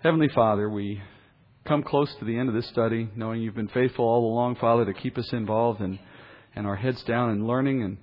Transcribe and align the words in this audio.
Heavenly 0.00 0.28
Father, 0.32 0.70
we 0.70 1.02
come 1.66 1.82
close 1.82 2.14
to 2.20 2.24
the 2.24 2.38
end 2.38 2.48
of 2.48 2.54
this 2.54 2.68
study, 2.68 3.08
knowing 3.16 3.42
you've 3.42 3.56
been 3.56 3.66
faithful 3.66 4.04
all 4.04 4.32
along, 4.32 4.54
Father, 4.54 4.84
to 4.84 4.94
keep 4.94 5.18
us 5.18 5.28
involved 5.32 5.80
and, 5.80 5.98
and 6.54 6.68
our 6.68 6.76
heads 6.76 7.02
down 7.02 7.30
and 7.30 7.48
learning 7.48 7.82
and 7.82 7.96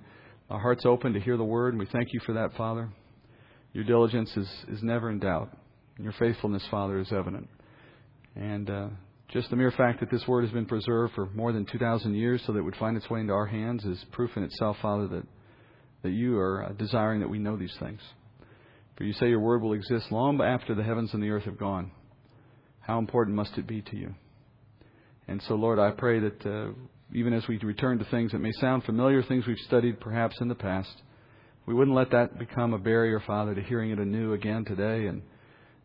our 0.50 0.60
hearts 0.60 0.84
open 0.84 1.14
to 1.14 1.20
hear 1.20 1.38
the 1.38 1.44
word. 1.44 1.72
And 1.72 1.78
we 1.78 1.86
thank 1.86 2.12
you 2.12 2.20
for 2.26 2.34
that, 2.34 2.52
Father. 2.54 2.90
Your 3.72 3.84
diligence 3.84 4.30
is, 4.36 4.46
is 4.68 4.82
never 4.82 5.08
in 5.08 5.20
doubt. 5.20 5.56
And 5.96 6.04
Your 6.04 6.12
faithfulness, 6.18 6.62
Father, 6.70 6.98
is 6.98 7.10
evident. 7.12 7.48
And 8.34 8.68
uh, 8.68 8.88
just 9.28 9.48
the 9.48 9.56
mere 9.56 9.70
fact 9.70 10.00
that 10.00 10.10
this 10.10 10.28
word 10.28 10.42
has 10.42 10.52
been 10.52 10.66
preserved 10.66 11.14
for 11.14 11.30
more 11.30 11.50
than 11.50 11.64
2,000 11.64 12.14
years 12.14 12.42
so 12.46 12.52
that 12.52 12.58
it 12.58 12.62
would 12.62 12.76
find 12.76 12.98
its 12.98 13.08
way 13.08 13.20
into 13.20 13.32
our 13.32 13.46
hands 13.46 13.86
is 13.86 14.04
proof 14.12 14.36
in 14.36 14.42
itself, 14.42 14.76
Father, 14.82 15.08
that, 15.08 15.26
that 16.02 16.12
you 16.12 16.36
are 16.36 16.62
uh, 16.62 16.72
desiring 16.72 17.20
that 17.20 17.30
we 17.30 17.38
know 17.38 17.56
these 17.56 17.74
things. 17.80 18.02
For 18.96 19.04
you 19.04 19.12
say 19.12 19.28
your 19.28 19.40
word 19.40 19.62
will 19.62 19.74
exist 19.74 20.10
long 20.10 20.40
after 20.40 20.74
the 20.74 20.82
heavens 20.82 21.12
and 21.12 21.22
the 21.22 21.30
earth 21.30 21.44
have 21.44 21.58
gone. 21.58 21.90
How 22.80 22.98
important 22.98 23.36
must 23.36 23.58
it 23.58 23.66
be 23.66 23.82
to 23.82 23.96
you? 23.96 24.14
And 25.28 25.42
so, 25.42 25.54
Lord, 25.54 25.78
I 25.78 25.90
pray 25.90 26.20
that 26.20 26.46
uh, 26.46 26.72
even 27.12 27.32
as 27.32 27.46
we 27.48 27.58
return 27.58 27.98
to 27.98 28.04
things 28.06 28.32
that 28.32 28.38
may 28.38 28.52
sound 28.52 28.84
familiar, 28.84 29.22
things 29.22 29.46
we've 29.46 29.58
studied 29.66 30.00
perhaps 30.00 30.36
in 30.40 30.48
the 30.48 30.54
past, 30.54 31.02
we 31.66 31.74
wouldn't 31.74 31.96
let 31.96 32.12
that 32.12 32.38
become 32.38 32.72
a 32.72 32.78
barrier, 32.78 33.20
Father, 33.26 33.54
to 33.54 33.62
hearing 33.62 33.90
it 33.90 33.98
anew 33.98 34.32
again 34.32 34.64
today, 34.64 35.06
and 35.06 35.22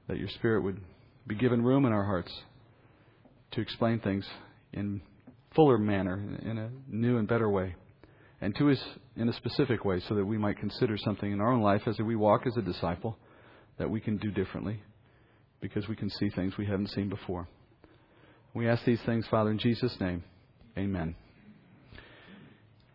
that 0.07 0.17
your 0.17 0.29
Spirit 0.29 0.63
would 0.63 0.79
be 1.27 1.35
given 1.35 1.63
room 1.63 1.85
in 1.85 1.91
our 1.91 2.05
hearts 2.05 2.31
to 3.51 3.61
explain 3.61 3.99
things 3.99 4.25
in 4.73 5.01
fuller 5.55 5.77
manner, 5.77 6.21
in 6.43 6.57
a 6.57 6.69
new 6.87 7.17
and 7.17 7.27
better 7.27 7.49
way, 7.49 7.75
and 8.39 8.55
to 8.55 8.69
us 8.69 8.79
in 9.15 9.27
a 9.27 9.33
specific 9.33 9.83
way, 9.83 9.99
so 9.99 10.15
that 10.15 10.25
we 10.25 10.37
might 10.37 10.57
consider 10.57 10.97
something 10.97 11.31
in 11.31 11.41
our 11.41 11.51
own 11.51 11.61
life 11.61 11.87
as 11.87 11.99
we 11.99 12.15
walk 12.15 12.47
as 12.47 12.55
a 12.57 12.61
disciple 12.61 13.17
that 13.77 13.89
we 13.89 13.99
can 13.99 14.17
do 14.17 14.31
differently 14.31 14.81
because 15.59 15.87
we 15.87 15.95
can 15.95 16.09
see 16.09 16.29
things 16.29 16.57
we 16.57 16.65
haven't 16.65 16.89
seen 16.89 17.09
before. 17.09 17.47
We 18.53 18.67
ask 18.67 18.83
these 18.83 19.01
things, 19.01 19.25
Father, 19.27 19.51
in 19.51 19.59
Jesus' 19.59 19.99
name. 19.99 20.23
Amen. 20.77 21.15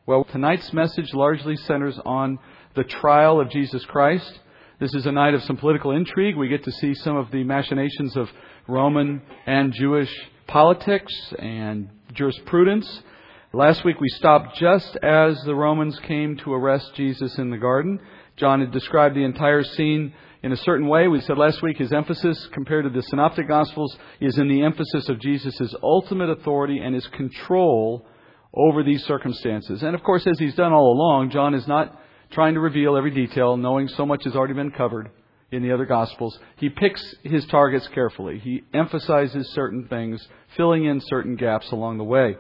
Well, 0.07 0.25
tonight's 0.25 0.73
message 0.73 1.13
largely 1.15 1.57
centers 1.57 1.99
on 2.05 2.39
the 2.75 2.85
trial 2.85 3.41
of 3.41 3.51
Jesus 3.51 3.85
Christ. 3.87 4.41
This 4.79 4.95
is 4.95 5.07
a 5.07 5.13
night 5.13 5.35
of 5.35 5.43
some 5.45 5.57
political 5.57 5.91
intrigue. 5.91 6.37
We 6.37 6.49
get 6.49 6.65
to 6.65 6.73
see 6.73 6.95
some 6.95 7.17
of 7.17 7.31
the 7.31 7.43
machinations 7.43 8.17
of 8.17 8.29
Roman 8.69 9.23
and 9.47 9.73
Jewish 9.73 10.13
politics 10.47 11.13
and 11.39 11.89
jurisprudence. 12.13 13.03
Last 13.53 13.85
week 13.85 14.01
we 14.01 14.09
stopped 14.09 14.57
just 14.57 14.97
as 15.05 15.41
the 15.45 15.55
Romans 15.55 15.99
came 16.01 16.37
to 16.39 16.53
arrest 16.53 16.93
Jesus 16.97 17.39
in 17.39 17.51
the 17.51 17.57
garden. 17.57 18.01
John 18.37 18.59
had 18.59 18.73
described 18.73 19.15
the 19.15 19.23
entire 19.23 19.63
scene 19.63 20.13
in 20.43 20.51
a 20.51 20.57
certain 20.57 20.89
way. 20.89 21.07
We 21.07 21.21
said 21.21 21.39
last 21.39 21.63
week 21.63 21.79
his 21.79 21.93
emphasis 21.93 22.49
compared 22.53 22.85
to 22.85 22.91
the 22.91 23.03
Synoptic 23.03 23.47
Gospels 23.47 23.97
is 24.21 24.37
in 24.37 24.49
the 24.49 24.63
emphasis 24.63 25.09
of 25.09 25.21
Jesus' 25.21 25.75
ultimate 25.81 26.29
authority 26.29 26.81
and 26.81 26.93
his 26.93 27.07
control 27.07 28.05
over 28.53 28.83
these 28.83 29.05
circumstances. 29.05 29.85
And 29.85 29.95
of 29.95 30.03
course, 30.03 30.27
as 30.27 30.41
he's 30.41 30.57
done 30.57 30.73
all 30.73 30.93
along, 30.93 31.31
John 31.31 31.55
is 31.55 31.69
not 31.69 31.97
trying 32.33 32.55
to 32.55 32.61
reveal 32.61 32.97
every 32.97 33.13
detail, 33.13 33.57
knowing 33.57 33.87
so 33.87 34.05
much 34.05 34.25
has 34.25 34.35
already 34.35 34.55
been 34.55 34.73
covered 34.73 35.09
in 35.53 35.63
the 35.63 35.73
other 35.73 35.87
Gospels. 35.87 36.37
He 36.57 36.69
picks 36.69 37.15
his 37.23 37.47
targets 37.47 37.87
carefully. 37.95 38.41
He 38.41 38.65
emphasizes 38.75 39.49
certain 39.51 39.87
things, 39.87 40.27
filling 40.57 40.87
in 40.87 41.01
certain 41.01 41.37
gaps 41.37 41.71
along 41.71 41.99
the 41.99 42.05
way. 42.05 42.37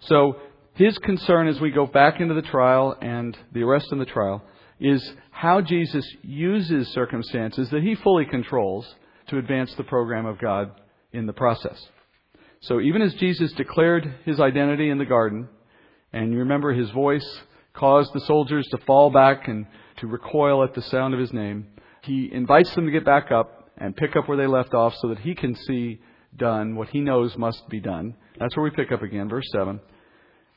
So, 0.00 0.36
his 0.74 0.98
concern 0.98 1.46
as 1.46 1.60
we 1.60 1.70
go 1.70 1.86
back 1.86 2.20
into 2.20 2.34
the 2.34 2.42
trial 2.42 2.96
and 3.00 3.36
the 3.52 3.62
arrest 3.62 3.92
and 3.92 4.00
the 4.00 4.06
trial 4.06 4.42
is 4.80 5.12
how 5.30 5.60
Jesus 5.60 6.04
uses 6.22 6.88
circumstances 6.88 7.70
that 7.70 7.82
he 7.82 7.94
fully 7.94 8.24
controls 8.24 8.92
to 9.28 9.38
advance 9.38 9.72
the 9.74 9.84
program 9.84 10.26
of 10.26 10.40
God 10.40 10.72
in 11.12 11.26
the 11.26 11.32
process. 11.32 11.80
So 12.60 12.80
even 12.80 13.02
as 13.02 13.14
Jesus 13.14 13.52
declared 13.52 14.14
his 14.24 14.40
identity 14.40 14.90
in 14.90 14.98
the 14.98 15.04
garden, 15.04 15.48
and 16.12 16.32
you 16.32 16.40
remember 16.40 16.72
his 16.72 16.90
voice 16.90 17.40
caused 17.72 18.12
the 18.12 18.20
soldiers 18.20 18.66
to 18.70 18.78
fall 18.78 19.10
back 19.10 19.48
and 19.48 19.66
to 19.98 20.06
recoil 20.06 20.64
at 20.64 20.74
the 20.74 20.82
sound 20.82 21.14
of 21.14 21.20
his 21.20 21.32
name, 21.32 21.66
he 22.02 22.30
invites 22.32 22.74
them 22.74 22.86
to 22.86 22.92
get 22.92 23.04
back 23.04 23.30
up 23.30 23.70
and 23.76 23.96
pick 23.96 24.16
up 24.16 24.28
where 24.28 24.36
they 24.36 24.46
left 24.46 24.74
off 24.74 24.94
so 25.00 25.08
that 25.08 25.18
he 25.18 25.34
can 25.34 25.54
see 25.54 26.00
done 26.36 26.76
what 26.76 26.88
he 26.88 27.00
knows 27.00 27.36
must 27.36 27.68
be 27.68 27.80
done. 27.80 28.14
That's 28.38 28.56
where 28.56 28.64
we 28.64 28.70
pick 28.70 28.92
up 28.92 29.02
again, 29.02 29.28
verse 29.28 29.46
7. 29.52 29.80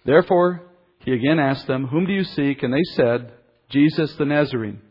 Therefore, 0.05 0.63
he 0.99 1.13
again 1.13 1.39
asked 1.39 1.67
them, 1.67 1.87
Whom 1.87 2.05
do 2.05 2.13
you 2.13 2.23
seek? 2.23 2.63
And 2.63 2.73
they 2.73 2.83
said, 2.95 3.31
Jesus 3.69 4.13
the 4.15 4.25
Nazarene. 4.25 4.81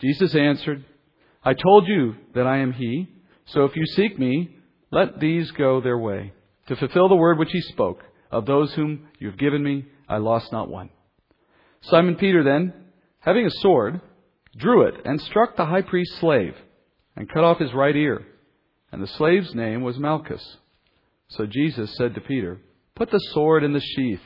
Jesus 0.00 0.34
answered, 0.34 0.84
I 1.42 1.54
told 1.54 1.86
you 1.86 2.14
that 2.34 2.46
I 2.46 2.58
am 2.58 2.72
he. 2.72 3.08
So 3.46 3.64
if 3.64 3.76
you 3.76 3.84
seek 3.86 4.18
me, 4.18 4.56
let 4.90 5.20
these 5.20 5.50
go 5.52 5.80
their 5.80 5.98
way. 5.98 6.32
To 6.68 6.76
fulfill 6.76 7.08
the 7.08 7.16
word 7.16 7.38
which 7.38 7.52
he 7.52 7.60
spoke, 7.60 8.02
of 8.30 8.46
those 8.46 8.72
whom 8.74 9.08
you 9.18 9.28
have 9.28 9.38
given 9.38 9.62
me, 9.62 9.84
I 10.08 10.16
lost 10.16 10.50
not 10.50 10.68
one. 10.68 10.90
Simon 11.82 12.16
Peter 12.16 12.42
then, 12.42 12.72
having 13.20 13.46
a 13.46 13.50
sword, 13.50 14.00
drew 14.56 14.86
it 14.86 14.94
and 15.04 15.20
struck 15.20 15.56
the 15.56 15.66
high 15.66 15.82
priest's 15.82 16.18
slave 16.18 16.54
and 17.16 17.28
cut 17.28 17.44
off 17.44 17.58
his 17.58 17.72
right 17.72 17.94
ear. 17.94 18.26
And 18.94 19.02
the 19.02 19.08
slave's 19.08 19.52
name 19.56 19.82
was 19.82 19.98
Malchus. 19.98 20.56
So 21.30 21.46
Jesus 21.46 21.92
said 21.96 22.14
to 22.14 22.20
Peter, 22.20 22.60
Put 22.94 23.10
the 23.10 23.18
sword 23.32 23.64
in 23.64 23.72
the 23.72 23.80
sheath. 23.80 24.20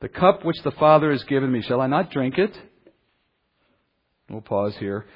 The 0.00 0.10
cup 0.10 0.44
which 0.44 0.62
the 0.62 0.72
Father 0.72 1.10
has 1.10 1.24
given 1.24 1.50
me, 1.50 1.62
shall 1.62 1.80
I 1.80 1.86
not 1.86 2.10
drink 2.10 2.36
it? 2.36 2.54
We'll 4.28 4.42
pause 4.42 4.76
here. 4.76 5.06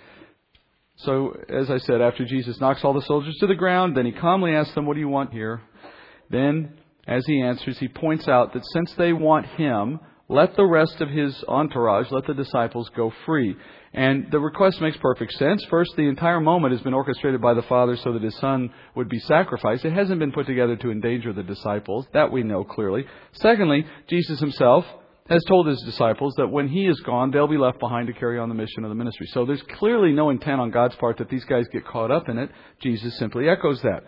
So, 0.97 1.39
as 1.51 1.71
I 1.71 1.77
said, 1.77 2.01
after 2.01 2.25
Jesus 2.25 2.59
knocks 2.61 2.83
all 2.83 2.95
the 2.95 3.03
soldiers 3.03 3.37
to 3.41 3.47
the 3.47 3.55
ground, 3.55 3.95
then 3.95 4.07
he 4.07 4.13
calmly 4.13 4.55
asks 4.55 4.75
them, 4.75 4.87
What 4.87 4.95
do 4.95 5.01
you 5.01 5.09
want 5.11 5.35
here? 5.35 5.61
Then, 6.31 6.73
as 7.07 7.27
he 7.27 7.43
answers, 7.43 7.77
he 7.79 7.89
points 7.89 8.27
out 8.27 8.55
that 8.55 8.65
since 8.73 8.95
they 8.95 9.13
want 9.13 9.45
him, 9.45 10.01
let 10.31 10.57
the 10.57 10.65
rest 10.65 11.03
of 11.03 11.11
his 11.11 11.45
entourage, 11.47 12.11
let 12.11 12.27
the 12.27 12.33
disciples 12.33 12.91
go 12.97 13.13
free. 13.27 13.55
And 13.95 14.29
the 14.33 14.41
request 14.41 14.81
makes 14.81 14.97
perfect 14.97 15.33
sense. 15.35 15.65
First, 15.71 15.95
the 15.97 16.09
entire 16.09 16.41
moment 16.41 16.73
has 16.73 16.83
been 16.83 16.95
orchestrated 16.95 17.41
by 17.41 17.55
the 17.55 17.63
Father 17.63 17.97
so 17.97 18.13
that 18.13 18.23
his 18.23 18.37
Son 18.39 18.73
would 18.97 19.09
be 19.09 19.21
sacrificed. 19.21 19.85
It 19.85 19.93
hasn't 19.93 20.19
been 20.19 20.33
put 20.33 20.47
together 20.47 20.75
to 20.77 20.91
endanger 20.91 21.33
the 21.33 21.45
disciples. 21.45 22.05
That 22.13 22.33
we 22.33 22.43
know 22.43 22.65
clearly. 22.65 23.05
Secondly, 23.35 23.87
Jesus 24.09 24.41
himself 24.41 24.85
has 25.29 25.45
told 25.45 25.69
his 25.69 25.81
disciples 25.83 26.35
that 26.37 26.49
when 26.49 26.69
he 26.69 26.87
is 26.87 27.01
gone, 27.01 27.31
they'll 27.31 27.47
be 27.47 27.57
left 27.57 27.79
behind 27.79 28.09
to 28.09 28.13
carry 28.13 28.39
on 28.39 28.49
the 28.49 28.55
mission 28.55 28.83
of 28.83 28.91
the 28.91 28.97
ministry. 28.97 29.27
So 29.29 29.47
there's 29.47 29.63
clearly 29.79 30.13
no 30.13 30.31
intent 30.31 30.61
on 30.61 30.73
God's 30.73 30.97
part 30.97 31.19
that 31.19 31.29
these 31.29 31.45
guys 31.45 31.67
get 31.73 31.87
caught 31.87 32.11
up 32.11 32.29
in 32.29 32.37
it. 32.37 32.51
Jesus 32.81 33.17
simply 33.17 33.49
echoes 33.49 33.81
that. 33.83 34.03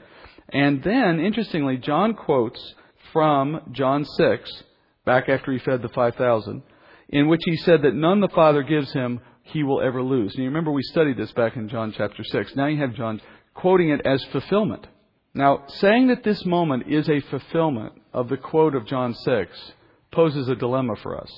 And 0.49 0.83
then, 0.83 1.21
interestingly, 1.21 1.77
John 1.77 2.15
quotes 2.15 2.75
from 3.13 3.61
John 3.71 4.05
6, 4.05 4.63
back 5.05 5.29
after 5.29 5.53
he 5.53 5.59
fed 5.61 5.81
the 5.81 5.89
5,000, 5.89 6.63
in 7.09 7.29
which 7.29 7.43
he 7.45 7.57
said 7.57 7.83
that 7.83 7.95
none 7.95 8.21
the 8.21 8.29
Father 8.29 8.63
gives 8.63 8.93
him 8.93 9.21
he 9.47 9.63
will 9.63 9.81
ever 9.81 10.03
lose. 10.03 10.35
And 10.35 10.43
you 10.43 10.49
remember 10.51 10.71
we 10.71 10.83
studied 10.83 11.17
this 11.17 11.33
back 11.33 11.57
in 11.57 11.69
John 11.69 11.95
chapter 11.97 12.23
6. 12.25 12.57
Now 12.57 12.67
you 12.67 12.81
have 12.81 12.95
John 12.95 13.21
quoting 13.55 13.91
it 13.91 14.05
as 14.05 14.23
fulfillment. 14.33 14.87
Now, 15.35 15.65
saying 15.67 16.09
that 16.09 16.25
this 16.25 16.45
moment 16.47 16.85
is 16.89 17.09
a 17.09 17.21
fulfillment 17.21 17.93
of 18.13 18.29
the 18.29 18.39
quote 18.39 18.75
of 18.75 18.87
John 18.87 19.15
6 19.15 19.73
poses 20.11 20.49
a 20.49 20.55
dilemma 20.55 20.95
for 21.03 21.21
us. 21.21 21.31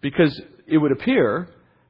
Because 0.00 0.40
it 0.66 0.76
would 0.76 0.92
appear 0.92 1.48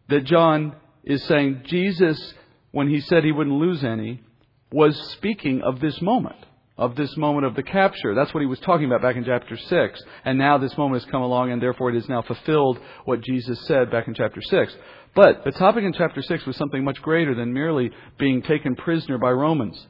that 0.08 0.24
John 0.24 0.76
is 1.02 1.24
saying 1.24 1.62
Jesus, 1.64 2.34
when 2.70 2.88
he 2.88 3.00
said 3.00 3.24
he 3.24 3.32
wouldn't 3.32 3.56
lose 3.56 3.82
any, 3.82 4.22
was 4.70 4.96
speaking 5.12 5.60
of 5.62 5.80
this 5.80 6.00
moment, 6.00 6.36
of 6.78 6.94
this 6.94 7.14
moment 7.16 7.44
of 7.44 7.56
the 7.56 7.62
capture. 7.62 8.14
That's 8.14 8.32
what 8.32 8.40
he 8.40 8.46
was 8.46 8.60
talking 8.60 8.86
about 8.86 9.02
back 9.02 9.16
in 9.16 9.24
chapter 9.24 9.56
6. 9.56 10.00
And 10.24 10.38
now 10.38 10.58
this 10.58 10.78
moment 10.78 11.02
has 11.02 11.10
come 11.10 11.22
along, 11.22 11.50
and 11.50 11.60
therefore 11.60 11.90
it 11.90 11.96
is 11.96 12.08
now 12.08 12.22
fulfilled 12.22 12.78
what 13.04 13.20
Jesus 13.20 13.66
said 13.66 13.90
back 13.90 14.06
in 14.06 14.14
chapter 14.14 14.40
6. 14.40 14.76
But 15.14 15.44
the 15.44 15.50
topic 15.50 15.82
in 15.82 15.92
chapter 15.92 16.22
6 16.22 16.46
was 16.46 16.56
something 16.56 16.84
much 16.84 17.02
greater 17.02 17.34
than 17.34 17.52
merely 17.52 17.90
being 18.16 18.42
taken 18.42 18.76
prisoner 18.76 19.18
by 19.18 19.30
Romans. 19.30 19.86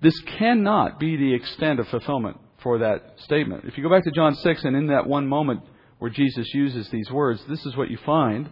This 0.00 0.18
cannot 0.38 1.00
be 1.00 1.16
the 1.16 1.34
extent 1.34 1.80
of 1.80 1.88
fulfillment 1.88 2.38
for 2.62 2.78
that 2.78 3.14
statement. 3.24 3.64
If 3.64 3.76
you 3.76 3.82
go 3.82 3.90
back 3.90 4.04
to 4.04 4.12
John 4.12 4.36
6 4.36 4.64
and 4.64 4.76
in 4.76 4.86
that 4.86 5.08
one 5.08 5.26
moment 5.26 5.62
where 5.98 6.10
Jesus 6.10 6.46
uses 6.54 6.88
these 6.90 7.10
words, 7.10 7.44
this 7.48 7.66
is 7.66 7.76
what 7.76 7.90
you 7.90 7.98
find. 8.06 8.48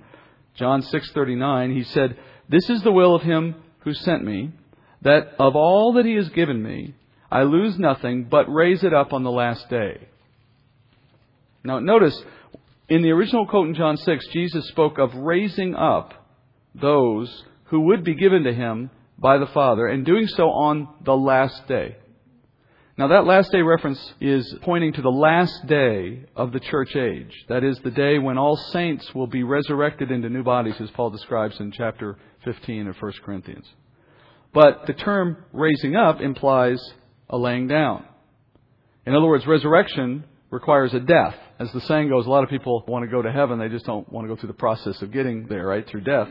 John 0.57 0.83
6:39, 0.83 1.73
he 1.73 1.85
said, 1.85 2.17
"This 2.49 2.69
is 2.69 2.83
the 2.83 2.91
will 2.91 3.15
of 3.15 3.23
him 3.23 3.55
who 3.81 3.93
sent 3.93 4.25
me, 4.25 4.51
that 5.03 5.35
of 5.39 5.55
all 5.55 5.93
that 5.93 6.07
he 6.07 6.15
has 6.15 6.29
given 6.31 6.61
me, 6.61 6.95
I 7.31 7.43
lose 7.43 7.79
nothing 7.79 8.25
but 8.25 8.53
raise 8.53 8.85
it 8.85 8.95
up 8.95 9.13
on 9.13 9.23
the 9.23 9.31
last 9.31 9.69
day." 9.69 10.09
Now 11.65 11.79
notice 11.79 12.25
in 12.89 13.03
the 13.03 13.11
original 13.11 13.47
quote 13.47 13.69
in 13.69 13.75
John 13.75 13.97
6, 13.97 14.29
Jesus 14.29 14.69
spoke 14.69 14.99
of 14.99 15.15
raising 15.15 15.75
up 15.75 16.15
those 16.75 17.45
who 17.65 17.81
would 17.81 18.05
be 18.05 18.15
given 18.15 18.45
to 18.45 18.53
him 18.53 18.91
by 19.19 19.39
the 19.39 19.47
Father 19.47 19.87
and 19.87 20.05
doing 20.05 20.27
so 20.27 20.51
on 20.51 20.89
the 21.03 21.17
last 21.17 21.67
day. 21.67 21.97
Now, 22.99 23.09
that 23.09 23.27
last 23.27 23.53
day 23.53 23.61
reference 23.61 24.15
is 24.23 24.57
pointing 24.63 24.95
to 24.95 25.03
the 25.03 25.11
last 25.11 25.67
day 25.67 26.25
of 26.35 26.53
the 26.53 26.61
church 26.61 26.97
age. 26.97 27.45
That 27.49 27.63
is, 27.63 27.79
the 27.81 27.91
day 27.91 28.19
when 28.19 28.39
all 28.39 28.57
saints 28.57 29.15
will 29.15 29.27
be 29.27 29.43
resurrected 29.43 30.11
into 30.11 30.31
new 30.31 30.43
bodies, 30.43 30.81
as 30.81 30.91
Paul 30.93 31.11
describes 31.11 31.61
in 31.61 31.73
chapter 31.73 32.17
15 32.45 32.89
of 32.89 32.97
1 32.97 33.13
Corinthians. 33.23 33.71
But 34.55 34.87
the 34.87 34.95
term 34.95 35.45
raising 35.53 35.95
up 35.95 36.23
implies 36.23 36.81
a 37.31 37.37
laying 37.37 37.67
down. 37.67 38.05
In 39.07 39.15
other 39.15 39.27
words, 39.27 39.47
resurrection 39.47 40.25
requires 40.51 40.95
a 40.95 41.01
death. 41.01 41.35
As 41.59 41.71
the 41.73 41.81
saying 41.83 42.09
goes, 42.09 42.27
a 42.27 42.31
lot 42.31 42.45
of 42.45 42.51
people 42.51 42.85
want 42.87 43.05
to 43.05 43.11
go 43.11 43.23
to 43.23 43.33
heaven, 43.33 43.59
they 43.59 43.69
just 43.69 43.87
don't 43.87 44.11
want 44.13 44.27
to 44.27 44.35
go 44.35 44.39
through 44.39 44.49
the 44.49 44.55
process 44.55 45.01
of 45.03 45.13
getting 45.13 45.47
there, 45.49 45.67
right, 45.67 45.87
through 45.89 46.03
death. 46.03 46.29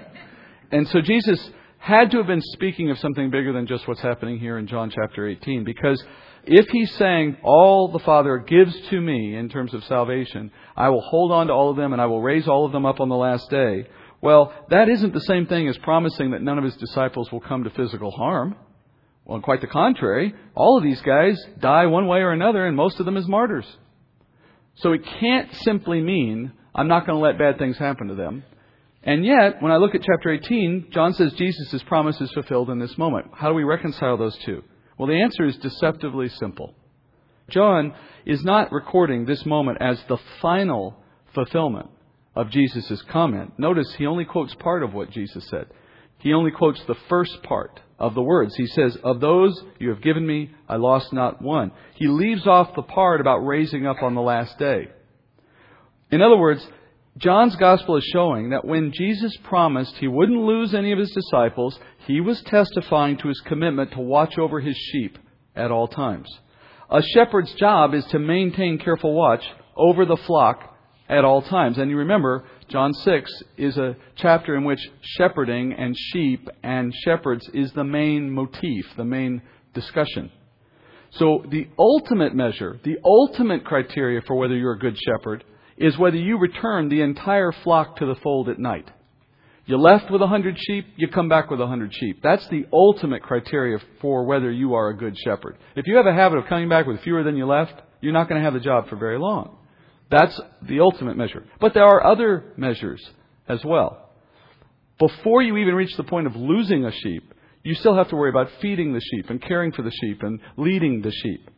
And 0.72 0.88
so 0.90 1.02
Jesus 1.02 1.50
had 1.78 2.12
to 2.12 2.18
have 2.18 2.28
been 2.28 2.42
speaking 2.42 2.90
of 2.90 2.98
something 3.00 3.30
bigger 3.30 3.54
than 3.54 3.68
just 3.68 3.88
what's 3.88 4.02
happening 4.02 4.40
here 4.40 4.58
in 4.58 4.68
John 4.68 4.90
chapter 4.90 5.28
18, 5.28 5.64
because 5.64 6.04
if 6.44 6.68
he's 6.70 6.94
saying, 6.96 7.38
All 7.44 7.92
the 7.92 8.00
Father 8.00 8.38
gives 8.38 8.76
to 8.90 9.02
me 9.02 9.36
in 9.36 9.50
terms 9.50 9.74
of 9.74 9.84
salvation, 9.86 10.52
I 10.76 10.90
will 10.90 11.02
hold 11.02 11.32
on 11.32 11.48
to 11.48 11.54
all 11.54 11.72
of 11.72 11.78
them 11.78 11.94
and 11.94 12.02
I 12.02 12.06
will 12.06 12.22
raise 12.22 12.48
all 12.48 12.66
of 12.66 12.72
them 12.72 12.86
up 12.86 13.00
on 13.00 13.10
the 13.10 13.16
last 13.16 13.50
day, 13.50 13.88
well, 14.22 14.54
that 14.70 14.90
isn't 14.90 15.14
the 15.14 15.20
same 15.22 15.46
thing 15.46 15.68
as 15.68 15.78
promising 15.80 16.32
that 16.32 16.42
none 16.42 16.58
of 16.58 16.64
his 16.64 16.76
disciples 16.78 17.32
will 17.32 17.42
come 17.42 17.64
to 17.64 17.70
physical 17.72 18.12
harm. 18.12 18.56
Well, 19.26 19.42
quite 19.42 19.62
the 19.62 19.68
contrary. 19.68 20.34
All 20.54 20.78
of 20.78 20.84
these 20.84 21.02
guys 21.02 21.44
die 21.60 21.88
one 21.88 22.08
way 22.08 22.20
or 22.20 22.32
another, 22.32 22.66
and 22.66 22.78
most 22.78 23.00
of 23.00 23.06
them 23.06 23.18
as 23.18 23.28
martyrs. 23.28 23.66
So 24.76 24.94
it 24.94 25.02
can't 25.20 25.54
simply 25.56 26.02
mean 26.02 26.52
I'm 26.74 26.88
not 26.88 27.08
going 27.08 27.18
to 27.18 27.24
let 27.24 27.40
bad 27.40 27.58
things 27.58 27.78
happen 27.78 28.08
to 28.10 28.16
them. 28.16 28.44
And 29.02 29.26
yet, 29.26 29.62
when 29.62 29.72
I 29.72 29.78
look 29.78 29.96
at 29.96 30.02
chapter 30.02 30.30
18, 30.32 30.88
John 30.92 31.14
says 31.14 31.34
Jesus' 31.34 31.82
promise 31.84 32.20
is 32.22 32.32
fulfilled 32.32 32.70
in 32.70 32.80
this 32.80 32.98
moment. 32.98 33.28
How 33.34 33.50
do 33.50 33.56
we 33.56 33.64
reconcile 33.64 34.18
those 34.18 34.38
two? 34.46 34.64
Well, 34.98 35.08
the 35.08 35.22
answer 35.22 35.46
is 35.46 35.58
deceptively 35.58 36.30
simple. 36.30 36.74
John 37.50 37.94
is 38.26 38.44
not 38.44 38.72
recording 38.72 39.26
this 39.26 39.46
moment 39.46 39.78
as 39.80 40.02
the 40.08 40.18
final 40.42 40.96
fulfillment 41.34 41.90
of 42.36 42.50
Jesus' 42.50 43.02
comment. 43.04 43.54
Notice 43.58 43.94
he 43.94 44.08
only 44.08 44.26
quotes 44.26 44.56
part 44.56 44.84
of 44.84 44.94
what 44.94 45.12
Jesus 45.12 45.48
said. 45.48 45.68
He 46.20 46.34
only 46.34 46.52
quotes 46.52 46.84
the 46.86 46.96
first 47.10 47.44
part 47.44 47.80
of 48.00 48.16
the 48.16 48.22
words. 48.22 48.56
He 48.56 48.68
says, 48.68 48.98
Of 49.04 49.20
those 49.20 49.62
you 49.80 49.90
have 49.90 50.02
given 50.02 50.26
me, 50.26 50.52
I 50.68 50.78
lost 50.78 51.14
not 51.14 51.42
one. 51.42 51.72
He 51.96 52.08
leaves 52.08 52.48
off 52.48 52.76
the 52.76 52.82
part 52.82 53.22
about 53.22 53.46
raising 53.46 53.86
up 53.86 54.02
on 54.02 54.16
the 54.16 54.22
last 54.22 54.58
day. 54.58 54.90
In 56.12 56.22
other 56.22 56.38
words, 56.38 56.66
John's 57.18 57.56
gospel 57.56 57.96
is 57.96 58.04
showing 58.12 58.50
that 58.50 58.66
when 58.66 58.92
Jesus 58.92 59.36
promised 59.44 59.96
he 59.96 60.08
wouldn't 60.08 60.42
lose 60.42 60.74
any 60.74 60.92
of 60.92 61.00
his 61.00 61.12
disciples, 61.12 61.80
he 62.06 62.20
was 62.20 62.42
testifying 62.42 63.18
to 63.18 63.30
his 63.30 63.42
commitment 63.46 63.92
to 63.94 64.02
watch 64.02 64.38
over 64.38 64.60
his 64.60 64.76
sheep 64.76 65.18
at 65.56 65.72
all 65.72 65.88
times. 65.88 66.28
A 66.90 67.02
shepherd's 67.02 67.54
job 67.54 67.94
is 67.94 68.06
to 68.08 68.20
maintain 68.20 68.80
careful 68.80 69.14
watch 69.14 69.44
over 69.78 70.06
the 70.06 70.18
flock 70.18 70.76
at 71.08 71.24
all 71.24 71.42
times. 71.42 71.78
And 71.78 71.90
you 71.90 71.98
remember, 71.98 72.46
John 72.68 72.94
6 72.94 73.32
is 73.58 73.78
a 73.78 73.96
chapter 74.16 74.56
in 74.56 74.64
which 74.64 74.80
shepherding 75.02 75.74
and 75.74 75.96
sheep 75.96 76.50
and 76.64 76.94
shepherds 77.04 77.48
is 77.54 77.72
the 77.74 77.84
main 77.84 78.32
motif, 78.32 78.86
the 78.98 79.06
main 79.06 79.42
discussion. 79.74 80.32
So 81.12 81.46
the 81.50 81.68
ultimate 81.78 82.34
measure, 82.34 82.80
the 82.84 82.98
ultimate 83.06 83.66
criteria 83.66 84.22
for 84.26 84.36
whether 84.36 84.56
you're 84.56 84.74
a 84.74 84.80
good 84.80 84.98
shepherd 84.98 85.44
is 85.78 85.98
whether 85.98 86.18
you 86.18 86.38
return 86.38 86.90
the 86.90 87.02
entire 87.02 87.52
flock 87.52 87.98
to 87.98 88.06
the 88.06 88.16
fold 88.16 88.50
at 88.50 88.60
night. 88.60 88.90
You 89.68 89.78
left 89.78 90.12
with 90.12 90.22
a 90.22 90.28
hundred 90.28 90.58
sheep, 90.60 90.86
you 90.96 91.08
come 91.08 91.30
back 91.30 91.50
with 91.50 91.62
a 91.62 91.68
hundred 91.68 91.94
sheep. 91.94 92.20
That's 92.22 92.48
the 92.50 92.66
ultimate 92.72 93.24
criteria 93.24 93.80
for 94.02 94.26
whether 94.26 94.52
you 94.52 94.74
are 94.74 94.90
a 94.90 94.98
good 94.98 95.18
shepherd. 95.18 95.58
If 95.76 95.88
you 95.88 95.98
have 95.98 96.06
a 96.06 96.14
habit 96.14 96.38
of 96.38 96.46
coming 96.48 96.70
back 96.70 96.86
with 96.86 97.02
fewer 97.02 97.24
than 97.24 97.36
you 97.36 97.46
left, 97.46 97.82
you're 98.02 98.14
not 98.14 98.30
going 98.30 98.40
to 98.40 98.46
have 98.46 98.54
the 98.54 98.60
job 98.60 98.90
for 98.90 98.96
very 98.96 99.18
long. 99.18 99.58
That's 100.10 100.40
the 100.62 100.80
ultimate 100.82 101.18
measure. 101.18 101.44
But 101.60 101.74
there 101.74 101.86
are 101.86 102.06
other 102.06 102.54
measures 102.58 103.04
as 103.48 103.64
well. 103.64 104.10
Before 105.00 105.42
you 105.42 105.58
even 105.58 105.76
reach 105.76 105.96
the 105.98 106.04
point 106.04 106.28
of 106.28 106.36
losing 106.36 106.86
a 106.86 106.92
sheep, 106.92 107.34
you 107.64 107.74
still 107.74 107.96
have 107.96 108.10
to 108.10 108.16
worry 108.16 108.30
about 108.30 108.50
feeding 108.62 108.94
the 108.94 109.02
sheep 109.02 109.30
and 109.30 109.42
caring 109.42 109.72
for 109.72 109.82
the 109.82 109.92
sheep 109.92 110.22
and 110.22 110.40
leading 110.56 111.02
the 111.02 111.12
sheep. 111.12 111.50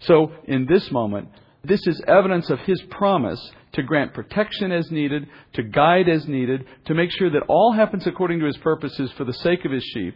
So, 0.00 0.32
in 0.44 0.66
this 0.66 0.90
moment, 0.92 1.28
this 1.64 1.84
is 1.86 2.00
evidence 2.06 2.48
of 2.50 2.60
his 2.60 2.80
promise 2.90 3.50
to 3.72 3.82
grant 3.82 4.14
protection 4.14 4.70
as 4.70 4.90
needed, 4.90 5.26
to 5.54 5.62
guide 5.64 6.08
as 6.08 6.26
needed, 6.26 6.64
to 6.86 6.94
make 6.94 7.10
sure 7.10 7.30
that 7.30 7.42
all 7.48 7.72
happens 7.72 8.06
according 8.06 8.38
to 8.38 8.46
his 8.46 8.56
purposes 8.58 9.10
for 9.16 9.24
the 9.24 9.32
sake 9.32 9.64
of 9.64 9.72
his 9.72 9.84
sheep, 9.92 10.14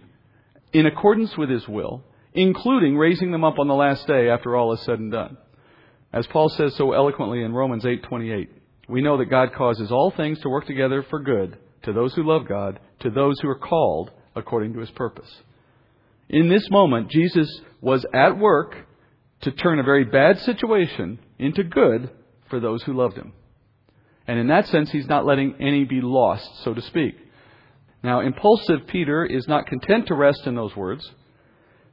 in 0.72 0.86
accordance 0.86 1.36
with 1.36 1.50
his 1.50 1.66
will, 1.66 2.04
including 2.32 2.96
raising 2.96 3.32
them 3.32 3.44
up 3.44 3.58
on 3.58 3.66
the 3.66 3.74
last 3.74 4.06
day 4.06 4.30
after 4.30 4.56
all 4.56 4.72
is 4.72 4.80
said 4.82 5.00
and 5.00 5.10
done. 5.10 5.36
As 6.12 6.26
Paul 6.26 6.48
says 6.50 6.74
so 6.76 6.92
eloquently 6.92 7.42
in 7.42 7.54
Romans 7.54 7.84
8:28, 7.84 8.48
we 8.88 9.00
know 9.00 9.16
that 9.16 9.26
God 9.26 9.52
causes 9.54 9.90
all 9.90 10.10
things 10.10 10.40
to 10.40 10.50
work 10.50 10.66
together 10.66 11.02
for 11.02 11.20
good 11.20 11.56
to 11.82 11.92
those 11.92 12.14
who 12.14 12.22
love 12.22 12.46
God, 12.46 12.78
to 13.00 13.10
those 13.10 13.40
who 13.40 13.48
are 13.48 13.58
called 13.58 14.10
according 14.36 14.74
to 14.74 14.80
his 14.80 14.90
purpose. 14.90 15.42
In 16.28 16.48
this 16.48 16.70
moment, 16.70 17.10
Jesus 17.10 17.48
was 17.80 18.04
at 18.14 18.38
work 18.38 18.76
to 19.42 19.50
turn 19.50 19.78
a 19.78 19.84
very 19.84 20.04
bad 20.04 20.38
situation 20.40 21.18
into 21.38 21.64
good 21.64 22.10
for 22.48 22.60
those 22.60 22.82
who 22.82 22.92
loved 22.92 23.16
him. 23.16 23.32
And 24.26 24.38
in 24.38 24.46
that 24.48 24.68
sense, 24.68 24.90
he's 24.90 25.08
not 25.08 25.26
letting 25.26 25.56
any 25.60 25.84
be 25.84 26.00
lost, 26.00 26.62
so 26.62 26.74
to 26.74 26.80
speak. 26.82 27.16
Now, 28.04 28.20
impulsive 28.20 28.86
Peter 28.86 29.24
is 29.24 29.48
not 29.48 29.66
content 29.66 30.06
to 30.06 30.14
rest 30.14 30.46
in 30.46 30.54
those 30.54 30.76
words, 30.76 31.10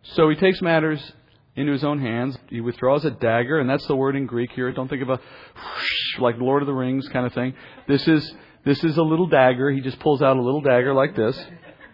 so 0.04 0.30
he 0.30 0.36
takes 0.36 0.62
matters 0.62 1.14
into 1.60 1.74
his 1.74 1.84
own 1.84 2.00
hands. 2.00 2.38
He 2.50 2.62
withdraws 2.62 3.04
a 3.04 3.12
dagger, 3.12 3.60
and 3.60 3.70
that's 3.70 3.86
the 3.86 3.96
word 3.96 4.16
in 4.16 4.26
Greek 4.26 4.52
here. 4.54 4.72
Don't 4.72 4.88
think 4.88 5.02
of 5.02 5.10
a 5.10 5.18
whoosh, 5.18 6.20
like 6.20 6.38
Lord 6.38 6.64
of 6.64 6.68
the 6.68 6.74
Rings 6.74 7.08
kind 7.10 7.26
of 7.26 7.34
thing. 7.34 7.54
This 7.88 8.08
is 8.08 8.34
this 8.66 8.84
is 8.84 8.98
a 8.98 9.04
little 9.04 9.28
dagger. 9.28 9.70
He 9.70 9.82
just 9.82 10.00
pulls 10.00 10.22
out 10.22 10.38
a 10.38 10.42
little 10.42 10.62
dagger 10.62 10.94
like 10.94 11.16
this. 11.16 11.40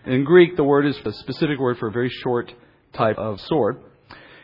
In 0.05 0.23
Greek, 0.23 0.55
the 0.55 0.63
word 0.63 0.85
is 0.85 0.97
a 1.03 1.13
specific 1.13 1.59
word 1.59 1.77
for 1.77 1.87
a 1.87 1.91
very 1.91 2.09
short 2.09 2.53
type 2.93 3.17
of 3.17 3.41
sword. 3.41 3.81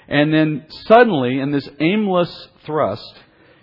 And 0.07 0.33
then 0.33 0.65
suddenly, 0.87 1.39
in 1.39 1.51
this 1.51 1.69
aimless 1.79 2.47
thrust, 2.65 3.13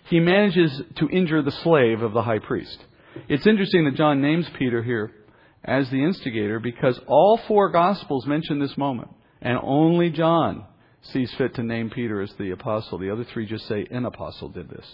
he 0.05 0.21
manages 0.21 0.81
to 0.97 1.09
injure 1.09 1.43
the 1.43 1.51
slave 1.51 2.03
of 2.03 2.13
the 2.13 2.23
high 2.23 2.39
priest. 2.39 2.79
It's 3.29 3.47
interesting 3.47 3.85
that 3.85 3.97
John 3.97 4.21
names 4.21 4.49
Peter 4.59 4.83
here 4.83 5.13
as 5.65 5.91
the 5.91 6.03
instigator 6.03 6.61
because 6.61 6.99
all 7.07 7.41
four 7.49 7.71
Gospels 7.71 8.27
mention 8.27 8.61
this 8.61 8.77
moment, 8.79 9.11
and 9.43 9.59
only 9.61 10.11
John 10.11 10.65
sees 11.03 11.33
fit 11.35 11.55
to 11.55 11.63
name 11.63 11.91
Peter 11.91 12.21
as 12.21 12.33
the 12.39 12.51
apostle. 12.51 12.99
The 12.99 13.11
other 13.11 13.25
three 13.25 13.47
just 13.47 13.67
say 13.67 13.87
an 13.91 14.05
apostle 14.05 14.49
did 14.49 14.69
this. 14.69 14.87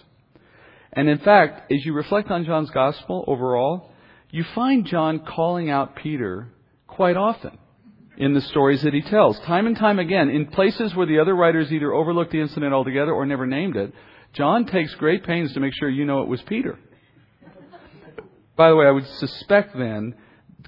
And 0.93 1.09
in 1.09 1.19
fact, 1.19 1.73
as 1.73 1.85
you 1.85 1.93
reflect 1.93 2.31
on 2.31 2.45
John's 2.45 2.71
Gospel 2.71 3.25
overall, 3.27 3.91
you 4.31 4.45
find 4.55 4.87
John 4.87 5.21
calling 5.21 5.71
out 5.71 5.97
Peter 5.97 6.49
quite 6.87 7.17
often 7.17 7.59
in 8.17 8.33
the 8.33 8.41
stories 8.41 8.83
that 8.83 8.95
he 8.95 9.03
tells. 9.03 9.39
Time 9.41 9.67
and 9.67 9.77
time 9.77 9.99
again, 9.99 10.29
in 10.29 10.47
places 10.47 10.95
where 10.95 11.07
the 11.07 11.19
other 11.19 11.35
writers 11.35 11.73
either 11.73 11.93
overlooked 11.93 12.31
the 12.31 12.41
incident 12.41 12.73
altogether 12.73 13.13
or 13.13 13.27
never 13.27 13.47
named 13.47 13.77
it, 13.77 13.93
John 14.35 14.67
takes 14.67 14.95
great 14.95 15.25
pains 15.25 15.53
to 15.55 15.61
make 15.61 15.73
sure 15.79 15.89
you 15.89 16.05
know 16.05 16.23
it 16.23 16.29
was 16.29 16.41
Peter. 16.43 16.79
By 18.57 18.69
the 18.69 18.77
way, 18.77 18.87
I 18.87 18.93
would 18.93 19.07
suspect 19.19 19.77
then, 19.77 20.15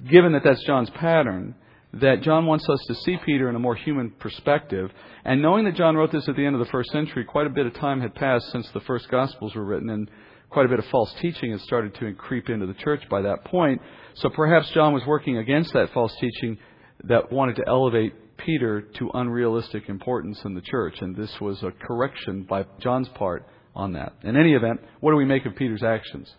given 0.09 0.33
that 0.33 0.43
that's 0.43 0.63
John's 0.65 0.89
pattern, 0.89 1.55
that 2.01 2.21
John 2.21 2.45
wants 2.45 2.67
us 2.69 2.79
to 2.87 2.95
see 2.95 3.17
Peter 3.25 3.49
in 3.49 3.55
a 3.55 3.59
more 3.59 3.75
human 3.75 4.11
perspective. 4.11 4.91
And 5.25 5.41
knowing 5.41 5.65
that 5.65 5.75
John 5.75 5.95
wrote 5.95 6.11
this 6.11 6.27
at 6.27 6.35
the 6.35 6.45
end 6.45 6.55
of 6.55 6.59
the 6.59 6.71
first 6.71 6.91
century, 6.91 7.23
quite 7.23 7.47
a 7.47 7.51
bit 7.51 7.65
of 7.65 7.73
time 7.75 8.01
had 8.01 8.15
passed 8.15 8.51
since 8.51 8.69
the 8.71 8.81
first 8.81 9.09
Gospels 9.09 9.55
were 9.55 9.65
written, 9.65 9.89
and 9.89 10.09
quite 10.49 10.65
a 10.65 10.69
bit 10.69 10.79
of 10.79 10.85
false 10.85 11.13
teaching 11.21 11.51
had 11.51 11.61
started 11.61 11.93
to 11.95 12.13
creep 12.13 12.49
into 12.49 12.65
the 12.65 12.73
church 12.75 13.01
by 13.09 13.21
that 13.21 13.43
point. 13.45 13.81
So 14.15 14.29
perhaps 14.29 14.69
John 14.71 14.93
was 14.93 15.05
working 15.05 15.37
against 15.37 15.73
that 15.73 15.91
false 15.93 16.15
teaching 16.19 16.57
that 17.03 17.31
wanted 17.31 17.57
to 17.57 17.67
elevate 17.67 18.37
Peter 18.37 18.81
to 18.81 19.11
unrealistic 19.13 19.89
importance 19.89 20.39
in 20.45 20.53
the 20.53 20.61
church, 20.61 21.01
and 21.01 21.15
this 21.15 21.39
was 21.41 21.61
a 21.63 21.71
correction 21.71 22.43
by 22.43 22.65
John's 22.79 23.09
part 23.09 23.45
on 23.75 23.93
that. 23.93 24.13
In 24.23 24.37
any 24.37 24.53
event, 24.53 24.79
what 24.99 25.11
do 25.11 25.17
we 25.17 25.25
make 25.25 25.45
of 25.45 25.55
Peter's 25.55 25.83
actions? 25.83 26.33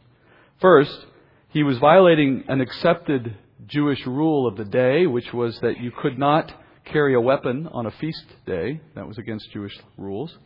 First, 0.60 1.06
he 1.50 1.62
was 1.62 1.78
violating 1.78 2.44
an 2.48 2.60
accepted 2.60 3.36
Jewish 3.66 4.04
rule 4.06 4.46
of 4.46 4.56
the 4.56 4.64
day, 4.64 5.06
which 5.06 5.32
was 5.32 5.58
that 5.60 5.80
you 5.80 5.90
could 5.90 6.18
not 6.18 6.52
carry 6.84 7.14
a 7.14 7.20
weapon 7.20 7.68
on 7.70 7.86
a 7.86 7.90
feast 7.90 8.24
day. 8.46 8.80
That 8.94 9.06
was 9.06 9.18
against 9.18 9.50
Jewish 9.52 9.76
rules. 9.96 10.36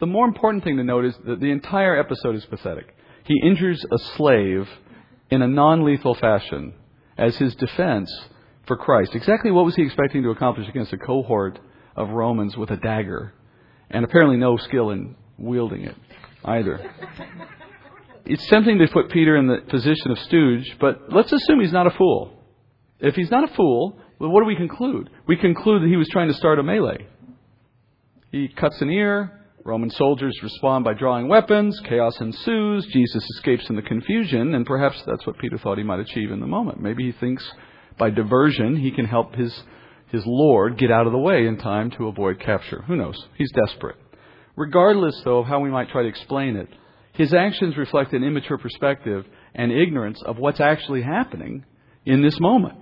The 0.00 0.06
more 0.06 0.26
important 0.26 0.62
thing 0.62 0.76
to 0.76 0.84
note 0.84 1.04
is 1.04 1.16
that 1.26 1.40
the 1.40 1.50
entire 1.50 1.98
episode 1.98 2.36
is 2.36 2.44
pathetic. 2.44 2.94
He 3.24 3.40
injures 3.44 3.84
a 3.90 3.98
slave 4.16 4.68
in 5.30 5.42
a 5.42 5.48
non 5.48 5.84
lethal 5.84 6.14
fashion 6.14 6.74
as 7.16 7.36
his 7.36 7.54
defense 7.56 8.10
for 8.66 8.76
Christ. 8.76 9.14
Exactly 9.14 9.50
what 9.50 9.64
was 9.64 9.74
he 9.74 9.82
expecting 9.82 10.22
to 10.22 10.30
accomplish 10.30 10.68
against 10.68 10.92
a 10.92 10.98
cohort 10.98 11.58
of 11.96 12.10
Romans 12.10 12.56
with 12.56 12.70
a 12.70 12.76
dagger? 12.76 13.34
And 13.90 14.04
apparently 14.04 14.36
no 14.36 14.56
skill 14.56 14.90
in 14.90 15.16
wielding 15.38 15.84
it 15.84 15.96
either. 16.44 16.90
It's 18.28 18.46
tempting 18.48 18.78
to 18.78 18.86
put 18.88 19.10
Peter 19.10 19.36
in 19.36 19.46
the 19.46 19.62
position 19.70 20.10
of 20.10 20.18
stooge, 20.18 20.76
but 20.78 21.10
let's 21.10 21.32
assume 21.32 21.60
he's 21.60 21.72
not 21.72 21.86
a 21.86 21.96
fool. 21.96 22.34
If 23.00 23.14
he's 23.14 23.30
not 23.30 23.50
a 23.50 23.54
fool, 23.54 23.98
well, 24.18 24.28
what 24.28 24.42
do 24.42 24.46
we 24.46 24.54
conclude? 24.54 25.08
We 25.26 25.36
conclude 25.36 25.82
that 25.82 25.88
he 25.88 25.96
was 25.96 26.08
trying 26.10 26.28
to 26.28 26.34
start 26.34 26.58
a 26.58 26.62
melee. 26.62 27.06
He 28.30 28.48
cuts 28.48 28.82
an 28.82 28.90
ear. 28.90 29.32
Roman 29.64 29.88
soldiers 29.88 30.38
respond 30.42 30.84
by 30.84 30.92
drawing 30.92 31.28
weapons. 31.28 31.80
Chaos 31.88 32.20
ensues. 32.20 32.86
Jesus 32.92 33.24
escapes 33.36 33.70
in 33.70 33.76
the 33.76 33.82
confusion, 33.82 34.54
and 34.54 34.66
perhaps 34.66 35.02
that's 35.06 35.26
what 35.26 35.38
Peter 35.38 35.56
thought 35.56 35.78
he 35.78 35.84
might 35.84 36.00
achieve 36.00 36.30
in 36.30 36.40
the 36.40 36.46
moment. 36.46 36.82
Maybe 36.82 37.04
he 37.04 37.12
thinks 37.12 37.50
by 37.98 38.10
diversion 38.10 38.76
he 38.76 38.90
can 38.90 39.06
help 39.06 39.34
his 39.34 39.62
his 40.10 40.22
Lord 40.26 40.78
get 40.78 40.90
out 40.90 41.06
of 41.06 41.12
the 41.12 41.18
way 41.18 41.46
in 41.46 41.58
time 41.58 41.90
to 41.92 42.08
avoid 42.08 42.40
capture. 42.40 42.82
Who 42.86 42.96
knows? 42.96 43.26
He's 43.36 43.52
desperate. 43.52 43.96
Regardless, 44.56 45.20
though, 45.24 45.38
of 45.38 45.46
how 45.46 45.60
we 45.60 45.70
might 45.70 45.90
try 45.90 46.02
to 46.02 46.08
explain 46.08 46.56
it, 46.56 46.68
his 47.18 47.34
actions 47.34 47.76
reflect 47.76 48.12
an 48.12 48.22
immature 48.22 48.58
perspective 48.58 49.26
and 49.52 49.72
ignorance 49.72 50.22
of 50.22 50.38
what's 50.38 50.60
actually 50.60 51.02
happening 51.02 51.64
in 52.06 52.22
this 52.22 52.38
moment. 52.38 52.78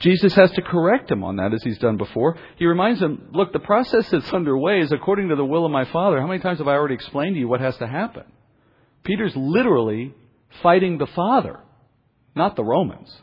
Jesus 0.00 0.34
has 0.34 0.50
to 0.52 0.62
correct 0.62 1.08
him 1.08 1.22
on 1.22 1.36
that 1.36 1.54
as 1.54 1.62
he's 1.62 1.78
done 1.78 1.96
before. 1.96 2.36
He 2.56 2.66
reminds 2.66 3.00
him, 3.00 3.28
look, 3.32 3.52
the 3.52 3.60
process 3.60 4.10
that's 4.10 4.32
underway 4.32 4.80
is 4.80 4.90
according 4.90 5.28
to 5.28 5.36
the 5.36 5.44
will 5.44 5.64
of 5.64 5.70
my 5.70 5.84
Father. 5.92 6.20
How 6.20 6.26
many 6.26 6.40
times 6.40 6.58
have 6.58 6.66
I 6.66 6.72
already 6.72 6.96
explained 6.96 7.36
to 7.36 7.38
you 7.38 7.46
what 7.46 7.60
has 7.60 7.76
to 7.76 7.86
happen? 7.86 8.24
Peter's 9.04 9.36
literally 9.36 10.12
fighting 10.60 10.98
the 10.98 11.06
Father, 11.06 11.60
not 12.34 12.56
the 12.56 12.64
Romans. 12.64 13.16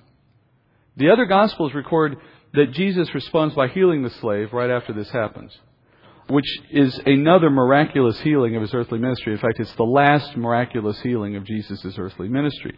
The 0.95 1.09
other 1.09 1.25
Gospels 1.25 1.73
record 1.73 2.15
that 2.53 2.71
Jesus 2.71 3.13
responds 3.13 3.55
by 3.55 3.67
healing 3.67 4.03
the 4.03 4.09
slave 4.09 4.53
right 4.53 4.69
after 4.69 4.93
this 4.93 5.09
happens, 5.09 5.51
which 6.27 6.59
is 6.71 6.99
another 7.05 7.49
miraculous 7.49 8.19
healing 8.21 8.55
of 8.55 8.61
his 8.61 8.73
earthly 8.73 8.99
ministry. 8.99 9.33
In 9.33 9.39
fact, 9.39 9.59
it's 9.59 9.75
the 9.75 9.83
last 9.83 10.35
miraculous 10.35 10.99
healing 11.01 11.35
of 11.35 11.43
Jesus' 11.45 11.97
earthly 11.97 12.27
ministry. 12.27 12.77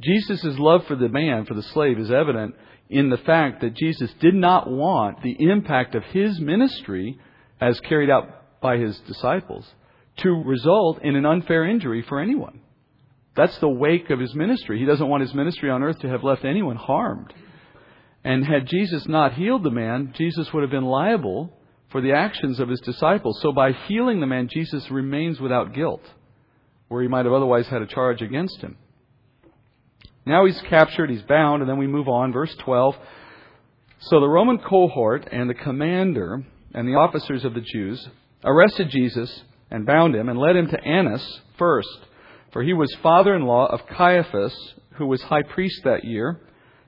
Jesus' 0.00 0.58
love 0.58 0.86
for 0.86 0.96
the 0.96 1.08
man, 1.08 1.46
for 1.46 1.54
the 1.54 1.62
slave, 1.62 1.98
is 1.98 2.10
evident 2.10 2.54
in 2.88 3.08
the 3.08 3.18
fact 3.18 3.60
that 3.60 3.74
Jesus 3.74 4.12
did 4.20 4.34
not 4.34 4.70
want 4.70 5.22
the 5.22 5.36
impact 5.38 5.94
of 5.94 6.02
his 6.04 6.38
ministry, 6.40 7.18
as 7.60 7.78
carried 7.80 8.10
out 8.10 8.60
by 8.60 8.76
his 8.76 8.98
disciples, 9.00 9.66
to 10.18 10.30
result 10.30 11.02
in 11.02 11.16
an 11.16 11.24
unfair 11.24 11.64
injury 11.64 12.02
for 12.02 12.20
anyone. 12.20 12.60
That's 13.36 13.56
the 13.58 13.68
wake 13.68 14.10
of 14.10 14.18
his 14.18 14.34
ministry. 14.34 14.78
He 14.78 14.86
doesn't 14.86 15.08
want 15.08 15.22
his 15.22 15.34
ministry 15.34 15.70
on 15.70 15.82
earth 15.82 16.00
to 16.00 16.08
have 16.08 16.24
left 16.24 16.44
anyone 16.44 16.76
harmed. 16.76 17.32
And 18.24 18.44
had 18.44 18.66
Jesus 18.66 19.06
not 19.06 19.34
healed 19.34 19.62
the 19.62 19.70
man, 19.70 20.12
Jesus 20.16 20.52
would 20.52 20.62
have 20.62 20.70
been 20.70 20.84
liable 20.84 21.56
for 21.90 22.00
the 22.00 22.12
actions 22.12 22.60
of 22.60 22.68
his 22.68 22.80
disciples. 22.80 23.40
So 23.42 23.52
by 23.52 23.72
healing 23.72 24.20
the 24.20 24.26
man, 24.26 24.48
Jesus 24.48 24.90
remains 24.90 25.40
without 25.40 25.74
guilt, 25.74 26.02
where 26.88 27.02
he 27.02 27.08
might 27.08 27.24
have 27.24 27.34
otherwise 27.34 27.66
had 27.68 27.82
a 27.82 27.86
charge 27.86 28.22
against 28.22 28.60
him. 28.60 28.76
Now 30.24 30.44
he's 30.46 30.60
captured, 30.68 31.10
he's 31.10 31.22
bound, 31.22 31.62
and 31.62 31.68
then 31.68 31.78
we 31.78 31.86
move 31.86 32.08
on. 32.08 32.32
Verse 32.32 32.54
12. 32.64 32.94
So 34.00 34.20
the 34.20 34.28
Roman 34.28 34.58
cohort 34.58 35.28
and 35.30 35.50
the 35.50 35.54
commander 35.54 36.44
and 36.74 36.88
the 36.88 36.94
officers 36.94 37.44
of 37.44 37.54
the 37.54 37.60
Jews 37.60 38.08
arrested 38.44 38.88
Jesus 38.90 39.42
and 39.70 39.86
bound 39.86 40.14
him 40.14 40.28
and 40.28 40.38
led 40.38 40.56
him 40.56 40.68
to 40.68 40.84
Annas 40.84 41.40
first, 41.58 41.98
for 42.52 42.62
he 42.62 42.72
was 42.72 42.94
father 43.02 43.34
in 43.34 43.42
law 43.42 43.66
of 43.66 43.86
Caiaphas, 43.86 44.74
who 44.94 45.06
was 45.06 45.22
high 45.22 45.42
priest 45.42 45.82
that 45.84 46.04
year. 46.04 46.40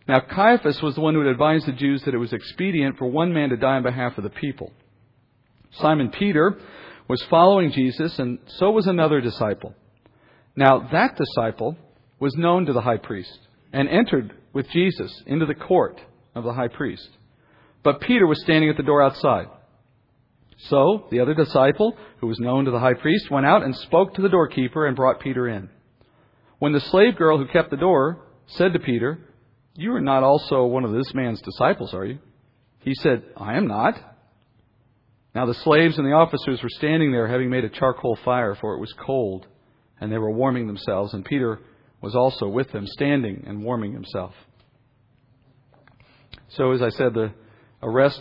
Now, 0.09 0.21
Caiaphas 0.21 0.83
was 0.83 0.95
the 0.95 1.01
one 1.01 1.15
who 1.15 1.21
had 1.21 1.31
advised 1.31 1.67
the 1.67 1.73
Jews 1.73 2.03
that 2.05 2.15
it 2.15 2.19
was 2.19 2.33
expedient 2.33 2.99
for 2.99 3.07
one 3.07 3.33
man 3.33 3.51
to 3.51 3.57
die 3.57 3.77
on 3.77 3.83
behalf 3.83 4.19
of 4.19 4.25
the 4.25 4.31
people. 4.31 4.73
Simon 5.73 6.11
Peter 6.11 6.59
was 7.09 7.23
following 7.29 7.73
Jesus, 7.73 8.19
and 8.19 8.39
so 8.47 8.71
was 8.71 8.87
another 8.87 9.21
disciple. 9.21 9.75
Now, 10.57 10.89
that 10.93 11.17
disciple 11.17 11.77
was 12.21 12.35
known 12.37 12.67
to 12.67 12.73
the 12.73 12.81
high 12.81 12.99
priest 12.99 13.39
and 13.73 13.89
entered 13.89 14.35
with 14.53 14.69
Jesus 14.71 15.23
into 15.27 15.47
the 15.47 15.55
court 15.55 16.01
of 16.35 16.45
the 16.45 16.53
high 16.53 16.69
priest. 16.69 17.09
But 17.83 18.01
Peter 18.01 18.27
was 18.27 18.41
standing 18.43 18.71
at 18.71 18.77
the 18.77 18.83
door 18.83 19.03
outside. 19.03 19.47
So 20.69 21.07
the 21.11 21.21
other 21.21 21.35
disciple, 21.35 21.97
who 22.21 22.29
was 22.29 22.39
known 22.39 22.67
to 22.67 22.71
the 22.71 22.79
high 22.79 22.95
priest, 22.95 23.31
went 23.31 23.47
out 23.47 23.63
and 23.63 23.75
spoke 23.75 24.15
to 24.15 24.23
the 24.23 24.29
doorkeeper 24.29 24.87
and 24.87 24.95
brought 24.95 25.21
Peter 25.21 25.49
in. 25.49 25.69
When 26.59 26.73
the 26.73 26.81
slave 26.81 27.17
girl 27.17 27.39
who 27.39 27.47
kept 27.47 27.71
the 27.71 27.77
door 27.77 28.21
said 28.47 28.73
to 28.75 28.79
Peter, 28.79 29.19
You 29.75 29.95
are 29.95 30.01
not 30.01 30.23
also 30.23 30.65
one 30.67 30.85
of 30.85 30.93
this 30.93 31.13
man's 31.15 31.41
disciples, 31.41 31.93
are 31.93 32.05
you? 32.05 32.19
He 32.81 32.95
said, 32.95 33.25
I 33.37 33.57
am 33.57 33.67
not. 33.67 33.95
Now 35.35 35.47
the 35.47 35.55
slaves 35.55 35.99
and 35.99 36.07
the 36.07 36.13
officers 36.13 36.63
were 36.63 36.69
standing 36.69 37.11
there, 37.11 37.27
having 37.27 37.51
made 37.51 37.65
a 37.65 37.71
charcoal 37.71 38.17
fire, 38.25 38.55
for 38.55 38.75
it 38.75 38.81
was 38.81 38.93
cold, 38.95 39.47
and 40.01 40.13
they 40.13 40.19
were 40.19 40.31
warming 40.31 40.67
themselves, 40.67 41.15
and 41.15 41.25
Peter 41.25 41.61
was 42.01 42.15
also 42.15 42.49
with 42.49 42.71
them, 42.73 42.87
standing 42.87 43.45
and 43.47 43.63
warming 43.63 43.93
himself. 43.93 44.35
So, 46.49 46.73
as 46.73 46.83
I 46.83 46.91
said, 46.91 47.15
the 47.15 47.33
arrest 47.83 48.21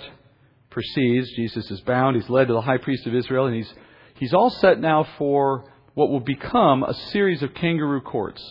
proceeds. 0.70 1.30
Jesus 1.36 1.70
is 1.70 1.82
bound. 1.82 2.15
He's 2.15 2.30
led 2.30 2.48
to 2.48 2.53
the 2.53 2.62
high 2.62 2.77
priest 2.77 3.06
of 3.06 3.13
Israel, 3.13 3.48
and 3.48 3.56
he's, 3.56 3.74
he's 4.15 4.34
all 4.34 4.50
set 4.50 4.80
now 4.80 5.06
for 5.18 5.65
what 5.94 6.10
will 6.10 6.22
become 6.22 6.84
a 6.84 6.94
series 6.94 7.44
of 7.44 7.53
kangaroo 7.53 8.01
courts. 8.01 8.41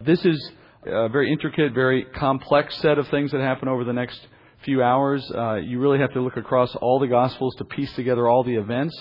This 0.00 0.24
is 0.24 0.52
a 0.86 1.08
very 1.08 1.32
intricate, 1.32 1.72
very 1.74 2.04
complex 2.04 2.76
set 2.78 2.98
of 2.98 3.08
things 3.08 3.32
that 3.32 3.40
happen 3.40 3.68
over 3.68 3.84
the 3.84 3.92
next 3.92 4.20
few 4.64 4.82
hours. 4.82 5.30
Uh, 5.34 5.54
you 5.56 5.80
really 5.80 5.98
have 5.98 6.12
to 6.12 6.20
look 6.20 6.36
across 6.36 6.74
all 6.76 6.98
the 6.98 7.06
Gospels 7.06 7.54
to 7.56 7.64
piece 7.64 7.92
together 7.94 8.28
all 8.28 8.44
the 8.44 8.54
events, 8.54 8.98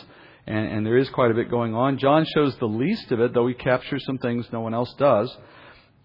and, 0.47 0.67
and 0.67 0.85
there 0.85 0.97
is 0.97 1.09
quite 1.09 1.31
a 1.31 1.33
bit 1.33 1.49
going 1.49 1.73
on. 1.73 1.97
John 1.97 2.25
shows 2.35 2.55
the 2.57 2.67
least 2.67 3.11
of 3.11 3.19
it, 3.19 3.33
though 3.33 3.47
he 3.47 3.53
captures 3.53 4.03
some 4.05 4.17
things 4.17 4.47
no 4.51 4.61
one 4.61 4.73
else 4.73 4.93
does. 4.97 5.35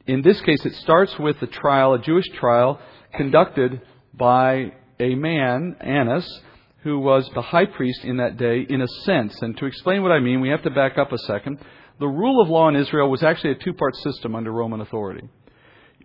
In 0.07 0.23
this 0.23 0.41
case, 0.43 0.65
it 0.65 0.75
starts 0.75 1.19
with 1.19 1.41
a 1.43 1.47
trial, 1.47 1.95
a 1.95 1.99
Jewish 1.99 2.29
trial, 2.39 2.81
conducted 3.17 3.81
by 4.15 4.73
a 5.01 5.15
man, 5.15 5.77
Annas, 5.81 6.41
who 6.83 7.01
was 7.01 7.29
the 7.35 7.43
high 7.43 7.67
priest 7.67 8.05
in 8.05 8.19
that 8.19 8.37
day 8.37 8.65
in 8.69 8.81
a 8.81 8.89
sense. 9.05 9.37
And 9.43 9.57
to 9.59 9.67
explain 9.67 10.03
what 10.03 10.13
I 10.13 10.21
mean, 10.21 10.41
we 10.41 10.51
have 10.51 10.63
to 10.63 10.71
back 10.71 10.99
up 10.99 11.13
a 11.13 11.19
second. 11.19 11.59
The 11.99 12.07
rule 12.07 12.41
of 12.41 12.49
law 12.49 12.69
in 12.69 12.77
Israel 12.77 13.11
was 13.11 13.23
actually 13.23 13.53
a 13.53 13.65
two 13.65 13.73
part 13.73 13.97
system 13.97 14.37
under 14.37 14.53
Roman 14.53 14.81
authority. 14.81 15.29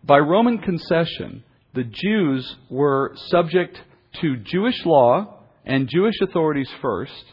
By 0.04 0.18
Roman 0.18 0.58
concession, 0.58 1.44
the 1.74 1.84
Jews 1.84 2.56
were 2.70 3.14
subject 3.28 3.80
to 4.22 4.38
Jewish 4.38 4.86
law 4.86 5.40
and 5.66 5.88
Jewish 5.88 6.16
authorities 6.22 6.70
first, 6.82 7.24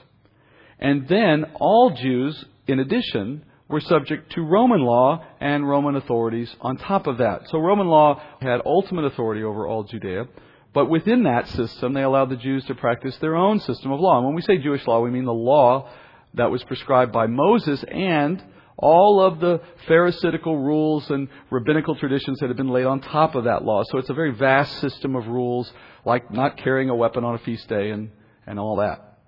and 0.79 1.09
then 1.09 1.45
all 1.55 1.91
Jews, 1.91 2.45
in 2.67 2.79
addition, 2.79 3.45
were 3.69 3.81
subject 3.81 4.33
to 4.33 4.43
Roman 4.43 4.81
law 4.81 5.25
and 5.41 5.69
Roman 5.69 5.97
authorities 5.97 6.55
on 6.61 6.77
top 6.77 7.07
of 7.07 7.19
that. 7.19 7.49
So 7.49 7.59
Roman 7.59 7.87
law 7.87 8.23
had 8.41 8.61
ultimate 8.65 9.05
authority 9.05 9.43
over 9.43 9.67
all 9.67 9.85
Judea. 9.85 10.27
But 10.73 10.89
within 10.89 11.25
that 11.25 11.49
system, 11.49 11.93
they 11.93 12.03
allowed 12.03 12.31
the 12.31 12.37
Jews 12.37 12.65
to 12.67 12.75
practice 12.75 13.17
their 13.19 13.37
own 13.37 13.59
system 13.61 13.91
of 13.91 14.01
law. 14.01 14.19
And 14.19 14.27
when 14.27 14.35
we 14.35 14.43
say 14.43 14.59
Jewish 14.59 14.87
law, 14.87 15.01
we 15.01 15.11
mean 15.11 15.25
the 15.25 15.33
law 15.33 15.91
that 16.35 16.51
was 16.51 16.63
prescribed 16.65 17.13
by 17.13 17.27
Moses 17.27 17.85
and 17.89 18.43
all 18.79 19.21
of 19.21 19.41
the 19.41 19.61
Pharisaical 19.87 20.57
rules 20.57 21.11
and 21.11 21.29
rabbinical 21.51 21.97
traditions 21.97 22.39
that 22.39 22.49
had 22.49 22.57
been 22.57 22.71
laid 22.71 22.87
on 22.87 23.01
top 23.01 23.35
of 23.35 23.45
that 23.45 23.65
law. 23.65 23.83
So 23.85 23.99
it's 23.99 24.11
a 24.11 24.15
very 24.15 24.33
vast 24.33 24.79
system 24.81 25.17
of 25.17 25.27
rules, 25.27 25.73
like 26.05 26.33
not 26.33 26.57
carrying 26.57 26.89
a 26.89 26.95
weapon 26.95 27.25
on 27.25 27.35
a 27.35 27.39
feast 27.39 27.69
day 27.69 27.91
and, 27.91 28.11
and 28.47 28.59
all 28.59 28.77
that. 28.77 29.19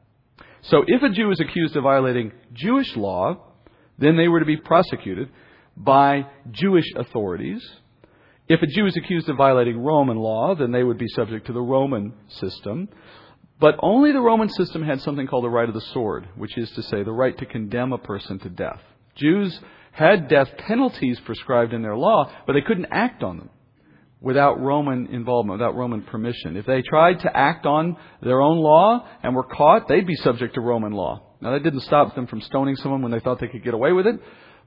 So 0.62 0.84
if 0.86 1.02
a 1.02 1.10
Jew 1.10 1.30
is 1.30 1.40
accused 1.40 1.76
of 1.76 1.84
violating 1.84 2.32
Jewish 2.52 2.96
law, 2.96 3.54
then 3.98 4.16
they 4.16 4.28
were 4.28 4.40
to 4.40 4.46
be 4.46 4.56
prosecuted 4.56 5.28
by 5.76 6.26
Jewish 6.50 6.86
authorities 6.96 7.68
if 8.50 8.60
a 8.62 8.66
Jew 8.66 8.86
is 8.86 8.96
accused 8.96 9.28
of 9.28 9.36
violating 9.36 9.78
Roman 9.78 10.16
law, 10.16 10.56
then 10.56 10.72
they 10.72 10.82
would 10.82 10.98
be 10.98 11.06
subject 11.14 11.46
to 11.46 11.52
the 11.52 11.60
Roman 11.60 12.12
system. 12.26 12.88
But 13.60 13.76
only 13.78 14.10
the 14.10 14.20
Roman 14.20 14.48
system 14.48 14.82
had 14.82 15.00
something 15.02 15.28
called 15.28 15.44
the 15.44 15.50
right 15.50 15.68
of 15.68 15.74
the 15.74 15.80
sword, 15.92 16.28
which 16.34 16.58
is 16.58 16.68
to 16.72 16.82
say, 16.82 17.04
the 17.04 17.12
right 17.12 17.38
to 17.38 17.46
condemn 17.46 17.92
a 17.92 17.98
person 17.98 18.40
to 18.40 18.48
death. 18.48 18.80
Jews 19.20 19.58
had 19.92 20.28
death 20.28 20.48
penalties 20.56 21.20
prescribed 21.20 21.72
in 21.72 21.82
their 21.82 21.96
law, 21.96 22.32
but 22.46 22.54
they 22.54 22.62
couldn't 22.62 22.86
act 22.90 23.22
on 23.22 23.38
them 23.38 23.50
without 24.20 24.60
Roman 24.60 25.06
involvement, 25.06 25.60
without 25.60 25.74
Roman 25.74 26.02
permission. 26.02 26.56
If 26.56 26.66
they 26.66 26.82
tried 26.82 27.20
to 27.20 27.36
act 27.36 27.66
on 27.66 27.96
their 28.22 28.40
own 28.40 28.58
law 28.58 29.06
and 29.22 29.34
were 29.34 29.44
caught, 29.44 29.88
they'd 29.88 30.06
be 30.06 30.16
subject 30.16 30.54
to 30.54 30.60
Roman 30.60 30.92
law. 30.92 31.22
Now, 31.40 31.52
that 31.52 31.62
didn't 31.62 31.80
stop 31.80 32.14
them 32.14 32.26
from 32.26 32.40
stoning 32.42 32.76
someone 32.76 33.02
when 33.02 33.12
they 33.12 33.20
thought 33.20 33.40
they 33.40 33.48
could 33.48 33.64
get 33.64 33.74
away 33.74 33.92
with 33.92 34.06
it, 34.06 34.20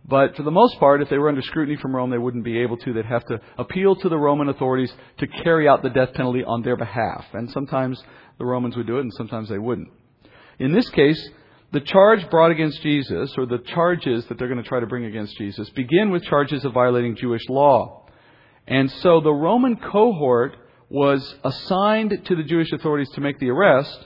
but 0.05 0.35
for 0.35 0.43
the 0.43 0.51
most 0.51 0.79
part, 0.79 1.01
if 1.01 1.09
they 1.09 1.17
were 1.17 1.29
under 1.29 1.41
scrutiny 1.41 1.77
from 1.77 1.95
Rome, 1.95 2.09
they 2.09 2.17
wouldn't 2.17 2.43
be 2.43 2.59
able 2.59 2.77
to. 2.77 2.93
They'd 2.93 3.05
have 3.05 3.25
to 3.27 3.39
appeal 3.57 3.95
to 3.97 4.09
the 4.09 4.17
Roman 4.17 4.49
authorities 4.49 4.93
to 5.19 5.27
carry 5.27 5.67
out 5.67 5.81
the 5.81 5.89
death 5.89 6.13
penalty 6.13 6.43
on 6.43 6.61
their 6.61 6.75
behalf. 6.75 7.25
And 7.33 7.49
sometimes 7.51 8.03
the 8.37 8.45
Romans 8.45 8.75
would 8.75 8.87
do 8.87 8.97
it, 8.97 9.01
and 9.01 9.13
sometimes 9.13 9.47
they 9.47 9.59
wouldn't. 9.59 9.89
In 10.59 10.73
this 10.73 10.89
case, 10.89 11.29
the 11.73 11.81
charge 11.81 12.29
brought 12.29 12.51
against 12.51 12.81
Jesus, 12.83 13.33
or 13.35 13.47
the 13.47 13.57
charges 13.57 14.25
that 14.27 14.37
they're 14.37 14.47
going 14.47 14.61
to 14.61 14.67
try 14.67 14.79
to 14.79 14.85
bring 14.85 15.05
against 15.05 15.35
Jesus, 15.37 15.67
begin 15.71 16.11
with 16.11 16.23
charges 16.23 16.63
of 16.63 16.71
violating 16.71 17.15
Jewish 17.15 17.41
law. 17.49 18.05
And 18.67 18.91
so 18.91 19.21
the 19.21 19.33
Roman 19.33 19.77
cohort 19.77 20.55
was 20.89 21.35
assigned 21.43 22.15
to 22.25 22.35
the 22.35 22.43
Jewish 22.43 22.71
authorities 22.71 23.09
to 23.15 23.21
make 23.21 23.39
the 23.39 23.49
arrest, 23.49 24.05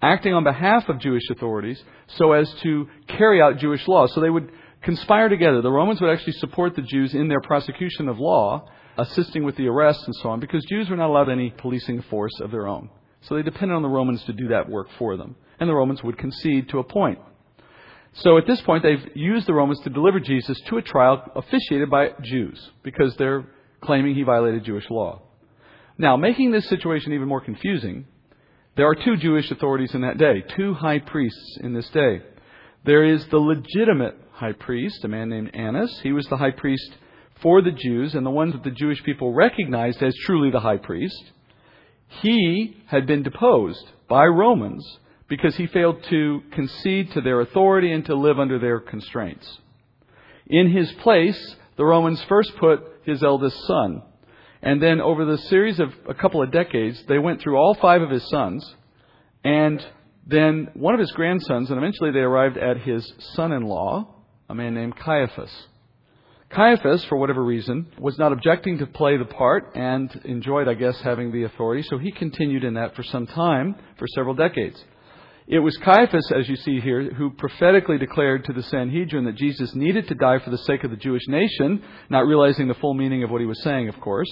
acting 0.00 0.32
on 0.32 0.44
behalf 0.44 0.88
of 0.88 1.00
Jewish 1.00 1.28
authorities, 1.28 1.82
so 2.06 2.30
as 2.32 2.48
to 2.62 2.88
carry 3.08 3.42
out 3.42 3.58
Jewish 3.58 3.86
law. 3.88 4.06
So 4.06 4.20
they 4.20 4.30
would 4.30 4.52
conspire 4.82 5.28
together. 5.28 5.60
The 5.60 5.72
Romans 5.72 6.00
would 6.00 6.10
actually 6.10 6.34
support 6.34 6.76
the 6.76 6.82
Jews 6.82 7.14
in 7.14 7.26
their 7.26 7.40
prosecution 7.40 8.08
of 8.08 8.20
law, 8.20 8.68
assisting 8.96 9.42
with 9.42 9.56
the 9.56 9.66
arrests 9.66 10.04
and 10.06 10.14
so 10.22 10.28
on, 10.28 10.38
because 10.38 10.64
Jews 10.66 10.88
were 10.88 10.96
not 10.96 11.10
allowed 11.10 11.30
any 11.30 11.50
policing 11.50 12.02
force 12.02 12.38
of 12.40 12.52
their 12.52 12.68
own. 12.68 12.90
So 13.22 13.34
they 13.34 13.42
depended 13.42 13.74
on 13.74 13.82
the 13.82 13.88
Romans 13.88 14.22
to 14.24 14.32
do 14.32 14.48
that 14.48 14.68
work 14.68 14.86
for 15.00 15.16
them. 15.16 15.34
And 15.60 15.68
the 15.68 15.74
Romans 15.74 16.02
would 16.02 16.18
concede 16.18 16.68
to 16.68 16.78
a 16.78 16.84
point. 16.84 17.18
So 18.14 18.38
at 18.38 18.46
this 18.46 18.60
point, 18.62 18.82
they've 18.82 19.10
used 19.14 19.46
the 19.46 19.54
Romans 19.54 19.80
to 19.80 19.90
deliver 19.90 20.18
Jesus 20.18 20.58
to 20.68 20.78
a 20.78 20.82
trial 20.82 21.22
officiated 21.36 21.90
by 21.90 22.10
Jews, 22.22 22.70
because 22.82 23.14
they're 23.16 23.44
claiming 23.80 24.14
he 24.14 24.22
violated 24.22 24.64
Jewish 24.64 24.88
law. 24.90 25.22
Now, 25.98 26.16
making 26.16 26.50
this 26.52 26.68
situation 26.68 27.12
even 27.12 27.28
more 27.28 27.40
confusing, 27.40 28.06
There 28.78 28.86
are 28.86 28.94
two 28.94 29.16
Jewish 29.16 29.50
authorities 29.50 29.92
in 29.92 30.02
that 30.02 30.18
day, 30.18 30.44
two 30.56 30.72
high 30.72 31.00
priests 31.00 31.58
in 31.60 31.74
this 31.74 31.90
day. 31.90 32.22
There 32.84 33.02
is 33.02 33.26
the 33.26 33.38
legitimate 33.38 34.16
high 34.30 34.52
priest, 34.52 35.04
a 35.04 35.08
man 35.08 35.28
named 35.28 35.50
Annas. 35.52 35.98
He 36.04 36.12
was 36.12 36.28
the 36.28 36.36
high 36.36 36.52
priest 36.52 36.96
for 37.42 37.60
the 37.60 37.72
Jews 37.72 38.14
and 38.14 38.24
the 38.24 38.30
one 38.30 38.52
that 38.52 38.62
the 38.62 38.70
Jewish 38.70 39.02
people 39.02 39.34
recognized 39.34 40.00
as 40.00 40.14
truly 40.24 40.52
the 40.52 40.60
high 40.60 40.76
priest. 40.76 41.32
He 42.22 42.76
had 42.86 43.04
been 43.04 43.24
deposed 43.24 43.84
by 44.08 44.26
Romans 44.26 44.86
because 45.28 45.56
he 45.56 45.66
failed 45.66 46.02
to 46.04 46.42
concede 46.52 47.12
to 47.12 47.20
their 47.20 47.40
authority 47.40 47.92
and 47.92 48.04
to 48.06 48.14
live 48.14 48.38
under 48.38 48.58
their 48.58 48.80
constraints. 48.80 49.58
In 50.46 50.70
his 50.70 50.90
place, 50.92 51.56
the 51.76 51.84
Romans 51.84 52.22
first 52.24 52.56
put 52.56 52.80
his 53.04 53.22
eldest 53.22 53.58
son. 53.66 54.02
And 54.62 54.82
then 54.82 55.00
over 55.00 55.24
the 55.24 55.38
series 55.38 55.78
of 55.78 55.92
a 56.08 56.14
couple 56.14 56.42
of 56.42 56.50
decades, 56.50 57.02
they 57.06 57.18
went 57.18 57.40
through 57.40 57.56
all 57.56 57.74
five 57.74 58.02
of 58.02 58.10
his 58.10 58.28
sons 58.28 58.74
and 59.44 59.84
then 60.26 60.68
one 60.74 60.92
of 60.92 61.00
his 61.00 61.10
grandsons, 61.12 61.70
and 61.70 61.78
eventually 61.78 62.10
they 62.10 62.18
arrived 62.18 62.58
at 62.58 62.82
his 62.82 63.10
son 63.34 63.50
in 63.52 63.62
law, 63.62 64.14
a 64.48 64.54
man 64.54 64.74
named 64.74 64.94
Caiaphas. 64.96 65.50
Caiaphas, 66.50 67.04
for 67.04 67.16
whatever 67.16 67.42
reason, 67.42 67.86
was 67.98 68.18
not 68.18 68.32
objecting 68.32 68.78
to 68.78 68.86
play 68.86 69.16
the 69.16 69.24
part 69.24 69.72
and 69.74 70.10
enjoyed, 70.24 70.68
I 70.68 70.74
guess, 70.74 71.00
having 71.00 71.32
the 71.32 71.44
authority, 71.44 71.82
so 71.82 71.96
he 71.96 72.12
continued 72.12 72.64
in 72.64 72.74
that 72.74 72.94
for 72.94 73.02
some 73.02 73.26
time, 73.26 73.76
for 73.98 74.06
several 74.08 74.34
decades. 74.34 74.82
It 75.50 75.60
was 75.60 75.74
Caiaphas, 75.78 76.30
as 76.30 76.46
you 76.46 76.56
see 76.56 76.78
here, 76.78 77.10
who 77.10 77.30
prophetically 77.30 77.96
declared 77.96 78.44
to 78.44 78.52
the 78.52 78.62
Sanhedrin 78.62 79.24
that 79.24 79.36
Jesus 79.36 79.74
needed 79.74 80.06
to 80.08 80.14
die 80.14 80.40
for 80.40 80.50
the 80.50 80.58
sake 80.58 80.84
of 80.84 80.90
the 80.90 80.96
Jewish 80.96 81.26
nation, 81.26 81.82
not 82.10 82.26
realizing 82.26 82.68
the 82.68 82.74
full 82.74 82.92
meaning 82.92 83.22
of 83.22 83.30
what 83.30 83.40
he 83.40 83.46
was 83.46 83.62
saying, 83.62 83.88
of 83.88 83.98
course. 83.98 84.28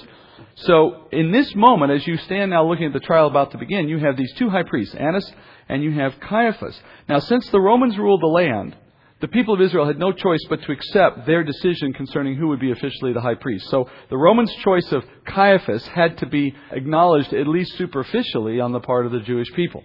So, 0.56 1.06
in 1.12 1.32
this 1.32 1.54
moment, 1.54 1.92
as 1.92 2.06
you 2.06 2.18
stand 2.18 2.50
now 2.50 2.68
looking 2.68 2.85
at 2.85 2.92
the 2.92 3.00
trial 3.00 3.28
about 3.28 3.52
to 3.52 3.58
begin, 3.58 3.88
you 3.88 3.99
have 3.99 4.18
these 4.18 4.32
two 4.35 4.50
high 4.50 4.64
priests, 4.64 4.94
Annas 4.94 5.32
and 5.70 5.82
you 5.82 5.92
have 5.92 6.20
Caiaphas. 6.20 6.78
Now, 7.08 7.18
since 7.20 7.49
the 7.49 7.61
Romans 7.61 7.96
ruled 7.96 8.23
the 8.23 8.26
land, 8.26 8.76
the 9.20 9.28
people 9.28 9.54
of 9.54 9.62
Israel 9.62 9.87
had 9.87 9.99
no 9.99 10.12
choice 10.12 10.44
but 10.50 10.62
to 10.62 10.73
accept 10.73 11.26
their 11.26 11.42
decision 11.42 11.94
concerning 11.94 12.37
who 12.37 12.49
would 12.49 12.61
be 12.61 12.73
officially 12.73 13.14
the 13.14 13.23
high 13.23 13.35
priest. 13.35 13.70
So 13.70 13.88
the 14.11 14.18
Romans' 14.18 14.54
choice 14.56 14.92
of 14.92 15.02
Caiaphas 15.25 15.87
had 15.88 16.18
to 16.18 16.26
be 16.26 16.54
acknowledged 16.70 17.32
at 17.32 17.49
least 17.49 17.78
superficially 17.78 18.61
on 18.61 18.73
the 18.73 18.80
part 18.80 19.06
of 19.06 19.12
the 19.12 19.20
Jewish 19.20 19.50
people. 19.54 19.82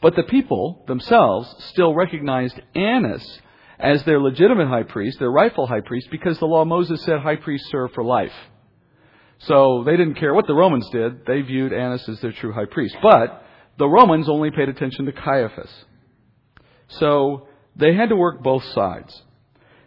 But 0.00 0.16
the 0.16 0.22
people 0.22 0.84
themselves 0.86 1.54
still 1.70 1.94
recognized 1.94 2.60
Annas 2.74 3.40
as 3.78 4.02
their 4.04 4.20
legitimate 4.20 4.68
high 4.68 4.82
priest, 4.82 5.18
their 5.18 5.30
rightful 5.30 5.66
high 5.66 5.80
priest, 5.80 6.08
because 6.10 6.38
the 6.38 6.46
law 6.46 6.62
of 6.62 6.68
Moses 6.68 7.02
said 7.02 7.20
high 7.20 7.36
priests 7.36 7.70
serve 7.70 7.92
for 7.92 8.04
life. 8.04 8.32
So 9.40 9.84
they 9.84 9.96
didn't 9.96 10.14
care 10.14 10.34
what 10.34 10.46
the 10.46 10.54
Romans 10.54 10.88
did. 10.90 11.24
They 11.26 11.40
viewed 11.40 11.72
Annas 11.72 12.08
as 12.08 12.20
their 12.20 12.32
true 12.32 12.52
high 12.52 12.66
priest. 12.66 12.96
But 13.02 13.42
the 13.78 13.88
Romans 13.88 14.28
only 14.28 14.50
paid 14.50 14.68
attention 14.68 15.06
to 15.06 15.12
Caiaphas. 15.12 15.70
So 16.88 17.48
they 17.76 17.94
had 17.94 18.10
to 18.10 18.16
work 18.16 18.42
both 18.42 18.64
sides. 18.64 19.22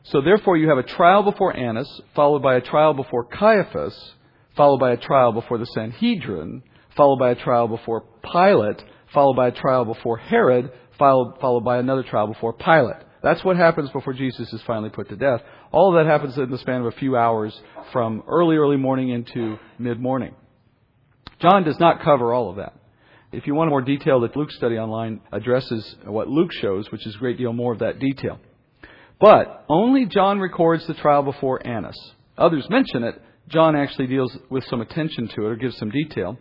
So 0.03 0.21
therefore 0.21 0.57
you 0.57 0.69
have 0.69 0.79
a 0.79 0.83
trial 0.83 1.23
before 1.23 1.55
Annas, 1.55 2.01
followed 2.15 2.41
by 2.41 2.55
a 2.55 2.61
trial 2.61 2.93
before 2.93 3.25
Caiaphas, 3.25 4.13
followed 4.55 4.79
by 4.79 4.91
a 4.91 4.97
trial 4.97 5.31
before 5.31 5.57
the 5.59 5.65
Sanhedrin, 5.65 6.63
followed 6.95 7.19
by 7.19 7.31
a 7.31 7.35
trial 7.35 7.67
before 7.67 8.03
Pilate, 8.23 8.83
followed 9.13 9.35
by 9.35 9.47
a 9.47 9.51
trial 9.51 9.85
before 9.85 10.17
Herod, 10.17 10.71
followed, 10.97 11.39
followed 11.39 11.63
by 11.63 11.77
another 11.77 12.03
trial 12.03 12.27
before 12.27 12.53
Pilate. 12.53 12.97
That's 13.21 13.43
what 13.43 13.55
happens 13.55 13.89
before 13.91 14.13
Jesus 14.13 14.51
is 14.51 14.61
finally 14.67 14.89
put 14.89 15.09
to 15.09 15.15
death. 15.15 15.41
All 15.71 15.95
of 15.95 16.03
that 16.03 16.11
happens 16.11 16.37
in 16.37 16.51
the 16.51 16.57
span 16.57 16.81
of 16.81 16.87
a 16.87 16.91
few 16.91 17.15
hours 17.15 17.57
from 17.93 18.23
early, 18.27 18.57
early 18.57 18.77
morning 18.77 19.09
into 19.09 19.57
mid 19.79 19.99
morning. 19.99 20.35
John 21.39 21.63
does 21.63 21.79
not 21.79 22.03
cover 22.03 22.33
all 22.33 22.49
of 22.49 22.57
that. 22.57 22.73
If 23.31 23.47
you 23.47 23.55
want 23.55 23.69
a 23.69 23.71
more 23.71 23.81
detail, 23.81 24.19
the 24.19 24.29
Luke 24.35 24.51
study 24.51 24.75
online 24.75 25.21
addresses 25.31 25.95
what 26.05 26.27
Luke 26.27 26.51
shows, 26.51 26.91
which 26.91 27.07
is 27.07 27.15
a 27.15 27.17
great 27.17 27.37
deal 27.37 27.53
more 27.53 27.73
of 27.73 27.79
that 27.79 27.97
detail. 27.97 28.39
But 29.19 29.65
only 29.69 30.05
John 30.05 30.39
records 30.39 30.85
the 30.85 30.93
trial 30.93 31.23
before 31.23 31.65
Annas. 31.65 31.97
Others 32.37 32.69
mention 32.69 33.03
it. 33.03 33.21
John 33.47 33.75
actually 33.75 34.07
deals 34.07 34.37
with 34.49 34.63
some 34.65 34.81
attention 34.81 35.29
to 35.29 35.45
it 35.45 35.49
or 35.49 35.55
gives 35.55 35.77
some 35.77 35.89
detail. 35.89 36.37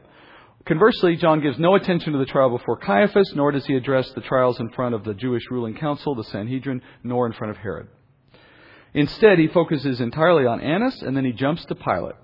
Conversely, 0.64 1.16
John 1.16 1.40
gives 1.40 1.58
no 1.58 1.74
attention 1.74 2.12
to 2.12 2.18
the 2.18 2.26
trial 2.26 2.50
before 2.50 2.76
Caiaphas, 2.76 3.32
nor 3.34 3.50
does 3.50 3.66
he 3.66 3.74
address 3.74 4.10
the 4.12 4.20
trials 4.20 4.60
in 4.60 4.70
front 4.70 4.94
of 4.94 5.02
the 5.02 5.14
Jewish 5.14 5.42
ruling 5.50 5.74
council, 5.74 6.14
the 6.14 6.24
Sanhedrin, 6.24 6.82
nor 7.02 7.26
in 7.26 7.32
front 7.32 7.50
of 7.50 7.56
Herod. 7.56 7.88
Instead, 8.94 9.38
he 9.38 9.48
focuses 9.48 10.00
entirely 10.00 10.46
on 10.46 10.60
Annas, 10.60 11.02
and 11.02 11.16
then 11.16 11.24
he 11.24 11.32
jumps 11.32 11.64
to 11.64 11.74
Pilate. 11.74 12.14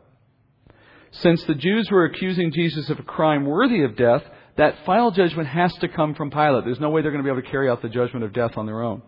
Since 1.11 1.44
the 1.44 1.55
Jews 1.55 1.90
were 1.90 2.05
accusing 2.05 2.53
Jesus 2.53 2.90
of 2.90 2.98
a 2.98 3.03
crime 3.03 3.44
worthy 3.44 3.83
of 3.83 3.96
death, 3.96 4.22
that 4.57 4.85
final 4.85 5.11
judgment 5.11 5.48
has 5.48 5.72
to 5.77 5.88
come 5.88 6.14
from 6.14 6.31
Pilate. 6.31 6.64
There's 6.64 6.81
no 6.81 6.90
way 6.90 7.03
they're 7.03 7.11
going 7.11 7.24
to 7.24 7.27
be 7.27 7.33
able 7.33 7.42
to 7.42 7.51
carry 7.51 7.68
out 7.68 7.83
the 7.83 7.88
judgment 7.88 8.24
of 8.24 8.33
death 8.33 8.57
on 8.57 8.66
their 8.66 8.83
own. 8.83 9.03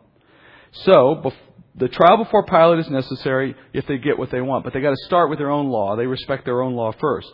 So, 0.72 1.32
the 1.74 1.88
trial 1.88 2.16
before 2.16 2.44
Pilate 2.46 2.80
is 2.80 2.90
necessary 2.90 3.54
if 3.72 3.86
they 3.86 3.98
get 3.98 4.18
what 4.18 4.30
they 4.30 4.40
want, 4.40 4.64
but 4.64 4.72
they've 4.72 4.82
got 4.82 4.90
to 4.90 5.06
start 5.06 5.30
with 5.30 5.38
their 5.38 5.50
own 5.50 5.68
law. 5.68 5.96
They 5.96 6.06
respect 6.06 6.44
their 6.44 6.62
own 6.62 6.74
law 6.74 6.92
first. 6.98 7.30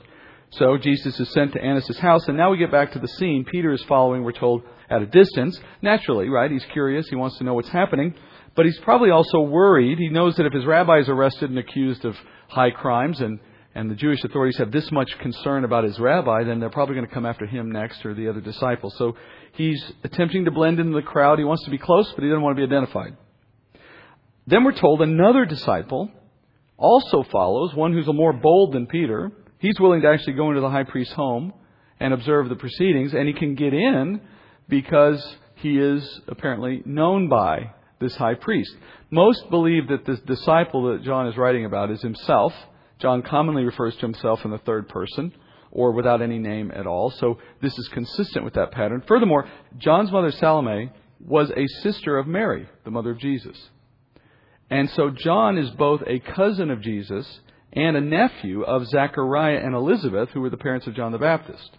So 0.51 0.79
Jesus 0.79 1.19
is 1.19 1.31
sent 1.33 1.53
to 1.53 1.63
Annas' 1.63 1.99
house, 1.99 2.27
and 2.29 2.37
now 2.37 2.51
we 2.51 2.59
get 2.59 2.71
back 2.71 2.93
to 2.93 2.99
the 2.99 3.09
scene. 3.09 3.45
Peter 3.45 3.73
is 3.73 3.83
following, 3.85 4.23
we're 4.23 4.33
told, 4.33 4.63
at 4.89 5.03
a 5.03 5.07
distance. 5.07 5.59
Naturally, 5.83 6.29
right? 6.29 6.51
He's 6.51 6.65
curious. 6.73 7.09
He 7.09 7.17
wants 7.17 7.39
to 7.39 7.45
know 7.45 7.55
what's 7.55 7.69
happening. 7.69 8.15
But 8.55 8.65
he's 8.65 8.79
probably 8.79 9.11
also 9.11 9.41
worried. 9.41 9.99
He 9.99 10.09
knows 10.09 10.37
that 10.37 10.47
if 10.47 10.53
his 10.53 10.65
rabbi 10.65 10.99
is 11.01 11.09
arrested 11.09 11.51
and 11.51 11.59
accused 11.59 12.05
of 12.05 12.17
high 12.49 12.71
crimes, 12.71 13.21
and, 13.21 13.39
and 13.75 13.91
the 13.91 13.95
Jewish 13.95 14.23
authorities 14.25 14.57
have 14.59 14.73
this 14.73 14.91
much 14.93 15.11
concern 15.19 15.65
about 15.65 15.85
his 15.85 15.99
rabbi, 15.99 16.45
then 16.45 16.61
they're 16.61 16.71
probably 16.71 16.95
going 16.95 17.07
to 17.07 17.13
come 17.13 17.27
after 17.27 17.47
him 17.47 17.71
next 17.71 18.07
or 18.07 18.15
the 18.15 18.29
other 18.29 18.41
disciples. 18.41 18.95
So 18.97 19.17
he's 19.53 19.83
attempting 20.05 20.47
to 20.47 20.51
blend 20.51 20.81
into 20.81 20.95
the 20.95 21.03
crowd. 21.03 21.39
He 21.39 21.45
wants 21.45 21.65
to 21.65 21.71
be 21.71 21.79
close, 21.79 22.11
but 22.15 22.23
he 22.23 22.31
doesn't 22.31 22.43
want 22.43 22.57
to 22.57 22.67
be 22.67 22.73
identified. 22.73 23.17
Then 24.47 24.65
we're 24.65 24.79
told 24.79 25.03
another 25.03 25.45
disciple 25.45 26.11
also 26.79 27.25
follows, 27.25 27.75
one 27.75 27.93
who's 27.93 28.09
a 28.09 28.13
more 28.13 28.33
bold 28.33 28.73
than 28.73 28.87
Peter 28.87 29.33
He's 29.59 29.79
willing 29.81 30.03
to 30.03 30.09
actually 30.09 30.35
go 30.35 30.49
into 30.49 30.61
the 30.61 30.71
high 30.71 30.85
priest's 30.85 31.15
home 31.15 31.53
and 31.99 32.13
observe 32.13 32.49
the 32.49 32.57
proceedings, 32.57 33.15
and 33.15 33.27
he 33.27 33.33
can 33.33 33.55
get 33.55 33.73
in 33.73 34.21
because 34.69 35.37
he 35.57 35.79
is 35.79 36.21
apparently 36.29 36.83
known 36.85 37.29
by 37.29 37.73
this 37.99 38.15
high 38.17 38.35
priest. 38.35 38.75
Most 39.11 39.49
believe 39.51 39.89
that 39.89 40.05
this 40.05 40.21
disciple 40.21 40.93
that 40.93 41.03
John 41.03 41.29
is 41.29 41.37
writing 41.37 41.65
about 41.65 41.91
is 41.91 42.03
himself. 42.03 42.53
John 42.99 43.23
commonly 43.23 43.65
refers 43.65 43.95
to 43.95 44.03
himself 44.03 44.45
in 44.45 44.51
the 44.51 44.59
third 44.59 44.89
person 44.89 45.33
or 45.71 45.93
without 45.93 46.23
any 46.23 46.39
name 46.39 46.71
at 46.75 46.87
all. 46.87 47.11
So 47.11 47.39
this 47.63 47.77
is 47.79 47.89
consistent 47.89 48.45
with 48.45 48.55
that 48.55 48.73
pattern. 48.73 49.03
Furthermore, 49.07 49.49
John's 49.79 50.13
mother 50.13 50.31
Salome 50.33 50.91
was 51.21 51.51
a 51.51 51.67
sister 51.83 52.19
of 52.19 52.27
Mary, 52.27 52.69
the 52.85 52.91
mother 52.91 53.11
of 53.11 53.19
Jesus. 53.19 53.57
And 54.69 54.91
so 54.91 55.11
John 55.11 55.59
is 55.59 55.71
both 55.71 56.03
a 56.07 56.19
cousin 56.19 56.71
of 56.71 56.81
Jesus 56.81 57.41
and 57.77 57.97
a 57.97 58.01
nephew 58.01 58.63
of 58.63 58.87
Zechariah 58.87 59.61
and 59.63 59.75
Elizabeth, 59.75 60.31
who 60.31 60.41
were 60.41 60.51
the 60.51 60.57
parents 60.57 60.87
of 60.87 60.95
John 60.95 61.13
the 61.13 61.19
Baptist. 61.19 61.77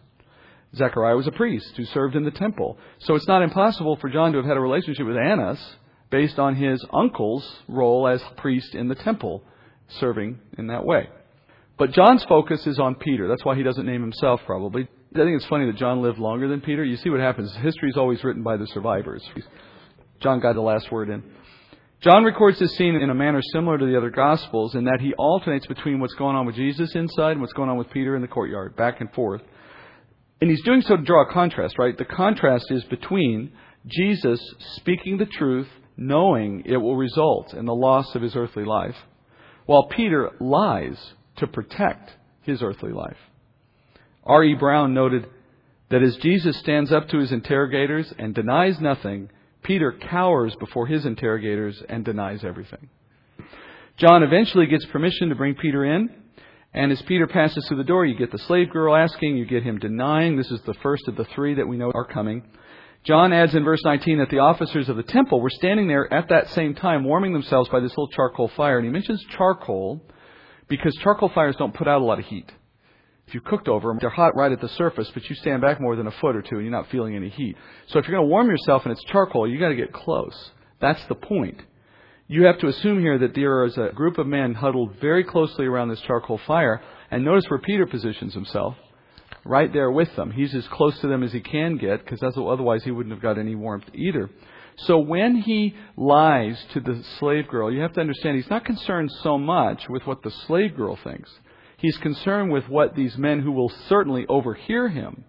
Zechariah 0.75 1.15
was 1.15 1.25
a 1.25 1.31
priest 1.31 1.73
who 1.75 1.85
served 1.85 2.15
in 2.15 2.23
the 2.23 2.31
temple. 2.31 2.77
So 2.99 3.15
it's 3.15 3.27
not 3.27 3.41
impossible 3.41 3.97
for 3.97 4.09
John 4.09 4.31
to 4.31 4.37
have 4.37 4.45
had 4.45 4.57
a 4.57 4.61
relationship 4.61 5.07
with 5.07 5.17
Annas 5.17 5.59
based 6.11 6.37
on 6.37 6.55
his 6.55 6.85
uncle's 6.93 7.61
role 7.67 8.07
as 8.07 8.21
priest 8.37 8.75
in 8.75 8.87
the 8.87 8.95
temple, 8.95 9.43
serving 9.99 10.39
in 10.57 10.67
that 10.67 10.85
way. 10.85 11.09
But 11.79 11.93
John's 11.93 12.23
focus 12.25 12.65
is 12.67 12.79
on 12.79 12.95
Peter. 12.95 13.27
That's 13.27 13.43
why 13.43 13.55
he 13.55 13.63
doesn't 13.63 13.85
name 13.85 14.01
himself, 14.01 14.41
probably. 14.45 14.87
I 15.15 15.19
think 15.19 15.35
it's 15.35 15.47
funny 15.47 15.65
that 15.65 15.77
John 15.77 16.01
lived 16.01 16.19
longer 16.19 16.47
than 16.47 16.61
Peter. 16.61 16.83
You 16.83 16.97
see 16.97 17.09
what 17.09 17.19
happens. 17.19 17.55
History 17.55 17.89
is 17.89 17.97
always 17.97 18.23
written 18.23 18.43
by 18.43 18.57
the 18.57 18.67
survivors. 18.67 19.27
John 20.21 20.39
got 20.39 20.53
the 20.53 20.61
last 20.61 20.91
word 20.91 21.09
in. 21.09 21.23
John 22.01 22.23
records 22.23 22.59
this 22.59 22.75
scene 22.75 22.95
in 22.95 23.09
a 23.09 23.15
manner 23.15 23.41
similar 23.53 23.77
to 23.77 23.85
the 23.85 23.97
other 23.97 24.11
Gospels 24.11 24.75
in 24.75 24.83
that 24.85 25.01
he 25.01 25.15
alternates 25.15 25.65
between 25.65 25.99
what's 25.99 26.13
going 26.13 26.35
on 26.35 26.45
with 26.45 26.55
Jesus 26.55 26.93
inside 26.93 27.31
and 27.31 27.41
what's 27.41 27.53
going 27.53 27.69
on 27.69 27.77
with 27.77 27.89
Peter 27.89 28.15
in 28.15 28.21
the 28.21 28.27
courtyard, 28.27 28.75
back 28.75 29.01
and 29.01 29.11
forth. 29.13 29.41
And 30.39 30.49
he's 30.49 30.63
doing 30.63 30.81
so 30.81 30.97
to 30.97 31.01
draw 31.01 31.23
a 31.23 31.33
contrast, 31.33 31.79
right? 31.79 31.97
The 31.97 32.05
contrast 32.05 32.69
is 32.69 32.83
between 32.83 33.51
Jesus 33.87 34.39
speaking 34.75 35.17
the 35.17 35.25
truth, 35.25 35.69
knowing 35.95 36.61
it 36.67 36.77
will 36.77 36.95
result 36.95 37.55
in 37.55 37.65
the 37.65 37.73
loss 37.73 38.13
of 38.13 38.21
his 38.21 38.35
earthly 38.35 38.63
life, 38.63 38.95
while 39.65 39.87
Peter 39.87 40.29
lies 40.39 41.13
to 41.37 41.47
protect 41.47 42.11
his 42.43 42.61
earthly 42.61 42.91
life. 42.91 43.17
R.E. 44.23 44.53
Brown 44.53 44.93
noted 44.93 45.27
that 45.89 46.03
as 46.03 46.15
Jesus 46.17 46.57
stands 46.57 46.91
up 46.91 47.09
to 47.09 47.17
his 47.17 47.31
interrogators 47.31 48.13
and 48.19 48.35
denies 48.35 48.79
nothing, 48.79 49.31
Peter 49.67 49.91
cowers 49.91 50.55
before 50.61 50.87
his 50.87 51.05
interrogators 51.05 51.83
and 51.89 52.05
denies 52.05 52.43
everything. 52.45 52.89
John 53.97 54.23
eventually 54.23 54.65
gets 54.65 54.85
permission 54.85 55.27
to 55.29 55.35
bring 55.35 55.55
Peter 55.55 55.83
in, 55.83 56.09
and 56.73 56.91
as 56.91 57.01
Peter 57.01 57.27
passes 57.27 57.67
through 57.67 57.77
the 57.77 57.83
door, 57.83 58.05
you 58.05 58.17
get 58.17 58.31
the 58.31 58.37
slave 58.39 58.69
girl 58.69 58.95
asking, 58.95 59.35
you 59.35 59.45
get 59.45 59.63
him 59.63 59.77
denying. 59.77 60.37
This 60.37 60.51
is 60.51 60.61
the 60.65 60.75
first 60.75 61.07
of 61.09 61.17
the 61.17 61.25
three 61.35 61.55
that 61.55 61.67
we 61.67 61.75
know 61.75 61.91
are 61.93 62.05
coming. 62.05 62.43
John 63.03 63.33
adds 63.33 63.55
in 63.55 63.63
verse 63.63 63.81
19 63.83 64.19
that 64.19 64.29
the 64.29 64.39
officers 64.39 64.87
of 64.89 64.95
the 64.95 65.03
temple 65.03 65.41
were 65.41 65.49
standing 65.49 65.87
there 65.87 66.11
at 66.13 66.29
that 66.29 66.49
same 66.49 66.73
time 66.73 67.03
warming 67.03 67.33
themselves 67.33 67.69
by 67.69 67.79
this 67.79 67.91
little 67.91 68.09
charcoal 68.09 68.49
fire. 68.55 68.77
And 68.77 68.85
he 68.85 68.91
mentions 68.91 69.23
charcoal 69.37 70.01
because 70.67 70.95
charcoal 71.03 71.29
fires 71.29 71.55
don't 71.57 71.73
put 71.73 71.87
out 71.87 72.01
a 72.01 72.05
lot 72.05 72.19
of 72.19 72.25
heat. 72.25 72.51
If 73.27 73.33
you 73.33 73.41
cooked 73.41 73.67
over 73.67 73.89
them, 73.89 73.97
they're 73.99 74.09
hot 74.09 74.35
right 74.35 74.51
at 74.51 74.61
the 74.61 74.69
surface, 74.69 75.11
but 75.13 75.29
you 75.29 75.35
stand 75.35 75.61
back 75.61 75.81
more 75.81 75.97
than 75.97 76.07
a 76.07 76.11
foot 76.11 76.35
or 76.35 76.41
two 76.41 76.55
and 76.55 76.63
you're 76.63 76.71
not 76.71 76.89
feeling 76.89 77.15
any 77.15 77.29
heat. 77.29 77.57
So 77.87 77.99
if 77.99 78.07
you're 78.07 78.17
going 78.17 78.27
to 78.27 78.31
warm 78.31 78.49
yourself 78.49 78.83
and 78.85 78.93
it's 78.93 79.03
charcoal, 79.03 79.49
you 79.49 79.59
got 79.59 79.69
to 79.69 79.75
get 79.75 79.91
close. 79.91 80.51
That's 80.79 81.03
the 81.07 81.15
point. 81.15 81.59
You 82.29 82.45
have 82.45 82.59
to 82.59 82.67
assume 82.67 82.99
here 82.99 83.17
that 83.19 83.35
there 83.35 83.65
is 83.65 83.77
a 83.77 83.91
group 83.93 84.17
of 84.17 84.27
men 84.27 84.53
huddled 84.53 84.95
very 85.01 85.23
closely 85.23 85.65
around 85.65 85.89
this 85.89 86.01
charcoal 86.01 86.39
fire, 86.45 86.81
and 87.09 87.23
notice 87.23 87.45
where 87.49 87.59
Peter 87.59 87.85
positions 87.85 88.33
himself. 88.33 88.75
Right 89.45 89.71
there 89.71 89.89
with 89.91 90.13
them. 90.17 90.31
He's 90.31 90.53
as 90.53 90.67
close 90.67 90.99
to 90.99 91.07
them 91.07 91.23
as 91.23 91.31
he 91.31 91.39
can 91.39 91.77
get, 91.77 92.03
because 92.03 92.21
otherwise 92.23 92.83
he 92.83 92.91
wouldn't 92.91 93.13
have 93.13 93.21
got 93.21 93.37
any 93.37 93.55
warmth 93.55 93.85
either. 93.93 94.29
So 94.79 94.99
when 94.99 95.37
he 95.37 95.75
lies 95.95 96.61
to 96.73 96.81
the 96.81 97.01
slave 97.17 97.47
girl, 97.47 97.71
you 97.71 97.81
have 97.81 97.93
to 97.93 98.01
understand 98.01 98.35
he's 98.35 98.49
not 98.49 98.65
concerned 98.65 99.09
so 99.23 99.37
much 99.37 99.87
with 99.89 100.05
what 100.05 100.21
the 100.21 100.31
slave 100.31 100.75
girl 100.75 100.97
thinks. 101.01 101.31
He's 101.77 101.97
concerned 101.97 102.51
with 102.51 102.67
what 102.67 102.95
these 102.95 103.17
men 103.17 103.41
who 103.41 103.51
will 103.51 103.71
certainly 103.87 104.25
overhear 104.27 104.89
him 104.89 105.25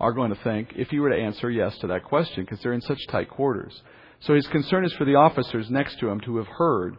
are 0.00 0.12
going 0.12 0.34
to 0.34 0.42
think 0.42 0.72
if 0.74 0.88
he 0.88 0.98
were 0.98 1.10
to 1.10 1.20
answer 1.20 1.48
yes 1.48 1.78
to 1.78 1.86
that 1.88 2.04
question, 2.04 2.44
because 2.44 2.60
they're 2.60 2.72
in 2.72 2.80
such 2.80 2.98
tight 3.08 3.30
quarters. 3.30 3.80
So 4.20 4.34
his 4.34 4.46
concern 4.48 4.84
is 4.84 4.92
for 4.94 5.04
the 5.04 5.14
officers 5.14 5.70
next 5.70 6.00
to 6.00 6.08
him 6.08 6.20
to 6.20 6.38
have 6.38 6.48
heard 6.48 6.96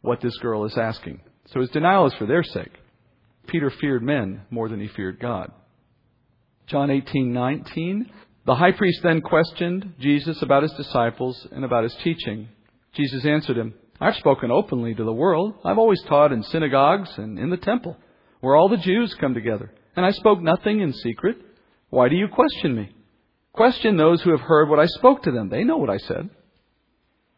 what 0.00 0.20
this 0.22 0.36
girl 0.38 0.64
is 0.64 0.76
asking. 0.78 1.20
So 1.48 1.60
his 1.60 1.70
denial 1.70 2.06
is 2.06 2.14
for 2.14 2.26
their 2.26 2.42
sake. 2.42 2.72
Peter 3.46 3.70
feared 3.70 4.02
men 4.02 4.42
more 4.50 4.68
than 4.68 4.80
he 4.80 4.88
feared 4.88 5.20
God. 5.20 5.52
John 6.66 6.88
18:19 6.88 8.06
The 8.46 8.54
high 8.54 8.72
priest 8.72 9.00
then 9.02 9.20
questioned 9.20 9.94
Jesus 10.00 10.40
about 10.40 10.62
his 10.62 10.72
disciples 10.72 11.46
and 11.52 11.64
about 11.64 11.84
his 11.84 11.94
teaching. 11.96 12.48
Jesus 12.94 13.24
answered 13.24 13.58
him, 13.58 13.74
I've 14.00 14.16
spoken 14.16 14.50
openly 14.50 14.94
to 14.94 15.04
the 15.04 15.12
world. 15.12 15.54
I've 15.64 15.78
always 15.78 16.02
taught 16.02 16.32
in 16.32 16.42
synagogues 16.42 17.10
and 17.18 17.38
in 17.38 17.50
the 17.50 17.56
temple, 17.56 17.96
where 18.40 18.56
all 18.56 18.68
the 18.68 18.76
Jews 18.76 19.14
come 19.14 19.34
together. 19.34 19.72
And 19.94 20.04
I 20.04 20.10
spoke 20.10 20.40
nothing 20.40 20.80
in 20.80 20.92
secret. 20.92 21.38
Why 21.90 22.08
do 22.08 22.16
you 22.16 22.28
question 22.28 22.74
me? 22.74 22.90
Question 23.52 23.96
those 23.96 24.20
who 24.22 24.30
have 24.30 24.40
heard 24.40 24.68
what 24.68 24.78
I 24.78 24.86
spoke 24.86 25.22
to 25.22 25.30
them. 25.30 25.48
They 25.48 25.64
know 25.64 25.78
what 25.78 25.90
I 25.90 25.96
said. 25.96 26.28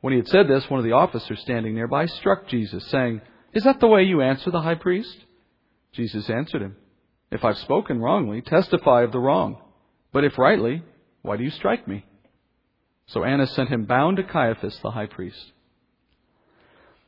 When 0.00 0.12
he 0.12 0.18
had 0.18 0.28
said 0.28 0.48
this, 0.48 0.68
one 0.68 0.78
of 0.78 0.84
the 0.84 0.92
officers 0.92 1.40
standing 1.40 1.74
nearby 1.74 2.06
struck 2.06 2.48
Jesus, 2.48 2.84
saying, 2.90 3.20
Is 3.52 3.64
that 3.64 3.80
the 3.80 3.86
way 3.86 4.02
you 4.04 4.20
answer 4.20 4.50
the 4.50 4.60
high 4.60 4.74
priest? 4.74 5.16
Jesus 5.92 6.28
answered 6.28 6.62
him, 6.62 6.76
If 7.30 7.44
I've 7.44 7.58
spoken 7.58 8.00
wrongly, 8.00 8.40
testify 8.40 9.02
of 9.02 9.12
the 9.12 9.18
wrong. 9.18 9.58
But 10.12 10.24
if 10.24 10.38
rightly, 10.38 10.82
why 11.22 11.36
do 11.36 11.44
you 11.44 11.50
strike 11.50 11.86
me? 11.86 12.04
So 13.06 13.24
Annas 13.24 13.52
sent 13.52 13.70
him 13.70 13.84
bound 13.84 14.18
to 14.18 14.22
Caiaphas, 14.22 14.78
the 14.82 14.90
high 14.90 15.06
priest. 15.06 15.52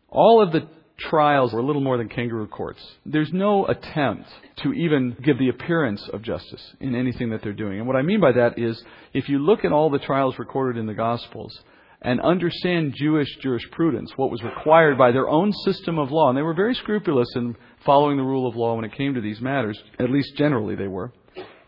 All 0.09 0.43
of 0.43 0.53
the 0.53 0.67
trials 1.01 1.53
were 1.53 1.61
a 1.61 1.65
little 1.65 1.83
more 1.83 1.97
than 1.97 2.09
kangaroo 2.09 2.47
courts. 2.47 2.81
There's 3.07 3.33
no 3.33 3.67
attempt 3.67 4.29
to 4.63 4.73
even 4.73 5.17
give 5.23 5.39
the 5.39 5.49
appearance 5.49 6.09
of 6.13 6.23
justice 6.23 6.63
in 6.81 6.95
anything 6.95 7.31
that 7.31 7.43
they're 7.43 7.53
doing. 7.53 7.79
And 7.79 7.87
what 7.87 7.97
I 7.97 8.03
mean 8.03 8.21
by 8.21 8.33
that 8.33 8.59
is, 8.59 8.83
if 9.13 9.29
you 9.29 9.39
look 9.39 9.65
at 9.65 9.73
all 9.73 9.91
the 9.91 9.99
trials 9.99 10.39
recorded 10.39 10.79
in 10.79 10.87
the 10.87 10.95
Gospels, 10.95 11.59
and 12.03 12.21
understand 12.21 12.95
Jewish 12.97 13.29
jurisprudence, 13.43 14.13
what 14.17 14.31
was 14.31 14.43
required 14.43 14.97
by 14.97 15.13
their 15.13 15.29
own 15.29 15.53
system 15.65 15.99
of 15.99 16.11
law. 16.11 16.29
And 16.29 16.39
they 16.39 16.43
were 16.43 16.55
very 16.55 16.75
scrupulous 16.75 17.29
in 17.37 17.57
following 17.85 18.17
the 18.17 18.23
rule 18.23 18.49
of 18.49 18.57
law 18.57 18.75
when 18.75 18.85
it 18.85 18.95
came 18.95 19.15
to 19.15 19.21
these 19.21 19.41
matters, 19.41 19.79
at 19.99 20.11
least 20.11 20.35
generally 20.37 20.77
they 20.77 20.89
were. 20.89 21.13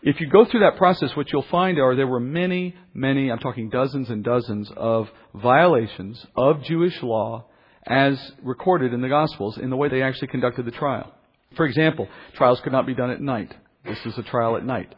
If 0.01 0.19
you 0.19 0.27
go 0.27 0.43
through 0.43 0.61
that 0.61 0.77
process, 0.77 1.15
what 1.15 1.31
you'll 1.31 1.43
find 1.43 1.79
are 1.79 1.95
there 1.95 2.07
were 2.07 2.19
many, 2.19 2.75
many, 2.93 3.31
I'm 3.31 3.39
talking 3.39 3.69
dozens 3.69 4.09
and 4.09 4.23
dozens 4.23 4.69
of 4.75 5.07
violations 5.33 6.25
of 6.35 6.63
Jewish 6.63 7.01
law 7.01 7.45
as 7.87 8.19
recorded 8.41 8.93
in 8.93 9.01
the 9.01 9.09
Gospels 9.09 9.57
in 9.57 9.69
the 9.69 9.77
way 9.77 9.89
they 9.89 10.01
actually 10.01 10.29
conducted 10.29 10.65
the 10.65 10.71
trial. 10.71 11.13
For 11.55 11.65
example, 11.65 12.07
trials 12.33 12.59
could 12.61 12.71
not 12.71 12.87
be 12.87 12.95
done 12.95 13.11
at 13.11 13.21
night. 13.21 13.53
This 13.85 13.99
is 14.05 14.17
a 14.17 14.23
trial 14.23 14.55
at 14.57 14.65
night. 14.65 14.93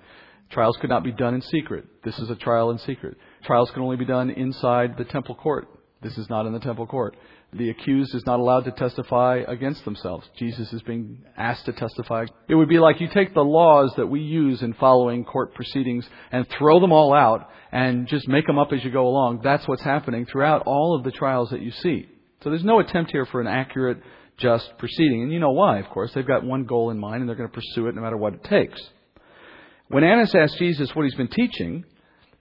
Trials 0.52 0.78
could 0.80 0.89
not 0.89 1.04
be 1.04 1.12
done 1.12 1.34
in 1.34 1.41
secret. 1.41 1.86
This 2.04 2.17
is 2.19 2.30
a 2.30 2.36
trial 2.36 2.69
in 2.69 2.78
secret. 2.80 3.17
Trials 3.43 3.71
can 3.71 3.82
only 3.82 3.98
be 3.98 4.06
done 4.06 4.30
inside 4.30 4.98
the 4.98 5.06
temple 5.06 5.36
court. 5.36 5.67
This 6.02 6.17
is 6.17 6.30
not 6.30 6.45
in 6.45 6.54
the 6.54 6.60
temple 6.60 6.86
court. 6.86 7.17
The 7.52 7.69
accused 7.69 8.13
is 8.13 8.26
not 8.26 8.39
allowed 8.39 8.65
to 8.65 8.71
testify 8.71 9.43
against 9.48 9.86
themselves. 9.86 10.30
Jesus 10.38 10.71
is 10.71 10.82
being 10.84 11.24
asked 11.38 11.65
to 11.65 11.74
testify. 11.74 12.26
It 12.48 12.56
would 12.56 12.69
be 12.69 12.80
like 12.80 13.00
you 13.00 13.08
take 13.08 13.34
the 13.34 13.43
laws 13.43 13.93
that 13.98 14.08
we 14.08 14.19
use 14.19 14.62
in 14.62 14.74
following 14.74 15.24
court 15.24 15.56
proceedings 15.56 16.08
and 16.32 16.48
throw 16.48 16.80
them 16.80 16.91
all 16.91 17.13
out 17.13 17.50
and 17.71 18.08
just 18.08 18.28
make 18.28 18.45
them 18.45 18.60
up 18.60 18.71
as 18.71 18.84
you 18.84 18.91
go 18.91 19.08
along. 19.08 19.41
That's 19.43 19.67
what's 19.67 19.84
happening 19.84 20.26
throughout 20.26 20.63
all 20.65 20.95
of 20.95 21.04
the 21.04 21.12
trials 21.12 21.50
that 21.50 21.62
you 21.62 21.71
see. 21.71 22.08
So 22.46 22.52
there's 22.52 22.64
no 22.64 22.80
attempt 22.80 23.10
here 23.10 23.26
for 23.26 23.42
an 23.42 23.48
accurate, 23.48 24.04
just 24.38 24.78
proceeding. 24.78 25.24
And 25.24 25.34
you 25.34 25.40
know 25.40 25.54
why, 25.54 25.80
of 25.80 25.90
course. 25.90 26.12
They've 26.14 26.24
got 26.24 26.44
one 26.44 26.66
goal 26.66 26.92
in 26.92 27.00
mind 27.00 27.22
and 27.22 27.28
they're 27.28 27.36
going 27.36 27.50
to 27.50 27.56
pursue 27.56 27.88
it 27.88 27.96
no 27.96 28.04
matter 28.04 28.18
what 28.18 28.36
it 28.36 28.44
takes. 28.44 28.80
When 29.88 30.04
Annas 30.04 30.36
asked 30.36 30.60
Jesus 30.60 30.94
what 30.94 31.06
he's 31.06 31.16
been 31.16 31.28
teaching, 31.28 31.86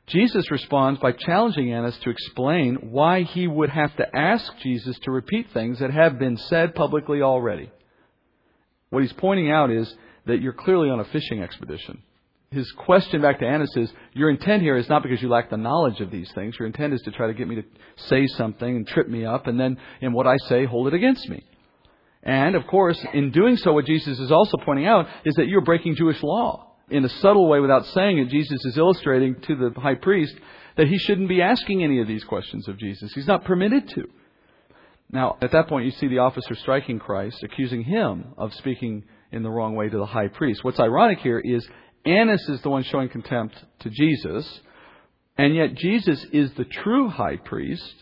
Jesus 0.07 0.51
responds 0.51 1.01
by 1.01 1.13
challenging 1.13 1.73
Annas 1.73 1.97
to 2.05 2.11
explain 2.11 2.91
why 2.91 3.23
he 3.23 3.49
would 3.49 3.71
have 3.71 3.97
to 3.97 4.15
ask 4.15 4.53
Jesus 4.59 4.99
to 5.05 5.11
repeat 5.11 5.47
things 5.55 5.79
that 5.79 5.91
have 5.91 6.19
been 6.19 6.37
said 6.37 6.75
publicly 6.75 7.23
already. 7.23 7.71
What 8.91 9.05
he's 9.05 9.15
pointing 9.15 9.51
out 9.51 9.71
is 9.71 9.91
that 10.27 10.43
you're 10.43 10.53
clearly 10.53 10.91
on 10.91 11.01
a 11.01 11.05
fishing 11.07 11.43
expedition. 11.43 12.03
His 12.55 12.71
question 12.73 13.21
back 13.21 13.41
to 13.41 13.47
Annas 13.47 13.77
is, 13.77 13.93
Your 14.13 14.31
intent 14.31 14.63
here 14.63 14.77
is 14.77 14.89
not 14.89 15.03
because 15.03 15.21
you 15.21 15.29
lack 15.29 15.51
the 15.51 15.57
knowledge 15.57 16.01
of 16.01 16.11
these 16.11 16.31
things. 16.35 16.57
Your 16.59 16.67
intent 16.67 16.95
is 16.95 17.03
to 17.03 17.11
try 17.11 17.27
to 17.27 17.35
get 17.35 17.49
me 17.49 17.57
to 17.57 17.65
say 17.97 18.27
something 18.27 18.77
and 18.77 18.87
trip 18.87 19.09
me 19.09 19.25
up, 19.25 19.47
and 19.47 19.59
then 19.59 19.79
in 20.01 20.13
what 20.13 20.27
I 20.27 20.37
say, 20.49 20.65
hold 20.65 20.89
it 20.89 20.95
against 20.95 21.29
me. 21.29 21.43
And, 22.23 22.55
of 22.55 22.67
course, 22.67 23.05
in 23.13 23.33
doing 23.33 23.57
so, 23.57 23.73
what 23.73 23.87
Jesus 23.87 24.19
is 24.19 24.33
also 24.33 24.57
pointing 24.65 24.87
out 24.87 25.07
is 25.25 25.35
that 25.35 25.49
you're 25.49 25.61
breaking 25.61 25.97
Jewish 25.97 26.23
law 26.23 26.75
in 26.91 27.05
a 27.05 27.09
subtle 27.09 27.49
way, 27.49 27.61
without 27.61 27.87
saying 27.87 28.19
it, 28.19 28.29
Jesus 28.29 28.65
is 28.65 28.77
illustrating 28.77 29.41
to 29.43 29.57
the 29.57 29.81
high 29.81 29.95
priest 29.95 30.35
that 30.77 30.89
he 30.89 30.99
shouldn't 30.99 31.29
be 31.29 31.41
asking 31.41 31.83
any 31.83 32.01
of 32.01 32.09
these 32.09 32.25
questions 32.25 32.69
of 32.69 32.79
Jesus. 32.79 33.13
He's 33.15 33.27
not 33.27 33.45
permitted 33.45 33.89
to. 33.91 34.09
Now, 35.11 35.37
at 35.41 35.53
that 35.53 35.69
point, 35.69 35.87
you 35.87 35.93
see 35.93 36.09
the 36.09 36.19
officer 36.19 36.55
striking 36.55 36.99
Christ, 36.99 37.43
accusing 37.43 37.85
him 37.85 38.35
of 38.37 38.53
speaking 38.55 39.05
in 39.31 39.43
the 39.43 39.51
wrong 39.51 39.75
way 39.75 39.89
to 39.89 39.99
the 39.99 40.07
high 40.07 40.29
priest. 40.29 40.65
What's 40.65 40.81
ironic 40.81 41.19
here 41.21 41.39
is 41.39 41.67
Annas 42.05 42.47
is 42.49 42.61
the 42.63 42.71
one 42.71 42.83
showing 42.85 43.09
contempt 43.09 43.57
to 43.81 43.91
Jesus, 43.91 44.61
and 45.39 45.55
yet 45.55 45.75
Jesus 45.75 46.25
is 46.33 46.53
the 46.55 46.65
true 46.65 47.09
high 47.09 47.37
priest. 47.37 47.95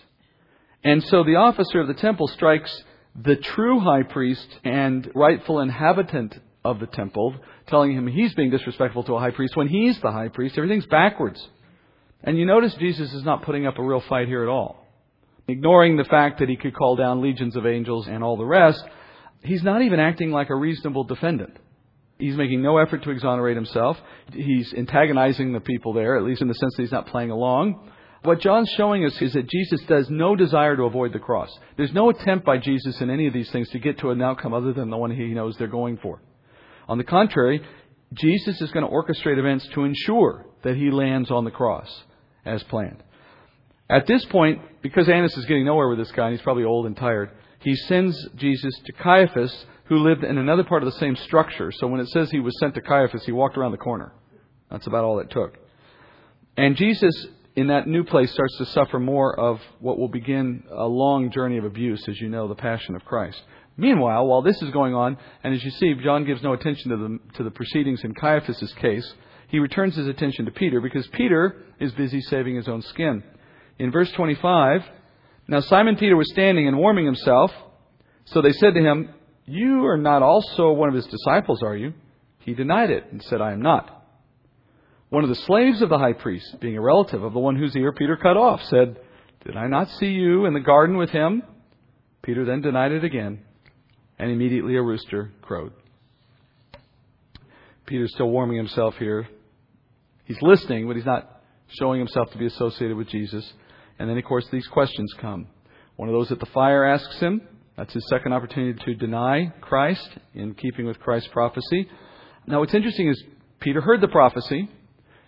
And 0.85 1.03
so 1.05 1.23
the 1.23 1.37
officer 1.37 1.81
of 1.81 1.87
the 1.87 1.95
temple 1.95 2.27
strikes 2.29 2.83
the 3.15 3.37
true 3.37 3.79
high 3.79 4.03
priest 4.03 4.47
and 4.65 5.11
rightful 5.15 5.61
inhabitant 5.61 6.35
of 6.65 6.81
the 6.81 6.87
temple, 6.87 7.35
telling 7.67 7.93
him 7.93 8.07
he's 8.07 8.35
being 8.35 8.51
disrespectful 8.51 9.05
to 9.05 9.15
a 9.15 9.21
high 9.21 9.31
priest 9.31 9.57
when 9.57 9.69
he's 9.69 10.01
the 10.01 10.11
high 10.11 10.29
priest. 10.29 10.57
Everything's 10.57 10.87
backwards. 10.87 11.47
And 12.25 12.39
you 12.39 12.47
notice 12.47 12.75
Jesus 12.75 13.13
is 13.13 13.25
not 13.25 13.43
putting 13.43 13.67
up 13.67 13.79
a 13.79 13.83
real 13.83 14.03
fight 14.09 14.29
here 14.29 14.43
at 14.43 14.49
all. 14.49 14.87
Ignoring 15.49 15.97
the 15.97 16.05
fact 16.05 16.39
that 16.39 16.49
he 16.49 16.57
could 16.57 16.75
call 16.75 16.97
down 16.97 17.21
legions 17.21 17.57
of 17.57 17.67
angels 17.67 18.07
and 18.07 18.23
all 18.23 18.37
the 18.37 18.45
rest, 18.45 18.83
he's 19.43 19.63
not 19.63 19.83
even 19.83 19.99
acting 19.99 20.31
like 20.31 20.51
a 20.51 20.55
reasonable 20.55 21.05
defendant. 21.05 21.57
He's 22.23 22.37
making 22.37 22.63
no 22.63 22.79
effort 22.79 23.03
to 23.03 23.11
exonerate 23.11 23.57
himself. 23.57 23.99
He's 24.33 24.73
antagonizing 24.75 25.53
the 25.53 25.59
people 25.59 25.93
there, 25.93 26.17
at 26.17 26.23
least 26.23 26.41
in 26.41 26.47
the 26.47 26.55
sense 26.55 26.73
that 26.77 26.83
he's 26.83 26.93
not 26.93 27.09
playing 27.09 27.33
along. 27.33 27.91
What 28.23 28.39
John's 28.39 28.71
showing 28.77 29.05
us 29.05 29.21
is 29.21 29.33
that 29.33 29.51
Jesus 29.51 29.81
does 29.89 30.09
no 30.09 30.37
desire 30.37 30.77
to 30.77 30.85
avoid 30.85 31.13
the 31.13 31.19
cross. 31.19 31.51
There's 31.77 31.93
no 31.93 32.11
attempt 32.11 32.47
by 32.47 32.59
Jesus 32.59 33.01
in 33.01 33.11
any 33.11 33.27
of 33.27 33.35
these 33.35 33.51
things 33.51 33.69
to 33.71 33.81
get 33.81 33.99
to 33.99 34.11
an 34.11 34.23
outcome 34.23 34.55
other 34.55 34.73
than 34.73 34.89
the 34.89 34.97
one 34.97 35.11
he 35.11 35.35
knows 35.35 35.57
they're 35.57 35.67
going 35.67 35.97
for. 35.97 36.23
On 36.89 36.97
the 36.97 37.03
contrary, 37.03 37.61
Jesus 38.15 38.61
is 38.61 38.71
going 38.71 38.87
to 38.87 38.93
orchestrate 38.93 39.39
events 39.39 39.67
to 39.75 39.83
ensure 39.83 40.47
that 40.63 40.77
he 40.77 40.93
lands 40.93 41.29
on 41.33 41.45
the 41.45 41.51
cross 41.51 42.05
as 42.45 42.63
planned. 42.63 43.03
At 43.91 44.07
this 44.07 44.25
point, 44.27 44.61
because 44.81 45.09
Annas 45.09 45.37
is 45.37 45.47
getting 45.47 45.65
nowhere 45.65 45.89
with 45.89 45.99
this 45.99 46.13
guy, 46.13 46.27
and 46.29 46.37
he's 46.37 46.45
probably 46.45 46.63
old 46.63 46.87
and 46.87 46.97
tired, 46.97 47.33
he 47.59 47.75
sends 47.75 48.17
Jesus 48.37 48.79
to 48.87 48.93
Caiaphas, 48.93 49.67
who 49.85 49.99
lived 49.99 50.25
in 50.25 50.39
another 50.39 50.65
part 50.65 50.83
of 50.83 50.93
the 50.93 50.99
same 50.99 51.17
structure. 51.17 51.73
So 51.73 51.87
when 51.87 52.01
it 52.01 52.09
says 52.09 52.31
he 52.31 52.41
was 52.41 52.59
sent 52.61 52.75
to 52.75 52.81
Caiaphas, 52.81 53.25
he 53.25 53.33
walked 53.33 53.57
around 53.57 53.73
the 53.73 53.79
corner. 53.79 54.13
That's 54.71 54.87
about 54.87 55.05
all 55.05 55.19
it 55.19 55.31
took. 55.31 55.59
And 56.57 56.77
Jesus, 56.77 57.27
in 57.57 57.69
that 57.69 57.87
new 57.87 58.05
place, 58.05 58.33
starts 58.33 58.57
to 58.59 58.67
suffer 58.67 58.99
more 58.99 59.39
of 59.39 59.61
what 59.81 59.99
will 59.99 60.09
begin 60.09 60.65
a 60.71 60.87
long 60.87 61.31
journey 61.31 61.59
of 61.59 61.65
abuse, 61.65 62.07
as 62.09 62.21
you 62.21 62.29
know, 62.29 62.49
the 62.49 62.55
passion 62.55 62.95
of 62.95 63.05
Christ. 63.05 63.41
Meanwhile, 63.77 64.27
while 64.27 64.43
this 64.43 64.61
is 64.61 64.71
going 64.71 64.95
on, 64.95 65.17
and 65.43 65.55
as 65.55 65.65
you 65.65 65.71
see, 65.71 65.95
John 65.95 66.25
gives 66.25 66.43
no 66.43 66.53
attention 66.53 66.91
to 66.91 66.97
the, 66.97 67.19
to 67.37 67.45
the 67.45 67.51
proceedings 67.51 68.05
in 68.05 68.15
Caiaphas' 68.15 68.73
case, 68.75 69.15
he 69.49 69.59
returns 69.59 69.97
his 69.97 70.07
attention 70.07 70.45
to 70.45 70.51
Peter 70.51 70.81
because 70.81 71.07
Peter 71.09 71.57
is 71.81 71.93
busy 71.93 72.21
saving 72.23 72.57
his 72.57 72.69
own 72.69 72.83
skin. 72.83 73.23
In 73.79 73.91
verse 73.91 74.11
25, 74.13 74.83
now 75.49 75.61
Simon 75.61 75.97
Peter 75.97 76.17
was 76.17 76.31
standing 76.31 76.69
and 76.69 76.79
warming 76.79 77.07
himself, 77.07 77.51
so 78.27 78.41
they 78.41 78.53
said 78.53 78.75
to 78.75 78.81
him, 78.81 79.11
You 79.45 79.87
are 79.87 79.97
not 79.97 80.23
also 80.23 80.73
one 80.73 80.89
of 80.89 80.95
his 80.95 81.07
disciples, 81.07 81.63
are 81.63 81.77
you? 81.77 81.95
He 82.41 82.55
denied 82.55 82.91
it 82.91 83.05
and 83.11 83.23
said, 83.23 83.41
I 83.41 83.53
am 83.53 83.63
not. 83.63 83.99
One 85.09 85.25
of 85.25 85.29
the 85.29 85.37
slaves 85.37 85.83
of 85.83 85.89
the 85.89 85.99
high 85.99 86.15
priest, 86.15 86.57
being 86.61 86.77
a 86.77 86.81
relative 86.81 87.23
of 87.23 87.33
the 87.33 87.39
one 87.39 87.57
whose 87.57 87.77
ear 87.77 87.93
Peter 87.93 88.17
cut 88.17 88.37
off, 88.37 88.63
said, 88.65 88.99
Did 89.45 89.57
I 89.57 89.67
not 89.67 89.91
see 89.91 90.07
you 90.07 90.47
in 90.47 90.55
the 90.55 90.61
garden 90.61 90.97
with 90.97 91.11
him? 91.11 91.43
Peter 92.23 92.45
then 92.45 92.63
denied 92.63 92.93
it 92.93 93.05
again 93.05 93.41
and 94.19 94.31
immediately 94.31 94.77
a 94.77 94.83
rooster 94.83 95.33
crowed. 95.43 95.73
Peter's 97.87 98.13
still 98.15 98.31
warming 98.31 98.57
himself 98.57 98.95
here. 98.97 99.29
He's 100.25 100.41
listening, 100.41 100.87
but 100.87 100.97
he's 100.97 101.05
not 101.05 101.43
showing 101.79 101.99
himself 101.99 102.31
to 102.31 102.39
be 102.39 102.47
associated 102.47 102.97
with 102.97 103.09
Jesus. 103.09 103.53
And 103.99 104.09
then, 104.09 104.17
of 104.17 104.25
course, 104.25 104.47
these 104.53 104.67
questions 104.69 105.13
come. 105.21 105.49
One 105.97 106.09
of 106.09 106.15
those 106.15 106.31
at 106.33 106.39
the 106.39 106.47
fire 106.47 106.85
asks 106.85 107.19
him. 107.19 107.43
That's 107.77 107.93
his 107.93 108.07
second 108.09 108.33
opportunity 108.33 108.79
to 108.85 108.95
deny 108.95 109.53
Christ 109.61 110.09
in 110.35 110.55
keeping 110.55 110.87
with 110.87 110.99
Christ's 111.01 111.31
prophecy. 111.33 111.89
Now, 112.47 112.61
what's 112.61 112.75
interesting 112.75 113.09
is 113.09 113.23
Peter 113.61 113.81
heard 113.81 114.01
the 114.01 114.09
prophecy. 114.09 114.69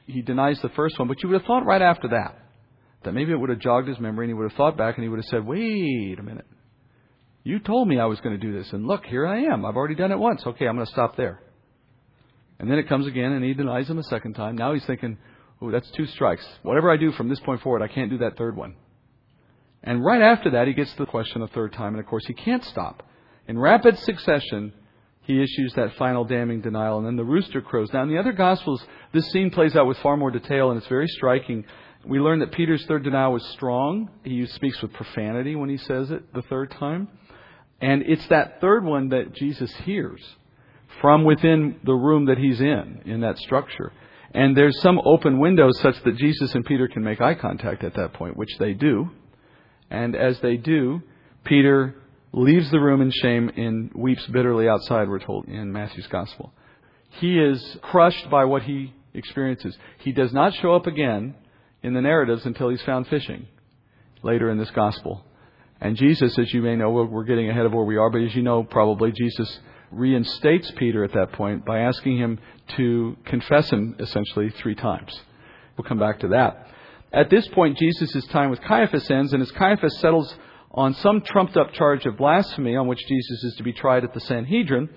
He 0.07 0.21
denies 0.21 0.61
the 0.61 0.69
first 0.71 0.99
one, 0.99 1.09
but 1.09 1.23
you 1.23 1.29
would 1.29 1.41
have 1.41 1.47
thought 1.47 1.65
right 1.65 1.81
after 1.81 2.09
that 2.09 2.39
that 3.05 3.13
maybe 3.13 3.33
it 3.33 3.37
would 3.37 3.51
have 3.51 3.61
jogged 3.61 3.89
his 3.89 4.01
memory 4.01 4.27
and 4.27 4.31
he 4.31 4.35
would 4.35 4.51
have 4.51 4.57
thought 4.57 4.77
back 4.77 4.97
and 4.97 5.05
he 5.05 5.09
would 5.09 5.19
have 5.19 5.27
said, 5.27 5.47
wait 5.47 6.19
a 6.19 6.23
minute. 6.23 6.47
You 7.45 7.59
told 7.59 7.89
me 7.89 7.99
I 8.01 8.07
was 8.07 8.21
going 8.21 8.39
to 8.39 8.47
do 8.47 8.57
this, 8.57 8.73
and 8.73 8.87
look, 8.87 9.05
here 9.05 9.27
I 9.27 9.43
am. 9.43 9.67
I've 9.67 9.77
already 9.77 9.95
done 9.95 10.13
it 10.13 10.19
once. 10.19 10.43
Okay, 10.47 10.67
I'm 10.67 10.77
going 10.77 10.87
to 10.87 10.93
stop 10.93 11.15
there. 11.15 11.43
And 12.59 12.71
then 12.71 12.79
it 12.79 12.89
comes 12.89 13.07
again, 13.07 13.33
and 13.33 13.45
he 13.45 13.53
denies 13.53 13.89
him 13.89 13.99
a 13.99 14.03
second 14.05 14.33
time. 14.33 14.57
Now 14.57 14.73
he's 14.73 14.85
thinking, 14.87 15.19
oh, 15.61 15.71
that's 15.71 15.91
two 15.91 16.07
strikes. 16.07 16.47
Whatever 16.63 16.91
I 16.91 16.97
do 16.97 17.13
from 17.13 17.29
this 17.29 17.41
point 17.41 17.61
forward, 17.61 17.83
I 17.83 17.89
can't 17.89 18.11
do 18.11 18.19
that 18.19 18.39
third 18.39 18.57
one. 18.57 18.77
And 19.85 20.03
right 20.03 20.23
after 20.23 20.51
that, 20.51 20.67
he 20.67 20.73
gets 20.73 20.91
to 20.93 20.99
the 20.99 21.07
question 21.07 21.43
a 21.43 21.47
third 21.49 21.75
time, 21.75 21.95
and 21.95 22.01
of 22.01 22.07
course, 22.07 22.27
he 22.27 22.35
can't 22.35 22.65
stop. 22.65 23.03
In 23.47 23.59
rapid 23.59 23.99
succession, 23.99 24.73
he 25.21 25.43
issues 25.43 25.75
that 25.77 25.95
final 25.97 26.25
damning 26.25 26.63
denial, 26.63 26.99
and 26.99 27.07
then 27.07 27.17
the 27.17 27.25
rooster 27.25 27.61
crows. 27.61 27.93
Now, 27.93 28.03
in 28.03 28.09
the 28.09 28.19
other 28.19 28.33
Gospels, 28.33 28.85
this 29.13 29.31
scene 29.31 29.51
plays 29.51 29.77
out 29.77 29.87
with 29.87 29.99
far 29.99 30.17
more 30.17 30.31
detail, 30.31 30.71
and 30.71 30.79
it's 30.79 30.89
very 30.89 31.07
striking. 31.09 31.65
We 32.07 32.19
learn 32.19 32.41
that 32.41 32.53
Peter's 32.53 32.85
third 32.87 33.05
denial 33.05 33.33
was 33.33 33.47
strong. 33.49 34.11
He 34.25 34.47
speaks 34.47 34.81
with 34.81 34.93
profanity 34.95 35.55
when 35.55 35.69
he 35.69 35.77
says 35.77 36.11
it 36.11 36.33
the 36.33 36.43
third 36.43 36.71
time. 36.71 37.09
And 37.81 38.03
it's 38.07 38.27
that 38.29 38.61
third 38.63 38.85
one 38.85 39.11
that 39.11 39.35
Jesus 39.35 39.73
hears 39.85 40.23
from 41.01 41.25
within 41.25 41.81
the 41.85 41.93
room 41.93 42.27
that 42.27 42.39
he's 42.39 42.61
in, 42.61 43.03
in 43.05 43.21
that 43.21 43.39
structure. 43.39 43.93
And 44.33 44.57
there's 44.57 44.81
some 44.81 45.01
open 45.05 45.39
windows 45.39 45.79
such 45.81 46.03
that 46.05 46.17
Jesus 46.17 46.55
and 46.55 46.65
Peter 46.65 46.89
can 46.89 47.03
make 47.03 47.21
eye 47.21 47.35
contact 47.35 47.85
at 47.85 47.95
that 47.95 48.15
point, 48.15 48.37
which 48.37 48.57
they 48.59 48.73
do. 48.73 49.11
And 49.95 50.17
as 50.17 50.41
they 50.41 50.57
do, 50.57 51.03
Peter 51.45 51.95
leaves 52.33 52.71
the 52.71 52.81
room 52.81 53.01
in 53.01 53.11
shame 53.11 53.49
and 53.57 53.93
weeps 53.95 54.27
bitterly 54.27 54.69
outside, 54.69 55.09
we're 55.09 55.21
told 55.21 55.47
in 55.47 55.73
Matthew's 55.73 56.09
Gospel. 56.09 56.53
He 57.21 57.39
is 57.39 57.77
crushed 57.81 58.29
by 58.29 58.45
what 58.45 58.65
he 58.65 58.93
experiences. 59.15 59.79
He 59.99 60.11
does 60.11 60.33
not 60.33 60.53
show 60.55 60.75
up 60.75 60.89
again 60.89 61.37
in 61.83 61.95
the 61.95 62.01
narratives 62.01 62.45
until 62.45 62.71
he's 62.71 62.83
found 62.83 63.07
fishing 63.07 63.47
later 64.23 64.51
in 64.51 64.59
this 64.59 64.71
Gospel. 64.73 65.25
And 65.81 65.97
Jesus, 65.97 66.37
as 66.39 66.53
you 66.53 66.61
may 66.61 66.75
know, 66.75 66.91
we're 66.91 67.25
getting 67.25 67.49
ahead 67.49 67.67
of 67.67 67.73
where 67.73 67.85
we 67.85 67.97
are, 67.97 68.11
but 68.11 68.23
as 68.23 68.35
you 68.35 68.43
know, 68.43 68.65
probably, 68.65 69.13
Jesus 69.13 69.61
reinstates 69.93 70.73
Peter 70.73 71.05
at 71.05 71.13
that 71.13 71.33
point 71.33 71.65
by 71.65 71.81
asking 71.81 72.19
him 72.19 72.41
to 72.77 73.17
confess 73.27 73.71
him 73.71 73.95
essentially 74.01 74.51
three 74.51 74.75
times. 74.75 75.21
We'll 75.77 75.87
come 75.87 75.99
back 75.99 76.21
to 76.21 76.29
that. 76.29 76.64
At 77.15 77.31
this 77.31 77.47
point, 77.49 77.79
Jesus' 77.79 78.27
time 78.27 78.51
with 78.51 78.61
Caiaphas 78.61 79.09
ends, 79.09 79.33
and 79.33 79.41
as 79.41 79.53
Caiaphas 79.53 80.01
settles 80.01 80.35
on 80.73 80.95
some 80.95 81.21
trumped 81.21 81.57
up 81.57 81.73
charge 81.73 82.05
of 82.07 82.17
blasphemy 82.17 82.75
on 82.75 82.89
which 82.89 83.07
Jesus 83.07 83.45
is 83.45 83.55
to 83.55 83.63
be 83.63 83.73
tried 83.73 84.03
at 84.03 84.13
the 84.13 84.21
Sanhedrin, 84.21 84.89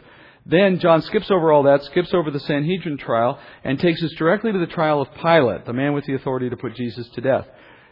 then 0.43 0.79
John 0.79 1.03
skips 1.03 1.29
over 1.29 1.51
all 1.51 1.61
that, 1.63 1.83
skips 1.83 2.15
over 2.15 2.31
the 2.31 2.39
Sanhedrin 2.39 2.97
trial, 2.97 3.39
and 3.63 3.79
takes 3.79 4.01
us 4.01 4.13
directly 4.13 4.51
to 4.51 4.57
the 4.57 4.65
trial 4.65 4.99
of 4.99 5.13
Pilate, 5.21 5.65
the 5.65 5.73
man 5.73 5.93
with 5.93 6.05
the 6.05 6.15
authority 6.15 6.49
to 6.49 6.57
put 6.57 6.75
Jesus 6.75 7.07
to 7.09 7.21
death. 7.21 7.45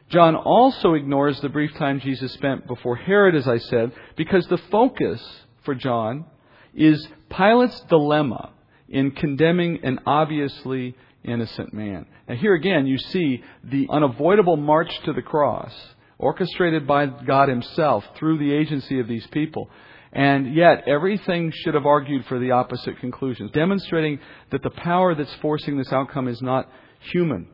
John 0.09 0.35
also 0.35 0.95
ignores 0.95 1.39
the 1.41 1.49
brief 1.49 1.75
time 1.75 1.99
Jesus 1.99 2.33
spent 2.33 2.65
before 2.65 2.95
Herod, 2.95 3.35
as 3.35 3.47
I 3.47 3.59
said, 3.59 3.91
because 4.15 4.47
the 4.47 4.57
focus 4.57 5.21
for 5.63 5.75
John 5.75 6.25
is 6.73 7.07
Pilate's 7.29 7.79
dilemma 7.81 8.53
in 8.89 9.11
condemning 9.11 9.81
an 9.83 9.99
obviously 10.07 10.95
innocent 11.25 11.73
man. 11.73 12.05
Now, 12.27 12.35
here 12.35 12.53
again, 12.53 12.87
you 12.87 12.97
see 12.97 13.43
the 13.63 13.87
unavoidable 13.89 14.57
march 14.57 14.91
to 15.05 15.13
the 15.13 15.21
cross, 15.21 15.73
orchestrated 16.17 16.87
by 16.87 17.05
God 17.05 17.49
Himself 17.49 18.03
through 18.17 18.39
the 18.39 18.53
agency 18.53 18.99
of 18.99 19.07
these 19.07 19.25
people. 19.27 19.69
And 20.13 20.55
yet, 20.55 20.87
everything 20.87 21.51
should 21.53 21.73
have 21.73 21.85
argued 21.85 22.25
for 22.25 22.39
the 22.39 22.51
opposite 22.51 22.99
conclusion, 22.99 23.49
demonstrating 23.53 24.19
that 24.51 24.63
the 24.63 24.69
power 24.69 25.13
that's 25.13 25.35
forcing 25.41 25.77
this 25.77 25.91
outcome 25.91 26.29
is 26.29 26.41
not 26.41 26.69
human. 27.11 27.47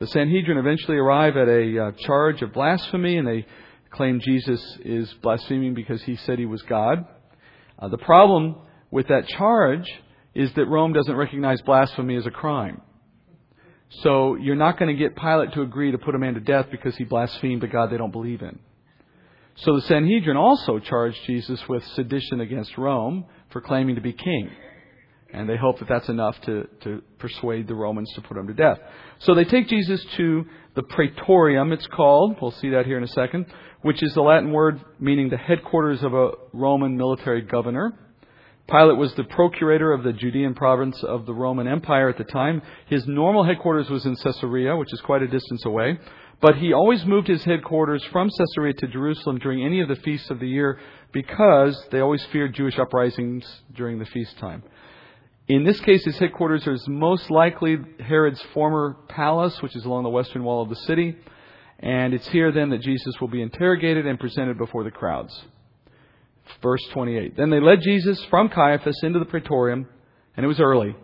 The 0.00 0.08
Sanhedrin 0.08 0.58
eventually 0.58 0.96
arrive 0.96 1.36
at 1.36 1.48
a 1.48 1.78
uh, 1.78 1.92
charge 2.04 2.42
of 2.42 2.52
blasphemy, 2.52 3.18
and 3.18 3.28
they 3.28 3.46
claim 3.90 4.18
Jesus 4.18 4.60
is 4.84 5.12
blaspheming 5.22 5.74
because 5.74 6.02
he 6.02 6.16
said 6.16 6.40
he 6.40 6.46
was 6.46 6.62
God. 6.62 7.06
Uh, 7.78 7.86
the 7.88 7.98
problem 7.98 8.56
with 8.90 9.06
that 9.08 9.28
charge 9.28 9.86
is 10.34 10.52
that 10.54 10.66
Rome 10.66 10.92
doesn't 10.92 11.14
recognize 11.14 11.60
blasphemy 11.62 12.16
as 12.16 12.26
a 12.26 12.30
crime. 12.30 12.80
So 14.00 14.36
you're 14.36 14.56
not 14.56 14.78
going 14.78 14.94
to 14.94 14.98
get 14.98 15.16
Pilate 15.16 15.52
to 15.52 15.62
agree 15.62 15.92
to 15.92 15.98
put 15.98 16.14
a 16.14 16.18
man 16.18 16.34
to 16.34 16.40
death 16.40 16.66
because 16.70 16.96
he 16.96 17.04
blasphemed 17.04 17.62
a 17.62 17.66
God 17.66 17.90
they 17.90 17.98
don't 17.98 18.12
believe 18.12 18.40
in. 18.40 18.58
So 19.56 19.76
the 19.76 19.82
Sanhedrin 19.82 20.36
also 20.38 20.78
charged 20.78 21.18
Jesus 21.26 21.60
with 21.68 21.84
sedition 21.88 22.40
against 22.40 22.78
Rome 22.78 23.26
for 23.50 23.60
claiming 23.60 23.96
to 23.96 24.00
be 24.00 24.14
king. 24.14 24.50
And 25.34 25.48
they 25.48 25.56
hope 25.56 25.78
that 25.78 25.88
that's 25.88 26.08
enough 26.08 26.40
to, 26.42 26.68
to 26.82 27.02
persuade 27.18 27.66
the 27.66 27.74
Romans 27.74 28.10
to 28.14 28.22
put 28.22 28.36
him 28.36 28.46
to 28.46 28.54
death. 28.54 28.78
So 29.20 29.34
they 29.34 29.44
take 29.44 29.68
Jesus 29.68 30.04
to 30.16 30.44
the 30.74 30.82
praetorium, 30.82 31.72
it's 31.72 31.86
called. 31.86 32.36
We'll 32.40 32.50
see 32.52 32.70
that 32.70 32.86
here 32.86 32.96
in 32.96 33.04
a 33.04 33.08
second, 33.08 33.46
which 33.82 34.02
is 34.02 34.12
the 34.14 34.22
Latin 34.22 34.52
word 34.52 34.80
meaning 34.98 35.28
the 35.28 35.36
headquarters 35.36 36.02
of 36.02 36.14
a 36.14 36.30
Roman 36.52 36.96
military 36.96 37.42
governor. 37.42 37.92
Pilate 38.68 38.96
was 38.96 39.12
the 39.14 39.24
procurator 39.24 39.92
of 39.92 40.02
the 40.02 40.12
Judean 40.12 40.54
province 40.54 41.02
of 41.02 41.26
the 41.26 41.34
Roman 41.34 41.66
Empire 41.66 42.08
at 42.08 42.16
the 42.16 42.24
time. 42.24 42.62
His 42.86 43.06
normal 43.06 43.44
headquarters 43.44 43.90
was 43.90 44.06
in 44.06 44.16
Caesarea, 44.16 44.76
which 44.76 44.92
is 44.92 45.00
quite 45.00 45.22
a 45.22 45.26
distance 45.26 45.64
away. 45.66 45.98
But 46.40 46.56
he 46.56 46.72
always 46.72 47.04
moved 47.04 47.28
his 47.28 47.44
headquarters 47.44 48.02
from 48.10 48.30
Caesarea 48.30 48.74
to 48.74 48.88
Jerusalem 48.88 49.38
during 49.38 49.64
any 49.64 49.80
of 49.80 49.88
the 49.88 49.96
feasts 49.96 50.30
of 50.30 50.40
the 50.40 50.48
year 50.48 50.78
because 51.12 51.80
they 51.90 52.00
always 52.00 52.24
feared 52.32 52.54
Jewish 52.54 52.78
uprisings 52.78 53.44
during 53.74 53.98
the 53.98 54.06
feast 54.06 54.38
time. 54.38 54.62
In 55.48 55.64
this 55.64 55.80
case, 55.80 56.04
his 56.04 56.18
headquarters 56.18 56.66
is 56.66 56.86
most 56.88 57.30
likely 57.30 57.76
Herod's 58.00 58.42
former 58.54 58.96
palace, 59.08 59.60
which 59.60 59.76
is 59.76 59.84
along 59.84 60.04
the 60.04 60.08
western 60.08 60.44
wall 60.44 60.62
of 60.62 60.68
the 60.68 60.76
city. 60.76 61.16
And 61.78 62.14
it's 62.14 62.28
here 62.28 62.52
then 62.52 62.70
that 62.70 62.80
Jesus 62.80 63.20
will 63.20 63.28
be 63.28 63.42
interrogated 63.42 64.06
and 64.06 64.18
presented 64.18 64.56
before 64.56 64.84
the 64.84 64.90
crowds. 64.90 65.44
Verse 66.62 66.84
28. 66.92 67.36
Then 67.36 67.50
they 67.50 67.60
led 67.60 67.80
Jesus 67.82 68.22
from 68.30 68.48
Caiaphas 68.48 69.00
into 69.02 69.18
the 69.18 69.24
praetorium, 69.24 69.86
and 70.36 70.44
it 70.44 70.48
was 70.48 70.60
early. 70.60 70.94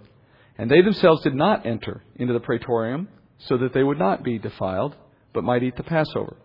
And 0.57 0.71
they 0.71 0.83
themselves 0.83 1.23
did 1.23 1.35
not 1.35 1.67
enter 1.67 2.03
into 2.17 2.33
the 2.33 2.41
praetorium, 2.41 3.09
so 3.39 3.57
that 3.59 3.73
they 3.73 3.83
would 3.83 3.99
not 3.99 4.25
be 4.25 4.39
defiled, 4.39 4.97
but 5.33 5.45
might 5.45 5.63
eat 5.63 5.77
the 5.77 5.85
Passover. 5.85 6.37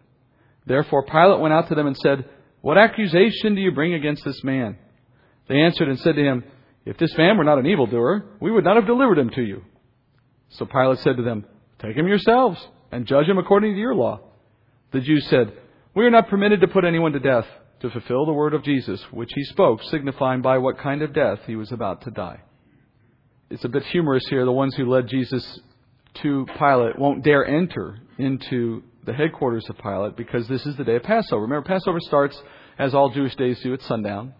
Therefore 0.65 1.03
Pilate 1.03 1.41
went 1.41 1.53
out 1.53 1.69
to 1.69 1.75
them 1.75 1.88
and 1.88 1.97
said, 1.97 2.29
What 2.62 2.77
accusation 2.77 3.56
do 3.56 3.62
you 3.62 3.71
bring 3.71 3.93
against 3.93 4.23
this 4.23 4.43
man? 4.43 4.77
They 5.47 5.62
answered 5.62 5.89
and 5.89 5.99
said 5.99 6.15
to 6.15 6.23
him, 6.23 6.43
If 6.86 6.97
this 6.97 7.17
man 7.17 7.38
were 7.38 7.43
not 7.43 7.58
an 7.58 7.65
evildoer, 7.65 8.25
we 8.39 8.51
would 8.51 8.63
not 8.63 8.75
have 8.75 8.86
delivered 8.86 9.17
him 9.17 9.32
to 9.32 9.41
you. 9.41 9.63
So 10.49 10.65
Pilate 10.65 10.99
said 10.99 11.17
to 11.17 11.23
them, 11.23 11.45
Take 11.79 11.97
him 11.97 12.08
yourselves 12.08 12.65
and 12.91 13.08
judge 13.08 13.27
him 13.27 13.39
according 13.39 13.73
to 13.73 13.79
your 13.79 13.95
law. 13.95 14.21
The 14.91 15.01
Jews 15.01 15.27
said, 15.27 15.51
We 15.95 16.06
are 16.06 16.12
not 16.12 16.29
permitted 16.29 16.62
to 16.62 16.67
put 16.67 16.86
anyone 16.86 17.13
to 17.13 17.19
death 17.19 17.47
to 17.84 17.89
fulfill 17.89 18.26
the 18.26 18.32
word 18.32 18.54
of 18.54 18.63
Jesus, 18.63 19.04
which 19.12 19.32
he 19.36 19.43
spoke, 19.43 19.84
signifying 19.84 20.41
by 20.41 20.58
what 20.58 20.78
kind 20.78 21.02
of 21.02 21.13
death 21.13 21.39
he 21.46 21.58
was 21.58 21.69
about 21.74 22.02
to 22.02 22.12
die. 22.12 22.39
It's 23.50 23.65
a 23.65 23.69
bit 23.69 23.84
humorous 23.84 24.26
here. 24.30 24.46
The 24.46 24.54
ones 24.54 24.74
who 24.76 24.89
led 24.89 25.10
Jesus 25.10 25.60
to 26.22 26.48
Pilate 26.58 26.98
won't 26.98 27.26
dare 27.26 27.46
enter 27.46 28.00
into 28.17 28.84
the 29.06 29.12
headquarters 29.12 29.69
of 29.69 29.78
Pilate 29.78 30.15
because 30.15 30.48
this 30.48 30.65
is 30.65 30.78
the 30.78 30.86
day 30.86 30.96
of 30.96 31.04
Passover. 31.04 31.41
Remember, 31.41 31.67
Passover 31.67 32.00
starts, 32.00 32.41
as 32.80 32.96
all 32.96 33.10
Jewish 33.10 33.36
days 33.36 33.60
do, 33.62 33.74
at 33.74 33.82
sundown. 33.82 34.34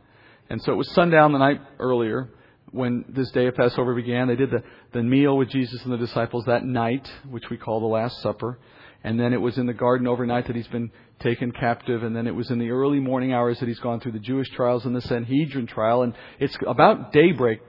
And 0.50 0.62
so 0.62 0.72
it 0.72 0.78
was 0.78 0.90
sundown 0.94 1.34
the 1.34 1.40
night 1.40 1.60
earlier 1.80 2.30
when 2.72 3.04
this 3.10 3.30
day 3.32 3.48
of 3.48 3.56
Passover 3.56 3.94
began. 3.94 4.30
They 4.30 4.38
did 4.38 4.52
the, 4.52 4.64
the 4.94 5.04
meal 5.04 5.36
with 5.36 5.50
Jesus 5.50 5.84
and 5.84 5.92
the 5.92 5.98
disciples 5.98 6.46
that 6.46 6.64
night, 6.64 7.12
which 7.30 7.50
we 7.50 7.58
call 7.58 7.82
the 7.82 7.88
Last 7.88 8.22
Supper. 8.22 8.58
And 9.04 9.20
then 9.20 9.34
it 9.34 9.42
was 9.42 9.58
in 9.58 9.66
the 9.66 9.74
garden 9.74 10.08
overnight 10.08 10.48
that 10.48 10.56
he's 10.56 10.68
been 10.70 10.92
taken 11.24 11.52
captive. 11.52 12.04
And 12.04 12.16
then 12.16 12.28
it 12.28 12.36
was 12.36 12.52
in 12.52 12.60
the 12.60 12.70
early 12.70 13.00
morning 13.00 13.34
hours 13.34 13.60
that 13.60 13.68
he's 13.68 13.80
gone 13.80 14.00
through 14.00 14.12
the 14.12 14.20
Jewish 14.20 14.50
trials 14.52 14.86
and 14.86 14.96
the 14.96 15.02
Sanhedrin 15.02 15.68
trial. 15.68 16.04
And 16.04 16.14
it's 16.40 16.56
about 16.68 17.12
daybreak. 17.12 17.62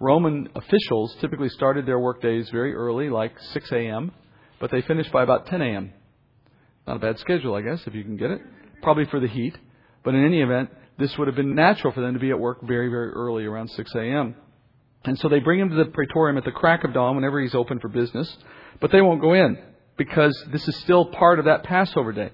Roman 0.00 0.48
officials 0.56 1.14
typically 1.20 1.48
started 1.50 1.86
their 1.86 1.98
work 1.98 2.20
days 2.20 2.50
very 2.50 2.74
early, 2.74 3.08
like 3.08 3.38
6 3.38 3.70
a.m., 3.70 4.12
but 4.58 4.70
they 4.70 4.82
finished 4.82 5.12
by 5.12 5.22
about 5.22 5.46
10 5.46 5.62
a.m. 5.62 5.92
Not 6.86 6.96
a 6.96 6.98
bad 6.98 7.18
schedule, 7.20 7.54
I 7.54 7.62
guess, 7.62 7.80
if 7.86 7.94
you 7.94 8.02
can 8.02 8.16
get 8.16 8.32
it. 8.32 8.40
Probably 8.82 9.04
for 9.04 9.20
the 9.20 9.28
heat. 9.28 9.56
But 10.04 10.14
in 10.14 10.24
any 10.24 10.40
event, 10.40 10.70
this 10.98 11.16
would 11.18 11.28
have 11.28 11.36
been 11.36 11.54
natural 11.54 11.92
for 11.92 12.00
them 12.00 12.14
to 12.14 12.20
be 12.20 12.30
at 12.30 12.38
work 12.38 12.62
very, 12.62 12.88
very 12.88 13.10
early, 13.10 13.44
around 13.44 13.68
6 13.68 13.94
a.m. 13.94 14.34
And 15.04 15.18
so 15.18 15.28
they 15.28 15.40
bring 15.40 15.60
him 15.60 15.70
to 15.70 15.76
the 15.76 15.86
praetorium 15.86 16.38
at 16.38 16.44
the 16.44 16.52
crack 16.52 16.84
of 16.84 16.92
dawn 16.92 17.16
whenever 17.16 17.40
he's 17.40 17.54
open 17.54 17.80
for 17.80 17.88
business, 17.88 18.36
but 18.80 18.90
they 18.92 19.00
won't 19.00 19.20
go 19.20 19.32
in 19.32 19.58
because 19.96 20.32
this 20.52 20.66
is 20.66 20.76
still 20.76 21.06
part 21.06 21.38
of 21.38 21.46
that 21.46 21.64
Passover 21.64 22.12
day. 22.12 22.30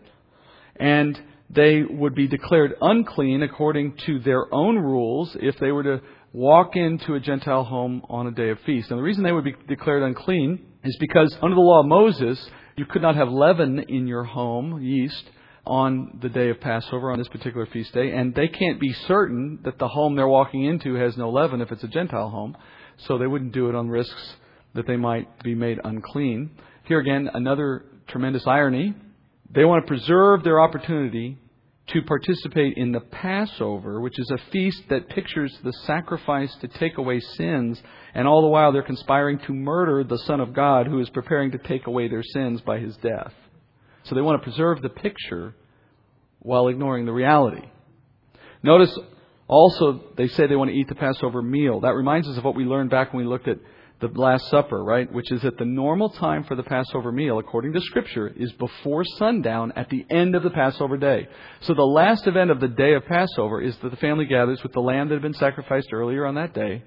And 0.78 1.20
they 1.50 1.82
would 1.82 2.14
be 2.14 2.28
declared 2.28 2.74
unclean 2.80 3.42
according 3.42 3.96
to 4.06 4.18
their 4.20 4.52
own 4.52 4.76
rules 4.78 5.36
if 5.40 5.58
they 5.58 5.72
were 5.72 5.82
to 5.82 6.00
walk 6.32 6.76
into 6.76 7.14
a 7.14 7.20
Gentile 7.20 7.64
home 7.64 8.02
on 8.08 8.26
a 8.26 8.30
day 8.30 8.50
of 8.50 8.60
feast. 8.60 8.90
And 8.90 8.98
the 8.98 9.02
reason 9.02 9.22
they 9.22 9.32
would 9.32 9.44
be 9.44 9.54
declared 9.66 10.02
unclean 10.02 10.64
is 10.84 10.96
because 11.00 11.36
under 11.40 11.54
the 11.54 11.60
law 11.60 11.80
of 11.80 11.86
Moses, 11.86 12.50
you 12.76 12.84
could 12.84 13.02
not 13.02 13.16
have 13.16 13.28
leaven 13.28 13.78
in 13.88 14.06
your 14.06 14.24
home, 14.24 14.82
yeast, 14.82 15.24
on 15.66 16.18
the 16.22 16.28
day 16.28 16.48
of 16.50 16.60
Passover, 16.60 17.10
on 17.10 17.18
this 17.18 17.28
particular 17.28 17.66
feast 17.66 17.92
day. 17.92 18.12
And 18.12 18.34
they 18.34 18.48
can't 18.48 18.80
be 18.80 18.92
certain 19.06 19.58
that 19.64 19.78
the 19.78 19.88
home 19.88 20.16
they're 20.16 20.28
walking 20.28 20.64
into 20.64 20.94
has 20.94 21.16
no 21.16 21.30
leaven 21.30 21.60
if 21.60 21.72
it's 21.72 21.84
a 21.84 21.88
Gentile 21.88 22.30
home. 22.30 22.56
So 23.06 23.18
they 23.18 23.26
wouldn't 23.26 23.52
do 23.52 23.68
it 23.68 23.74
on 23.74 23.88
risks 23.88 24.36
that 24.74 24.86
they 24.86 24.96
might 24.96 25.42
be 25.42 25.54
made 25.54 25.78
unclean. 25.82 26.50
Here 26.84 27.00
again, 27.00 27.30
another 27.32 27.84
tremendous 28.06 28.46
irony. 28.46 28.94
They 29.50 29.64
want 29.64 29.84
to 29.84 29.88
preserve 29.88 30.44
their 30.44 30.60
opportunity 30.60 31.38
to 31.88 32.02
participate 32.02 32.76
in 32.76 32.92
the 32.92 33.00
Passover, 33.00 34.00
which 34.00 34.18
is 34.18 34.30
a 34.30 34.50
feast 34.50 34.82
that 34.90 35.08
pictures 35.08 35.56
the 35.64 35.72
sacrifice 35.86 36.54
to 36.60 36.68
take 36.68 36.98
away 36.98 37.18
sins, 37.20 37.80
and 38.14 38.28
all 38.28 38.42
the 38.42 38.48
while 38.48 38.72
they're 38.72 38.82
conspiring 38.82 39.38
to 39.46 39.54
murder 39.54 40.04
the 40.04 40.18
Son 40.18 40.40
of 40.40 40.52
God 40.52 40.86
who 40.86 41.00
is 41.00 41.08
preparing 41.10 41.52
to 41.52 41.58
take 41.58 41.86
away 41.86 42.08
their 42.08 42.22
sins 42.22 42.60
by 42.60 42.78
his 42.78 42.94
death. 42.98 43.32
So 44.04 44.14
they 44.14 44.20
want 44.20 44.40
to 44.40 44.44
preserve 44.44 44.82
the 44.82 44.90
picture 44.90 45.54
while 46.40 46.68
ignoring 46.68 47.06
the 47.06 47.12
reality. 47.12 47.66
Notice 48.62 48.96
also 49.46 50.02
they 50.16 50.28
say 50.28 50.46
they 50.46 50.56
want 50.56 50.70
to 50.70 50.76
eat 50.76 50.88
the 50.88 50.94
Passover 50.94 51.40
meal. 51.40 51.80
That 51.80 51.94
reminds 51.94 52.28
us 52.28 52.36
of 52.36 52.44
what 52.44 52.54
we 52.54 52.64
learned 52.64 52.90
back 52.90 53.12
when 53.12 53.24
we 53.24 53.30
looked 53.30 53.48
at 53.48 53.58
the 54.00 54.08
Last 54.08 54.48
Supper, 54.48 54.82
right? 54.82 55.12
Which 55.12 55.32
is 55.32 55.42
that 55.42 55.58
the 55.58 55.64
normal 55.64 56.10
time 56.10 56.44
for 56.44 56.54
the 56.54 56.62
Passover 56.62 57.10
meal, 57.10 57.38
according 57.38 57.72
to 57.72 57.80
Scripture, 57.80 58.28
is 58.28 58.52
before 58.52 59.04
sundown 59.04 59.72
at 59.74 59.90
the 59.90 60.06
end 60.10 60.36
of 60.36 60.44
the 60.44 60.50
Passover 60.50 60.96
day. 60.96 61.28
So 61.62 61.74
the 61.74 61.82
last 61.82 62.26
event 62.26 62.50
of 62.50 62.60
the 62.60 62.68
day 62.68 62.94
of 62.94 63.04
Passover 63.06 63.60
is 63.60 63.76
that 63.78 63.90
the 63.90 63.96
family 63.96 64.26
gathers 64.26 64.62
with 64.62 64.72
the 64.72 64.80
lamb 64.80 65.08
that 65.08 65.14
had 65.14 65.22
been 65.22 65.34
sacrificed 65.34 65.92
earlier 65.92 66.26
on 66.26 66.36
that 66.36 66.54
day 66.54 66.84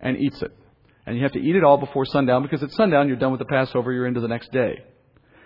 and 0.00 0.16
eats 0.16 0.40
it. 0.40 0.56
And 1.04 1.16
you 1.16 1.22
have 1.22 1.32
to 1.32 1.40
eat 1.40 1.56
it 1.56 1.64
all 1.64 1.78
before 1.78 2.06
sundown 2.06 2.42
because 2.42 2.62
at 2.62 2.70
sundown 2.72 3.08
you're 3.08 3.16
done 3.16 3.32
with 3.32 3.40
the 3.40 3.46
Passover, 3.46 3.92
you're 3.92 4.06
into 4.06 4.20
the 4.20 4.28
next 4.28 4.50
day. 4.50 4.84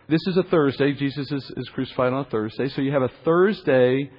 This 0.09 0.21
is 0.27 0.37
a 0.37 0.43
Thursday. 0.45 0.93
Jesus 0.93 1.31
is, 1.31 1.53
is 1.57 1.69
crucified 1.71 2.13
on 2.13 2.27
a 2.27 2.31
Thursday. 2.31 2.69
So 2.69 2.81
you 2.81 2.93
have 2.93 3.03
a 3.03 3.11
Thursday 3.25 4.11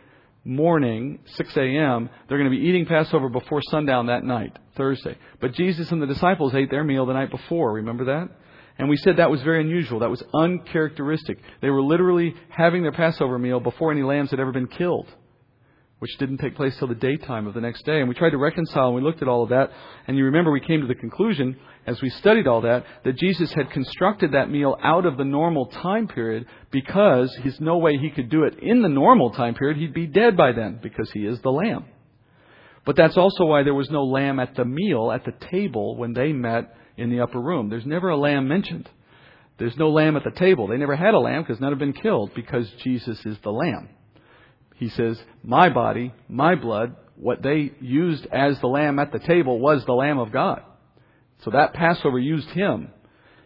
morning, 0.44 1.20
6 1.26 1.58
a.m., 1.58 2.10
they're 2.28 2.38
going 2.38 2.52
to 2.52 2.58
be 2.58 2.66
eating 2.66 2.86
Passover 2.86 3.30
before 3.30 3.62
sundown 3.70 4.08
that 4.08 4.24
night, 4.24 4.58
Thursday. 4.76 5.18
But 5.40 5.54
Jesus 5.54 5.92
and 5.92 6.02
the 6.02 6.08
disciples 6.08 6.54
ate 6.54 6.70
their 6.70 6.84
meal 6.84 7.06
the 7.06 7.14
night 7.14 7.32
before. 7.32 7.74
Remember 7.74 8.06
that? 8.06 8.30
And 8.78 8.90
we 8.90 8.98
said 8.98 9.18
that 9.18 9.32
was 9.32 9.42
very 9.44 9.62
unusual. 9.62 10.00
That 10.00 10.10
was 10.10 10.24
uncharacteristic. 10.34 11.38
They 11.62 11.70
were 11.70 11.84
literally 11.84 12.36
having 12.50 12.82
their 12.82 12.92
Passover 12.92 13.38
meal 13.38 13.60
before 13.60 13.92
any 13.92 14.04
lambs 14.04 14.32
had 14.32 14.40
ever 14.40 14.52
been 14.52 14.68
killed 14.68 15.08
which 16.04 16.18
didn't 16.18 16.40
take 16.40 16.58
place 16.58 16.76
till 16.78 16.90
the 16.90 16.96
daytime 16.96 17.48
of 17.48 17.54
the 17.54 17.62
next 17.62 17.86
day. 17.86 18.02
And 18.02 18.10
we 18.10 18.14
tried 18.14 18.32
to 18.32 18.38
reconcile 18.38 18.88
and 18.88 18.96
we 18.96 19.02
looked 19.02 19.22
at 19.22 19.30
all 19.30 19.42
of 19.42 19.52
that. 19.52 19.72
And 20.06 20.18
you 20.18 20.26
remember 20.26 20.52
we 20.52 20.60
came 20.60 20.82
to 20.82 20.88
the 20.88 20.96
conclusion, 20.96 21.56
as 21.88 22.02
we 22.02 22.10
studied 22.10 22.46
all 22.46 22.60
that, 22.60 22.84
that 23.06 23.16
Jesus 23.16 23.54
had 23.54 23.72
constructed 23.72 24.34
that 24.34 24.50
meal 24.50 24.76
out 24.84 25.06
of 25.06 25.16
the 25.16 25.24
normal 25.24 25.68
time 25.68 26.10
period 26.10 26.46
because 26.72 27.34
there's 27.42 27.62
no 27.62 27.78
way 27.78 27.96
he 27.96 28.10
could 28.10 28.30
do 28.30 28.44
it 28.44 28.60
in 28.62 28.82
the 28.82 28.90
normal 28.90 29.32
time 29.32 29.56
period. 29.56 29.78
He'd 29.78 29.94
be 29.94 30.06
dead 30.06 30.36
by 30.36 30.52
then 30.52 30.78
because 30.84 31.10
he 31.12 31.22
is 31.26 31.40
the 31.40 31.54
Lamb. 31.54 31.86
But 32.86 32.98
that's 32.98 33.16
also 33.16 33.46
why 33.46 33.64
there 33.64 33.74
was 33.74 33.90
no 33.90 34.04
lamb 34.04 34.42
at 34.42 34.56
the 34.56 34.66
meal, 34.66 35.10
at 35.10 35.24
the 35.24 35.48
table, 35.52 35.96
when 35.96 36.12
they 36.12 36.34
met 36.34 36.76
in 36.98 37.12
the 37.12 37.22
upper 37.22 37.40
room. 37.40 37.70
There's 37.70 37.86
never 37.86 38.10
a 38.10 38.18
lamb 38.18 38.50
mentioned. 38.50 38.90
There's 39.58 39.78
no 39.78 39.90
lamb 39.90 40.18
at 40.18 40.26
the 40.26 40.38
table. 40.38 40.68
They 40.68 40.76
never 40.76 40.98
had 40.98 41.14
a 41.14 41.20
lamb 41.20 41.44
because 41.44 41.62
none 41.62 41.72
had 41.72 41.80
been 41.80 41.94
killed 41.94 42.32
because 42.36 42.70
Jesus 42.84 43.26
is 43.26 43.38
the 43.42 43.52
lamb. 43.52 43.88
He 44.84 44.90
says, 44.90 45.18
My 45.44 45.70
body, 45.70 46.14
my 46.28 46.56
blood, 46.56 46.98
what 47.16 47.42
they 47.42 47.72
used 47.80 48.26
as 48.26 48.60
the 48.60 48.68
lamb 48.68 49.00
at 49.00 49.14
the 49.14 49.20
table 49.20 49.58
was 49.58 49.86
the 49.86 49.94
Lamb 49.94 50.20
of 50.20 50.34
God. 50.34 50.62
So 51.46 51.52
that 51.52 51.74
Passover 51.74 52.20
used 52.20 52.50
him 52.50 52.90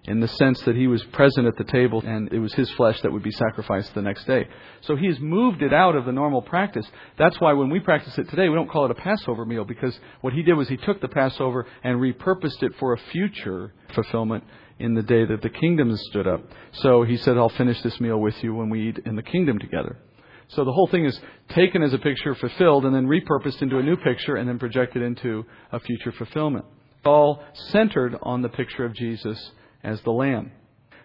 in 0.05 0.19
the 0.19 0.27
sense 0.27 0.59
that 0.61 0.75
he 0.75 0.87
was 0.87 1.03
present 1.11 1.45
at 1.45 1.55
the 1.55 1.71
table 1.71 2.01
and 2.03 2.33
it 2.33 2.39
was 2.39 2.55
his 2.55 2.71
flesh 2.71 2.99
that 3.01 3.11
would 3.11 3.21
be 3.21 3.29
sacrificed 3.29 3.93
the 3.93 4.01
next 4.01 4.25
day. 4.25 4.47
So 4.81 4.95
he's 4.95 5.19
moved 5.19 5.61
it 5.61 5.73
out 5.73 5.95
of 5.95 6.05
the 6.05 6.11
normal 6.11 6.41
practice. 6.41 6.87
That's 7.19 7.39
why 7.39 7.53
when 7.53 7.69
we 7.69 7.81
practice 7.81 8.17
it 8.17 8.27
today, 8.31 8.49
we 8.49 8.55
don't 8.55 8.71
call 8.71 8.85
it 8.85 8.91
a 8.91 8.95
Passover 8.95 9.45
meal 9.45 9.63
because 9.63 9.95
what 10.21 10.33
he 10.33 10.41
did 10.41 10.55
was 10.55 10.67
he 10.67 10.77
took 10.77 11.01
the 11.01 11.07
Passover 11.07 11.67
and 11.83 11.99
repurposed 11.99 12.63
it 12.63 12.71
for 12.79 12.93
a 12.93 12.99
future 13.11 13.73
fulfillment 13.93 14.43
in 14.79 14.95
the 14.95 15.03
day 15.03 15.23
that 15.23 15.43
the 15.43 15.51
kingdom 15.51 15.95
stood 16.09 16.25
up. 16.25 16.41
So 16.71 17.03
he 17.03 17.17
said, 17.17 17.37
I'll 17.37 17.49
finish 17.49 17.79
this 17.83 17.99
meal 17.99 18.17
with 18.17 18.43
you 18.43 18.55
when 18.55 18.69
we 18.69 18.89
eat 18.89 18.99
in 19.05 19.15
the 19.15 19.21
kingdom 19.21 19.59
together. 19.59 19.99
So 20.49 20.63
the 20.63 20.71
whole 20.71 20.87
thing 20.87 21.05
is 21.05 21.19
taken 21.49 21.83
as 21.83 21.93
a 21.93 21.97
picture, 21.97 22.33
fulfilled, 22.35 22.85
and 22.85 22.95
then 22.95 23.07
repurposed 23.07 23.61
into 23.61 23.79
a 23.79 23.83
new 23.83 23.97
picture, 23.97 24.35
and 24.35 24.47
then 24.47 24.59
projected 24.59 25.01
into 25.01 25.45
a 25.71 25.79
future 25.79 26.11
fulfillment. 26.11 26.65
All 27.05 27.43
centered 27.53 28.17
on 28.21 28.41
the 28.41 28.49
picture 28.49 28.85
of 28.85 28.93
Jesus 28.93 29.51
as 29.83 30.01
the 30.01 30.11
Lamb. 30.11 30.51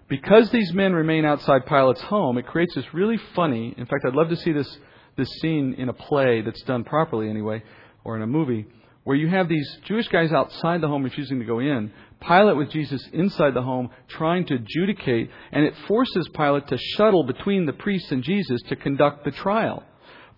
Because 0.09 0.51
these 0.51 0.73
men 0.73 0.93
remain 0.93 1.25
outside 1.25 1.67
Pilate's 1.67 2.03
home, 2.03 2.39
it 2.39 2.47
creates 2.47 2.75
this 2.75 2.93
really 2.93 3.19
funny. 3.35 3.75
In 3.77 3.87
fact, 3.87 4.05
I'd 4.07 4.15
love 4.15 4.29
to 4.29 4.37
see 4.37 4.53
this 4.53 4.79
this 5.17 5.29
scene 5.41 5.75
in 5.75 5.89
a 5.89 5.93
play 5.93 6.41
that's 6.43 6.63
done 6.63 6.85
properly 6.85 7.29
anyway, 7.29 7.63
or 8.05 8.17
in 8.17 8.23
a 8.23 8.27
movie, 8.27 8.67
where 9.05 9.17
you 9.17 9.29
have 9.29 9.49
these 9.49 9.79
Jewish 9.85 10.09
guys 10.09 10.33
outside 10.33 10.81
the 10.81 10.89
home 10.89 11.03
refusing 11.03 11.41
to 11.41 11.45
go 11.45 11.59
in, 11.59 11.93
Pilate 12.21 12.57
with 12.57 12.71
Jesus 12.71 13.05
inside 13.13 13.55
the 13.55 13.63
home 13.63 13.91
trying 14.09 14.47
to 14.47 14.55
adjudicate, 14.55 15.31
and 15.51 15.65
it 15.65 15.75
forces 15.89 16.29
Pilate 16.29 16.69
to 16.69 16.79
shuttle 16.79 17.25
between 17.25 17.67
the 17.67 17.73
priests 17.73 18.13
and 18.13 18.23
Jesus 18.23 18.63
to 18.69 18.77
conduct 18.77 19.25
the 19.25 19.33
trial. 19.33 19.83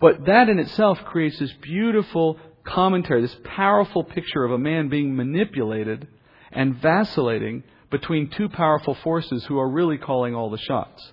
But 0.01 0.25
that 0.27 0.49
in 0.49 0.59
itself 0.59 0.99
creates 1.05 1.39
this 1.39 1.53
beautiful 1.61 2.39
commentary, 2.65 3.21
this 3.21 3.37
powerful 3.45 4.03
picture 4.03 4.45
of 4.45 4.53
a 4.53 4.59
man 4.59 4.89
being 4.89 5.15
manipulated 5.15 6.09
and 6.51 6.77
vacillating 6.77 7.65
between 7.91 8.31
two 8.31 8.49
powerful 8.49 8.95
forces 8.95 9.45
who 9.45 9.59
are 9.59 9.69
really 9.69 9.99
calling 9.99 10.35
all 10.35 10.51
the 10.51 10.59
shots 10.59 11.13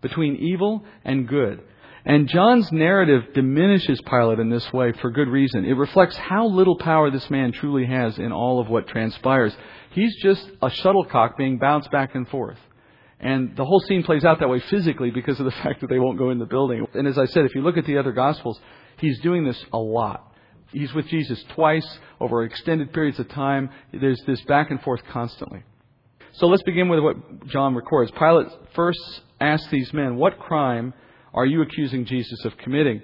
between 0.00 0.36
evil 0.36 0.84
and 1.04 1.28
good. 1.28 1.62
And 2.06 2.28
John's 2.28 2.70
narrative 2.70 3.34
diminishes 3.34 4.00
Pilate 4.02 4.38
in 4.38 4.48
this 4.48 4.72
way 4.72 4.92
for 4.92 5.10
good 5.10 5.26
reason. 5.26 5.64
It 5.64 5.76
reflects 5.76 6.16
how 6.16 6.46
little 6.46 6.78
power 6.78 7.10
this 7.10 7.28
man 7.30 7.50
truly 7.50 7.84
has 7.84 8.16
in 8.16 8.30
all 8.30 8.60
of 8.60 8.68
what 8.68 8.86
transpires. 8.86 9.52
He's 9.90 10.14
just 10.22 10.48
a 10.62 10.70
shuttlecock 10.70 11.36
being 11.36 11.58
bounced 11.58 11.90
back 11.90 12.14
and 12.14 12.28
forth. 12.28 12.58
And 13.18 13.56
the 13.56 13.64
whole 13.64 13.80
scene 13.80 14.04
plays 14.04 14.24
out 14.24 14.38
that 14.38 14.48
way 14.48 14.60
physically 14.60 15.10
because 15.10 15.40
of 15.40 15.46
the 15.46 15.50
fact 15.62 15.80
that 15.80 15.90
they 15.90 15.98
won't 15.98 16.16
go 16.16 16.30
in 16.30 16.38
the 16.38 16.46
building. 16.46 16.86
And 16.94 17.08
as 17.08 17.18
I 17.18 17.26
said, 17.26 17.44
if 17.44 17.56
you 17.56 17.62
look 17.62 17.76
at 17.76 17.86
the 17.86 17.98
other 17.98 18.12
Gospels, 18.12 18.60
he's 18.98 19.18
doing 19.18 19.44
this 19.44 19.60
a 19.72 19.78
lot. 19.78 20.32
He's 20.72 20.94
with 20.94 21.08
Jesus 21.08 21.42
twice 21.54 21.98
over 22.20 22.44
extended 22.44 22.92
periods 22.92 23.18
of 23.18 23.28
time. 23.30 23.70
There's 23.92 24.22
this 24.28 24.40
back 24.42 24.70
and 24.70 24.80
forth 24.80 25.00
constantly. 25.10 25.64
So 26.34 26.46
let's 26.46 26.62
begin 26.62 26.88
with 26.88 27.00
what 27.00 27.48
John 27.48 27.74
records. 27.74 28.12
Pilate 28.12 28.46
first 28.74 29.00
asks 29.40 29.68
these 29.70 29.92
men, 29.92 30.16
What 30.16 30.38
crime 30.38 30.94
are 31.36 31.46
you 31.46 31.60
accusing 31.60 32.06
Jesus 32.06 32.44
of 32.46 32.56
committing? 32.56 33.02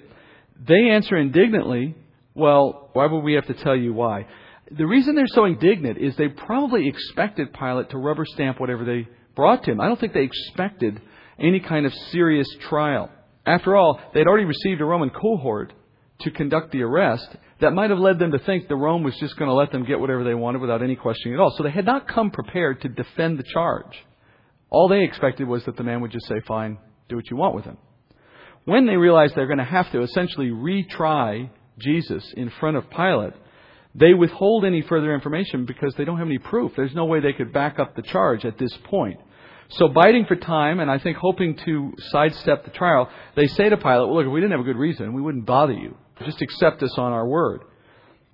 They 0.66 0.90
answer 0.90 1.16
indignantly, 1.16 1.94
Well, 2.34 2.88
why 2.94 3.06
would 3.06 3.20
we 3.20 3.34
have 3.34 3.46
to 3.46 3.54
tell 3.54 3.76
you 3.76 3.92
why? 3.92 4.26
The 4.70 4.86
reason 4.86 5.14
they're 5.14 5.26
so 5.26 5.44
indignant 5.44 5.98
is 5.98 6.16
they 6.16 6.28
probably 6.28 6.88
expected 6.88 7.52
Pilate 7.52 7.90
to 7.90 7.98
rubber 7.98 8.24
stamp 8.24 8.58
whatever 8.58 8.84
they 8.84 9.06
brought 9.36 9.64
to 9.64 9.72
him. 9.72 9.80
I 9.80 9.86
don't 9.86 10.00
think 10.00 10.14
they 10.14 10.22
expected 10.22 11.00
any 11.38 11.60
kind 11.60 11.84
of 11.84 11.92
serious 12.10 12.48
trial. 12.70 13.10
After 13.44 13.76
all, 13.76 14.00
they'd 14.14 14.26
already 14.26 14.46
received 14.46 14.80
a 14.80 14.84
Roman 14.84 15.10
cohort 15.10 15.74
to 16.20 16.30
conduct 16.30 16.72
the 16.72 16.82
arrest 16.82 17.26
that 17.60 17.72
might 17.72 17.90
have 17.90 17.98
led 17.98 18.18
them 18.18 18.32
to 18.32 18.38
think 18.38 18.68
the 18.68 18.76
Rome 18.76 19.02
was 19.02 19.16
just 19.18 19.36
going 19.36 19.48
to 19.48 19.54
let 19.54 19.72
them 19.72 19.84
get 19.84 20.00
whatever 20.00 20.24
they 20.24 20.34
wanted 20.34 20.60
without 20.60 20.82
any 20.82 20.96
questioning 20.96 21.34
at 21.34 21.40
all. 21.40 21.52
So 21.56 21.64
they 21.64 21.70
had 21.70 21.84
not 21.84 22.08
come 22.08 22.30
prepared 22.30 22.80
to 22.82 22.88
defend 22.88 23.38
the 23.38 23.44
charge. 23.52 23.92
All 24.70 24.88
they 24.88 25.02
expected 25.02 25.48
was 25.48 25.64
that 25.64 25.76
the 25.76 25.82
man 25.82 26.00
would 26.00 26.12
just 26.12 26.28
say, 26.28 26.40
Fine, 26.46 26.78
do 27.08 27.16
what 27.16 27.28
you 27.30 27.36
want 27.36 27.56
with 27.56 27.64
him 27.64 27.76
when 28.64 28.86
they 28.86 28.96
realize 28.96 29.32
they're 29.34 29.46
going 29.46 29.58
to 29.58 29.64
have 29.64 29.90
to 29.92 30.02
essentially 30.02 30.50
retry 30.50 31.50
Jesus 31.78 32.32
in 32.36 32.50
front 32.60 32.76
of 32.76 32.88
Pilate, 32.90 33.34
they 33.94 34.14
withhold 34.14 34.64
any 34.64 34.82
further 34.82 35.14
information 35.14 35.66
because 35.66 35.94
they 35.94 36.04
don't 36.04 36.18
have 36.18 36.26
any 36.26 36.38
proof. 36.38 36.72
There's 36.76 36.94
no 36.94 37.04
way 37.04 37.20
they 37.20 37.32
could 37.32 37.52
back 37.52 37.78
up 37.78 37.94
the 37.94 38.02
charge 38.02 38.44
at 38.44 38.58
this 38.58 38.76
point. 38.84 39.20
So, 39.70 39.88
biding 39.88 40.26
for 40.26 40.36
time, 40.36 40.80
and 40.80 40.90
I 40.90 40.98
think 40.98 41.16
hoping 41.16 41.56
to 41.64 41.94
sidestep 42.10 42.64
the 42.64 42.70
trial, 42.70 43.08
they 43.36 43.46
say 43.46 43.68
to 43.68 43.76
Pilate, 43.76 44.08
well, 44.08 44.16
look, 44.16 44.26
if 44.26 44.32
we 44.32 44.40
didn't 44.40 44.52
have 44.52 44.60
a 44.60 44.64
good 44.64 44.76
reason, 44.76 45.14
we 45.14 45.22
wouldn't 45.22 45.46
bother 45.46 45.72
you. 45.72 45.96
Just 46.24 46.42
accept 46.42 46.82
us 46.82 46.96
on 46.98 47.12
our 47.12 47.26
word. 47.26 47.62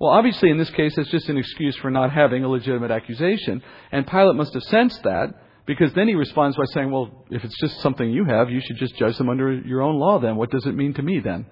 Well, 0.01 0.11
obviously, 0.11 0.51
in 0.51 0.59
this 0.59 0.71
case, 0.71 0.97
it's 0.97 1.11
just 1.11 1.29
an 1.29 1.39
excuse 1.39 1.77
for 1.77 1.91
not 1.91 2.13
having 2.13 2.45
a 2.45 2.49
legitimate 2.49 2.91
accusation, 2.91 3.63
and 3.93 4.07
Pilate 4.07 4.37
must 4.37 4.55
have 4.55 4.63
sensed 4.65 5.03
that 5.05 5.35
because 5.69 5.93
then 5.95 6.09
he 6.09 6.15
responds 6.15 6.57
by 6.57 6.65
saying, 6.73 6.91
Well, 6.91 7.27
if 7.31 7.45
it's 7.45 7.61
just 7.61 7.81
something 7.83 8.11
you 8.11 8.25
have, 8.25 8.49
you 8.49 8.61
should 8.65 8.79
just 8.79 8.97
judge 8.97 9.19
them 9.19 9.29
under 9.29 9.53
your 9.53 9.83
own 9.83 9.97
law 9.97 10.19
then. 10.19 10.37
What 10.37 10.51
does 10.51 10.65
it 10.65 10.75
mean 10.75 10.95
to 10.95 11.03
me 11.03 11.21
then? 11.21 11.45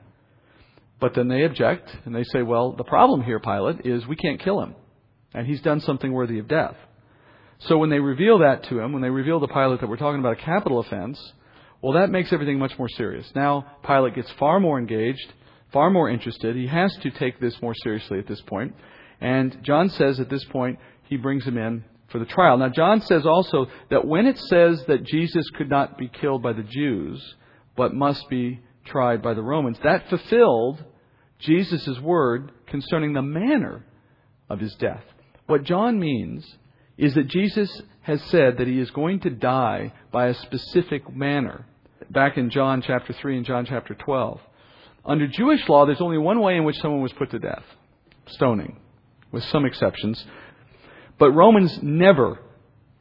But 0.98 1.14
then 1.14 1.28
they 1.28 1.44
object 1.44 1.94
and 2.06 2.16
they 2.16 2.24
say, 2.24 2.42
Well, 2.42 2.72
the 2.72 2.82
problem 2.82 3.22
here, 3.22 3.38
Pilate, 3.38 3.84
is 3.84 4.06
we 4.06 4.16
can't 4.16 4.40
kill 4.40 4.62
him. 4.62 4.74
And 5.34 5.46
he's 5.46 5.60
done 5.60 5.80
something 5.80 6.10
worthy 6.10 6.38
of 6.38 6.48
death. 6.48 6.76
So 7.58 7.76
when 7.76 7.90
they 7.90 8.00
reveal 8.00 8.38
that 8.38 8.64
to 8.70 8.80
him, 8.80 8.94
when 8.94 9.02
they 9.02 9.10
reveal 9.10 9.38
to 9.38 9.48
Pilate 9.48 9.80
that 9.80 9.88
we're 9.88 9.98
talking 9.98 10.20
about 10.20 10.38
a 10.40 10.42
capital 10.42 10.80
offense, 10.80 11.20
well, 11.82 12.00
that 12.00 12.08
makes 12.08 12.32
everything 12.32 12.58
much 12.58 12.72
more 12.78 12.88
serious. 12.88 13.30
Now, 13.34 13.66
Pilate 13.86 14.14
gets 14.14 14.30
far 14.38 14.60
more 14.60 14.78
engaged, 14.78 15.30
far 15.74 15.90
more 15.90 16.08
interested. 16.08 16.56
He 16.56 16.68
has 16.68 16.96
to 17.02 17.10
take 17.10 17.38
this 17.38 17.54
more 17.60 17.74
seriously 17.82 18.18
at 18.18 18.26
this 18.26 18.40
point. 18.40 18.74
And 19.20 19.58
John 19.62 19.90
says 19.90 20.20
at 20.20 20.30
this 20.30 20.44
point, 20.46 20.78
he 21.04 21.18
brings 21.18 21.44
him 21.44 21.58
in 21.58 21.84
for 22.08 22.18
the 22.18 22.24
trial. 22.24 22.58
Now, 22.58 22.68
John 22.68 23.00
says 23.00 23.26
also 23.26 23.66
that 23.90 24.06
when 24.06 24.26
it 24.26 24.38
says 24.38 24.84
that 24.86 25.04
Jesus 25.04 25.48
could 25.50 25.68
not 25.68 25.98
be 25.98 26.08
killed 26.08 26.42
by 26.42 26.52
the 26.52 26.62
Jews, 26.62 27.34
but 27.76 27.94
must 27.94 28.28
be 28.28 28.60
tried 28.84 29.22
by 29.22 29.34
the 29.34 29.42
Romans, 29.42 29.78
that 29.82 30.08
fulfilled 30.08 30.84
Jesus' 31.38 31.98
word 32.00 32.52
concerning 32.66 33.12
the 33.12 33.22
manner 33.22 33.84
of 34.48 34.60
his 34.60 34.74
death. 34.76 35.02
What 35.46 35.64
John 35.64 35.98
means 35.98 36.46
is 36.96 37.14
that 37.14 37.28
Jesus 37.28 37.82
has 38.02 38.22
said 38.24 38.58
that 38.58 38.68
he 38.68 38.78
is 38.78 38.90
going 38.90 39.20
to 39.20 39.30
die 39.30 39.92
by 40.12 40.28
a 40.28 40.34
specific 40.34 41.14
manner. 41.14 41.66
Back 42.10 42.38
in 42.38 42.50
John 42.50 42.82
chapter 42.82 43.12
3 43.12 43.38
and 43.38 43.46
John 43.46 43.66
chapter 43.66 43.94
12. 43.94 44.40
Under 45.04 45.26
Jewish 45.26 45.68
law, 45.68 45.86
there's 45.86 46.00
only 46.00 46.18
one 46.18 46.40
way 46.40 46.56
in 46.56 46.64
which 46.64 46.80
someone 46.80 47.02
was 47.02 47.12
put 47.12 47.30
to 47.30 47.38
death 47.38 47.64
stoning, 48.28 48.80
with 49.30 49.44
some 49.44 49.64
exceptions. 49.64 50.24
But 51.18 51.32
Romans 51.32 51.78
never 51.82 52.38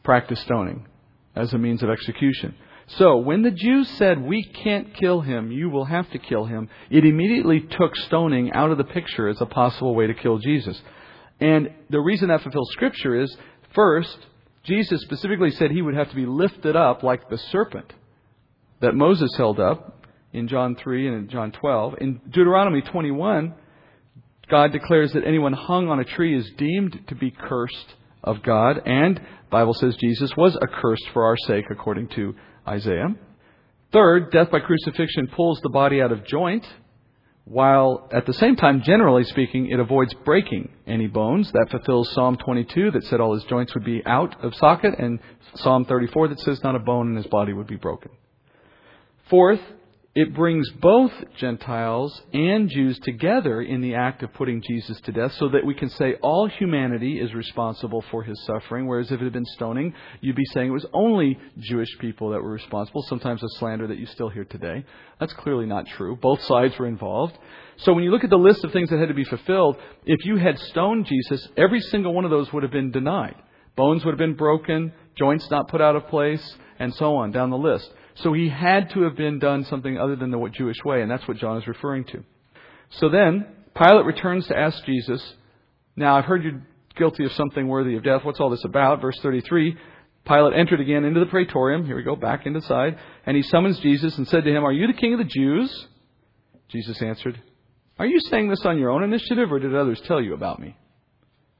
practiced 0.03 0.43
stoning 0.43 0.87
as 1.35 1.53
a 1.53 1.57
means 1.57 1.83
of 1.83 1.89
execution. 1.89 2.55
So, 2.87 3.17
when 3.17 3.41
the 3.41 3.51
Jews 3.51 3.89
said, 3.97 4.21
We 4.21 4.43
can't 4.43 4.93
kill 4.93 5.21
him, 5.21 5.51
you 5.51 5.69
will 5.69 5.85
have 5.85 6.09
to 6.11 6.19
kill 6.19 6.45
him, 6.45 6.69
it 6.89 7.03
immediately 7.03 7.61
took 7.61 7.95
stoning 7.95 8.51
out 8.53 8.71
of 8.71 8.77
the 8.77 8.83
picture 8.83 9.27
as 9.27 9.41
a 9.41 9.45
possible 9.45 9.95
way 9.95 10.07
to 10.07 10.13
kill 10.13 10.37
Jesus. 10.37 10.79
And 11.39 11.71
the 11.89 11.99
reason 11.99 12.29
that 12.29 12.41
fulfills 12.41 12.69
Scripture 12.73 13.19
is, 13.19 13.35
first, 13.73 14.17
Jesus 14.63 15.01
specifically 15.01 15.51
said 15.51 15.71
he 15.71 15.81
would 15.81 15.95
have 15.95 16.09
to 16.09 16.15
be 16.15 16.25
lifted 16.25 16.75
up 16.75 17.03
like 17.03 17.29
the 17.29 17.37
serpent 17.37 17.91
that 18.81 18.95
Moses 18.95 19.31
held 19.35 19.59
up 19.59 20.05
in 20.31 20.47
John 20.47 20.75
3 20.75 21.07
and 21.07 21.17
in 21.17 21.29
John 21.29 21.51
12. 21.51 21.95
In 22.01 22.21
Deuteronomy 22.29 22.81
21, 22.81 23.53
God 24.47 24.71
declares 24.71 25.13
that 25.13 25.25
anyone 25.25 25.53
hung 25.53 25.89
on 25.89 25.99
a 25.99 26.03
tree 26.03 26.37
is 26.37 26.49
deemed 26.57 26.99
to 27.07 27.15
be 27.15 27.31
cursed 27.31 27.95
of 28.25 28.43
God, 28.43 28.81
and 28.85 29.21
Bible 29.49 29.73
says 29.73 29.95
Jesus 29.95 30.35
was 30.35 30.57
accursed 30.61 31.07
for 31.13 31.23
our 31.23 31.37
sake 31.37 31.65
according 31.69 32.09
to 32.09 32.35
Isaiah. 32.67 33.15
Third, 33.93 34.31
death 34.31 34.51
by 34.51 34.59
crucifixion 34.59 35.27
pulls 35.27 35.61
the 35.61 35.69
body 35.69 36.01
out 36.01 36.11
of 36.11 36.25
joint, 36.25 36.65
while 37.45 38.09
at 38.11 38.25
the 38.25 38.33
same 38.33 38.55
time, 38.55 38.81
generally 38.81 39.23
speaking, 39.23 39.69
it 39.69 39.79
avoids 39.79 40.13
breaking 40.25 40.69
any 40.87 41.07
bones. 41.07 41.51
That 41.51 41.67
fulfills 41.69 42.11
Psalm 42.13 42.37
22 42.37 42.91
that 42.91 43.03
said 43.05 43.21
all 43.21 43.35
his 43.35 43.43
joints 43.43 43.73
would 43.75 43.85
be 43.85 44.01
out 44.05 44.43
of 44.43 44.55
socket, 44.55 44.95
and 44.97 45.19
Psalm 45.53 45.85
34 45.85 46.29
that 46.29 46.39
says 46.39 46.63
not 46.63 46.75
a 46.75 46.79
bone 46.79 47.09
in 47.11 47.15
his 47.15 47.27
body 47.27 47.53
would 47.53 47.67
be 47.67 47.75
broken. 47.77 48.11
Fourth, 49.29 49.61
it 50.15 50.33
brings 50.33 50.69
both 50.79 51.11
Gentiles 51.35 52.21
and 52.33 52.69
Jews 52.69 52.97
together 52.99 53.61
in 53.61 53.81
the 53.81 53.95
act 53.95 54.23
of 54.23 54.33
putting 54.33 54.61
Jesus 54.65 54.99
to 55.01 55.11
death 55.11 55.33
so 55.33 55.49
that 55.49 55.65
we 55.65 55.75
can 55.75 55.89
say 55.89 56.13
all 56.21 56.47
humanity 56.47 57.19
is 57.19 57.33
responsible 57.33 58.01
for 58.09 58.23
his 58.23 58.41
suffering, 58.45 58.87
whereas 58.87 59.11
if 59.11 59.19
it 59.19 59.25
had 59.25 59.33
been 59.33 59.45
stoning, 59.45 59.93
you'd 60.21 60.37
be 60.37 60.45
saying 60.53 60.69
it 60.69 60.71
was 60.71 60.85
only 60.93 61.37
Jewish 61.59 61.89
people 61.99 62.29
that 62.29 62.41
were 62.41 62.51
responsible, 62.51 63.03
sometimes 63.03 63.43
a 63.43 63.49
slander 63.59 63.87
that 63.87 63.97
you 63.97 64.05
still 64.05 64.29
hear 64.29 64.45
today. 64.45 64.85
That's 65.19 65.33
clearly 65.33 65.65
not 65.65 65.85
true. 65.85 66.15
Both 66.15 66.43
sides 66.43 66.79
were 66.79 66.87
involved. 66.87 67.37
So 67.75 67.91
when 67.91 68.05
you 68.05 68.11
look 68.11 68.23
at 68.23 68.29
the 68.29 68.37
list 68.37 68.63
of 68.63 68.71
things 68.71 68.91
that 68.91 68.99
had 68.99 69.09
to 69.09 69.13
be 69.13 69.25
fulfilled, 69.25 69.75
if 70.05 70.23
you 70.23 70.37
had 70.37 70.57
stoned 70.57 71.07
Jesus, 71.07 71.45
every 71.57 71.81
single 71.81 72.13
one 72.13 72.23
of 72.23 72.31
those 72.31 72.53
would 72.53 72.63
have 72.63 72.71
been 72.71 72.91
denied. 72.91 73.35
Bones 73.75 74.05
would 74.05 74.11
have 74.11 74.17
been 74.17 74.35
broken, 74.35 74.93
joints 75.17 75.51
not 75.51 75.67
put 75.67 75.81
out 75.81 75.97
of 75.97 76.07
place, 76.07 76.55
and 76.79 76.95
so 76.95 77.17
on 77.17 77.31
down 77.31 77.49
the 77.49 77.57
list. 77.57 77.91
So 78.15 78.33
he 78.33 78.49
had 78.49 78.91
to 78.91 79.01
have 79.01 79.15
been 79.15 79.39
done 79.39 79.65
something 79.65 79.97
other 79.97 80.15
than 80.15 80.31
the 80.31 80.49
Jewish 80.53 80.77
way, 80.85 81.01
and 81.01 81.11
that's 81.11 81.27
what 81.27 81.37
John 81.37 81.57
is 81.57 81.67
referring 81.67 82.05
to. 82.05 82.23
So 82.91 83.09
then, 83.09 83.45
Pilate 83.75 84.05
returns 84.05 84.47
to 84.47 84.57
ask 84.57 84.83
Jesus, 84.85 85.21
Now 85.95 86.17
I've 86.17 86.25
heard 86.25 86.43
you're 86.43 86.61
guilty 86.95 87.25
of 87.25 87.33
something 87.33 87.67
worthy 87.67 87.97
of 87.97 88.03
death. 88.03 88.23
What's 88.23 88.39
all 88.39 88.49
this 88.49 88.63
about? 88.63 89.01
Verse 89.01 89.19
33. 89.21 89.77
Pilate 90.25 90.57
entered 90.57 90.79
again 90.79 91.03
into 91.03 91.19
the 91.19 91.25
praetorium. 91.27 91.85
Here 91.85 91.95
we 91.95 92.03
go, 92.03 92.15
back 92.15 92.45
inside. 92.45 92.97
And 93.25 93.35
he 93.35 93.43
summons 93.43 93.79
Jesus 93.79 94.17
and 94.17 94.27
said 94.27 94.43
to 94.43 94.49
him, 94.49 94.63
Are 94.63 94.71
you 94.71 94.87
the 94.87 94.93
king 94.93 95.13
of 95.13 95.19
the 95.19 95.25
Jews? 95.25 95.87
Jesus 96.69 97.01
answered, 97.01 97.39
Are 97.99 98.07
you 98.07 98.19
saying 98.19 98.49
this 98.49 98.65
on 98.65 98.79
your 98.79 98.89
own 98.89 99.03
initiative, 99.03 99.51
or 99.51 99.59
did 99.59 99.75
others 99.75 100.01
tell 100.07 100.21
you 100.21 100.33
about 100.33 100.59
me? 100.59 100.75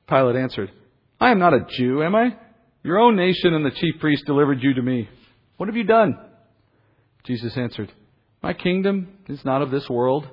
Pilate 0.07 0.35
answered, 0.35 0.71
I 1.19 1.31
am 1.31 1.39
not 1.39 1.53
a 1.53 1.65
Jew, 1.77 2.01
am 2.01 2.15
I? 2.15 2.37
Your 2.83 2.99
own 2.99 3.15
nation 3.15 3.53
and 3.53 3.65
the 3.65 3.71
chief 3.71 3.99
priest 3.99 4.25
delivered 4.25 4.61
you 4.61 4.73
to 4.73 4.81
me. 4.81 5.09
What 5.57 5.69
have 5.69 5.75
you 5.75 5.83
done? 5.83 6.17
Jesus 7.25 7.57
answered, 7.57 7.91
My 8.41 8.53
kingdom 8.53 9.17
is 9.27 9.43
not 9.43 9.61
of 9.61 9.71
this 9.71 9.89
world. 9.89 10.27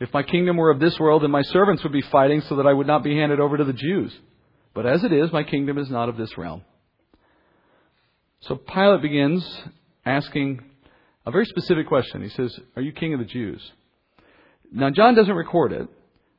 If 0.00 0.12
my 0.12 0.22
kingdom 0.22 0.56
were 0.56 0.70
of 0.70 0.80
this 0.80 0.98
world, 0.98 1.22
then 1.22 1.30
my 1.30 1.42
servants 1.42 1.82
would 1.82 1.92
be 1.92 2.02
fighting 2.02 2.42
so 2.42 2.56
that 2.56 2.66
I 2.66 2.72
would 2.72 2.86
not 2.86 3.02
be 3.02 3.16
handed 3.16 3.40
over 3.40 3.56
to 3.56 3.64
the 3.64 3.72
Jews. 3.72 4.14
But 4.74 4.86
as 4.86 5.04
it 5.04 5.12
is, 5.12 5.32
my 5.32 5.44
kingdom 5.44 5.78
is 5.78 5.88
not 5.88 6.08
of 6.08 6.16
this 6.16 6.36
realm. 6.36 6.62
So 8.40 8.56
Pilate 8.56 9.02
begins 9.02 9.62
asking 10.04 10.60
a 11.24 11.30
very 11.30 11.46
specific 11.46 11.88
question. 11.88 12.22
He 12.22 12.28
says, 12.28 12.58
Are 12.76 12.82
you 12.82 12.92
king 12.92 13.14
of 13.14 13.20
the 13.20 13.24
Jews? 13.24 13.62
Now, 14.70 14.90
John 14.90 15.14
doesn't 15.14 15.34
record 15.34 15.72
it, 15.72 15.88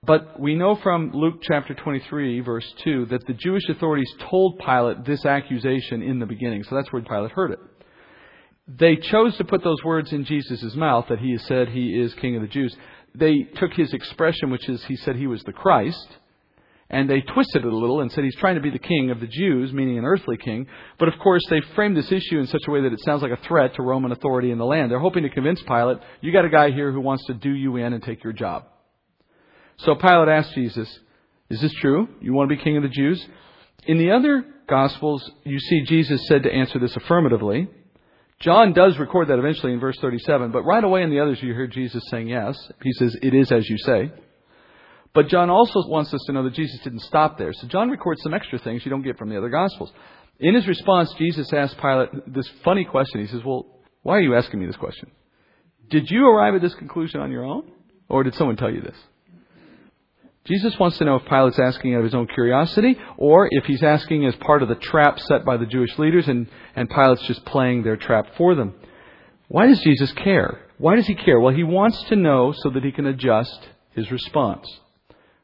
but 0.04 0.40
we 0.40 0.56
know 0.56 0.76
from 0.76 1.12
Luke 1.14 1.42
chapter 1.42 1.74
23, 1.74 2.42
verse 2.42 2.72
2, 2.84 3.08
that 3.08 3.26
the 3.26 3.34
Jewish 3.34 3.68
authorities 3.70 4.12
told 4.30 4.60
Pilate 4.60 5.06
this 5.06 5.26
accusation 5.26 6.04
in 6.04 6.20
the 6.20 6.26
beginning. 6.26 6.64
So 6.64 6.76
that's 6.76 6.92
where 6.92 7.02
Pilate 7.02 7.32
heard 7.32 7.52
it 7.52 7.60
they 8.68 8.96
chose 8.96 9.38
to 9.38 9.46
put 9.46 9.64
those 9.64 9.84
words 9.84 10.12
in 10.12 10.26
Jesus' 10.26 10.76
mouth 10.76 11.06
that 11.10 11.20
he 11.20 11.38
said 11.38 11.70
he 11.70 12.00
is 12.00 12.14
King 12.16 12.36
of 12.36 12.42
the 12.42 12.48
Jews. 12.48 12.76
They 13.14 13.44
took 13.44 13.74
his 13.74 13.94
expression, 13.94 14.50
which 14.50 14.68
is 14.68 14.84
he 14.86 14.96
said 14.98 15.16
he 15.16 15.28
was 15.28 15.44
the 15.44 15.54
Christ, 15.54 16.08
and 16.90 17.10
they 17.10 17.22
twisted 17.22 17.64
it 17.64 17.72
a 17.72 17.76
little 17.76 18.02
and 18.02 18.12
said 18.12 18.24
he's 18.24 18.36
trying 18.36 18.56
to 18.56 18.62
be 18.62 18.70
the 18.70 18.80
king 18.80 19.12
of 19.12 19.20
the 19.20 19.28
Jews, 19.28 19.72
meaning 19.72 19.98
an 19.98 20.06
earthly 20.06 20.38
king. 20.38 20.68
But 21.00 21.08
of 21.08 21.20
course, 21.20 21.44
they 21.50 21.62
framed 21.76 21.96
this 21.96 22.12
issue 22.12 22.40
in 22.40 22.48
such 22.48 22.64
a 22.68 22.72
way 22.72 22.82
that 22.82 22.94
it 22.94 23.02
sounds 23.06 23.22
like 23.22 23.32
a 23.32 23.48
threat 23.48 23.76
to 23.76 23.84
Roman 23.84 24.12
authority 24.12 24.52
in 24.52 24.58
the 24.58 24.66
land. 24.66 24.92
They're 24.92 25.00
hoping 25.00 25.24
to 25.24 25.30
convince 25.30 25.62
Pilate, 25.64 25.98
you 26.22 26.32
got 26.32 26.46
a 26.46 26.50
guy 26.50 26.72
here 26.72 26.92
who 26.92 27.02
wants 27.02 27.26
to 27.28 27.34
do 27.34 27.52
you 27.52 27.78
in 27.78 27.94
and 27.94 28.04
take 28.04 28.24
your 28.24 28.34
job. 28.34 28.66
So 29.78 29.96
Pilate 29.96 30.30
asked 30.30 30.54
Jesus, 30.54 31.00
is 31.50 31.62
this 31.62 31.74
true? 31.74 32.08
You 32.22 32.34
want 32.34 32.50
to 32.50 32.56
be 32.56 32.62
king 32.62 32.78
of 32.78 32.84
the 32.84 32.90
Jews? 32.90 33.24
In 33.86 33.98
the 33.98 34.12
other 34.12 34.46
Gospels, 34.68 35.30
you 35.44 35.60
see 35.60 35.84
Jesus 35.84 36.20
said 36.28 36.44
to 36.44 36.52
answer 36.52 36.80
this 36.80 36.96
affirmatively. 36.96 37.68
John 38.46 38.74
does 38.74 39.00
record 39.00 39.30
that 39.30 39.40
eventually 39.40 39.74
in 39.74 39.80
verse 39.80 39.98
37, 40.00 40.52
but 40.52 40.62
right 40.62 40.84
away 40.84 41.02
in 41.02 41.10
the 41.10 41.20
others 41.20 41.40
you 41.42 41.52
hear 41.54 41.66
Jesus 41.66 42.04
saying 42.12 42.28
yes. 42.28 42.56
He 42.84 42.92
says, 42.94 43.18
It 43.24 43.34
is 43.34 43.52
as 43.52 43.68
you 43.68 43.76
say. 43.80 44.12
But 45.16 45.30
John 45.30 45.50
also 45.50 45.80
wants 45.88 46.14
us 46.14 46.22
to 46.28 46.32
know 46.32 46.44
that 46.44 46.54
Jesus 46.54 46.80
didn't 46.84 47.02
stop 47.02 47.40
there. 47.40 47.54
So 47.54 47.68
John 47.68 47.90
records 47.90 48.22
some 48.22 48.36
extra 48.36 48.60
things 48.60 48.86
you 48.86 48.92
don't 48.92 49.02
get 49.02 49.18
from 49.18 49.30
the 49.30 49.38
other 49.38 49.50
Gospels. 49.50 49.92
In 50.40 50.54
his 50.54 50.68
response, 50.68 51.12
Jesus 51.18 51.52
asked 51.54 51.78
Pilate 51.82 52.32
this 52.32 52.48
funny 52.64 52.86
question. 52.86 53.20
He 53.22 53.28
says, 53.28 53.42
Well, 53.44 53.66
why 54.04 54.18
are 54.18 54.22
you 54.22 54.36
asking 54.36 54.60
me 54.60 54.68
this 54.68 54.76
question? 54.76 55.10
Did 55.90 56.12
you 56.12 56.28
arrive 56.30 56.54
at 56.54 56.62
this 56.62 56.76
conclusion 56.76 57.22
on 57.22 57.32
your 57.32 57.46
own? 57.46 57.72
Or 58.10 58.22
did 58.22 58.36
someone 58.36 58.58
tell 58.58 58.72
you 58.72 58.82
this? 58.82 58.98
Jesus 60.46 60.78
wants 60.78 61.00
to 61.00 61.06
know 61.06 61.16
if 61.16 61.26
Pilate's 61.26 61.60
asking 61.60 61.96
out 61.96 62.00
of 62.00 62.04
his 62.04 62.14
own 62.14 62.28
curiosity 62.28 62.98
or 63.18 63.50
if 63.50 63.66
he's 63.66 63.82
asking 63.82 64.26
as 64.26 64.36
part 64.36 64.62
of 64.62 64.70
the 64.70 64.76
trap 64.76 65.20
set 65.20 65.44
by 65.44 65.58
the 65.58 65.66
Jewish 65.66 65.98
leaders 65.98 66.28
and, 66.28 66.48
and 66.76 66.88
Pilate's 66.88 67.24
just 67.24 67.44
playing 67.46 67.82
their 67.82 67.98
trap 67.98 68.28
for 68.38 68.54
them. 68.54 68.76
Why 69.48 69.66
does 69.66 69.80
Jesus 69.82 70.12
care? 70.12 70.60
Why 70.78 70.96
does 70.96 71.08
he 71.08 71.16
care? 71.16 71.40
Well, 71.40 71.54
he 71.54 71.64
wants 71.64 72.02
to 72.06 72.16
know 72.16 72.54
so 72.56 72.70
that 72.70 72.84
he 72.84 72.92
can 72.92 73.08
adjust 73.08 73.60
his 73.94 74.12
response. 74.12 74.68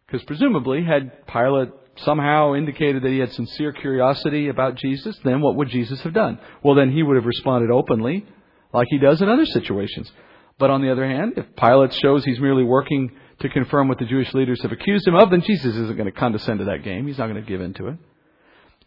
Because 0.05 0.23
presumably, 0.25 0.83
had 0.83 1.25
Pilate 1.25 1.69
somehow 1.97 2.53
indicated 2.53 3.01
that 3.01 3.09
he 3.09 3.19
had 3.19 3.31
sincere 3.31 3.71
curiosity 3.71 4.49
about 4.49 4.75
Jesus, 4.75 5.17
then 5.23 5.41
what 5.41 5.55
would 5.55 5.69
Jesus 5.69 6.01
have 6.01 6.13
done? 6.13 6.39
Well, 6.63 6.75
then 6.75 6.91
he 6.91 7.01
would 7.01 7.15
have 7.15 7.25
responded 7.25 7.71
openly, 7.71 8.25
like 8.73 8.87
he 8.89 8.99
does 8.99 9.21
in 9.21 9.29
other 9.29 9.45
situations. 9.45 10.11
But 10.59 10.69
on 10.69 10.81
the 10.81 10.91
other 10.91 11.07
hand, 11.07 11.33
if 11.37 11.55
Pilate 11.55 11.93
shows 11.93 12.23
he's 12.23 12.39
merely 12.39 12.63
working 12.63 13.11
to 13.41 13.49
confirm 13.49 13.87
what 13.87 13.99
the 13.99 14.05
Jewish 14.05 14.33
leaders 14.33 14.61
have 14.61 14.71
accused 14.71 15.07
him 15.07 15.15
of, 15.15 15.29
then 15.29 15.41
Jesus 15.41 15.75
isn't 15.75 15.97
going 15.97 16.11
to 16.11 16.17
condescend 16.17 16.59
to 16.59 16.65
that 16.65 16.83
game. 16.83 17.07
He's 17.07 17.17
not 17.17 17.27
going 17.27 17.43
to 17.43 17.49
give 17.49 17.61
in 17.61 17.73
to 17.75 17.87
it. 17.87 17.97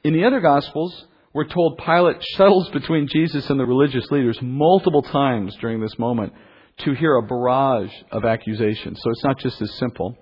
In 0.02 0.12
the 0.12 0.24
other 0.24 0.40
Gospels, 0.40 1.06
we're 1.32 1.46
told 1.46 1.78
Pilate 1.78 2.22
shuttles 2.36 2.68
between 2.70 3.08
Jesus 3.08 3.50
and 3.50 3.58
the 3.58 3.66
religious 3.66 4.10
leaders 4.10 4.38
multiple 4.40 5.02
times 5.02 5.56
during 5.60 5.80
this 5.80 5.98
moment 5.98 6.32
to 6.78 6.92
hear 6.92 7.16
a 7.16 7.22
barrage 7.22 7.92
of 8.10 8.24
accusations. 8.24 9.00
So 9.02 9.10
it's 9.10 9.24
not 9.24 9.38
just 9.38 9.60
as 9.60 9.72
simple. 9.74 10.16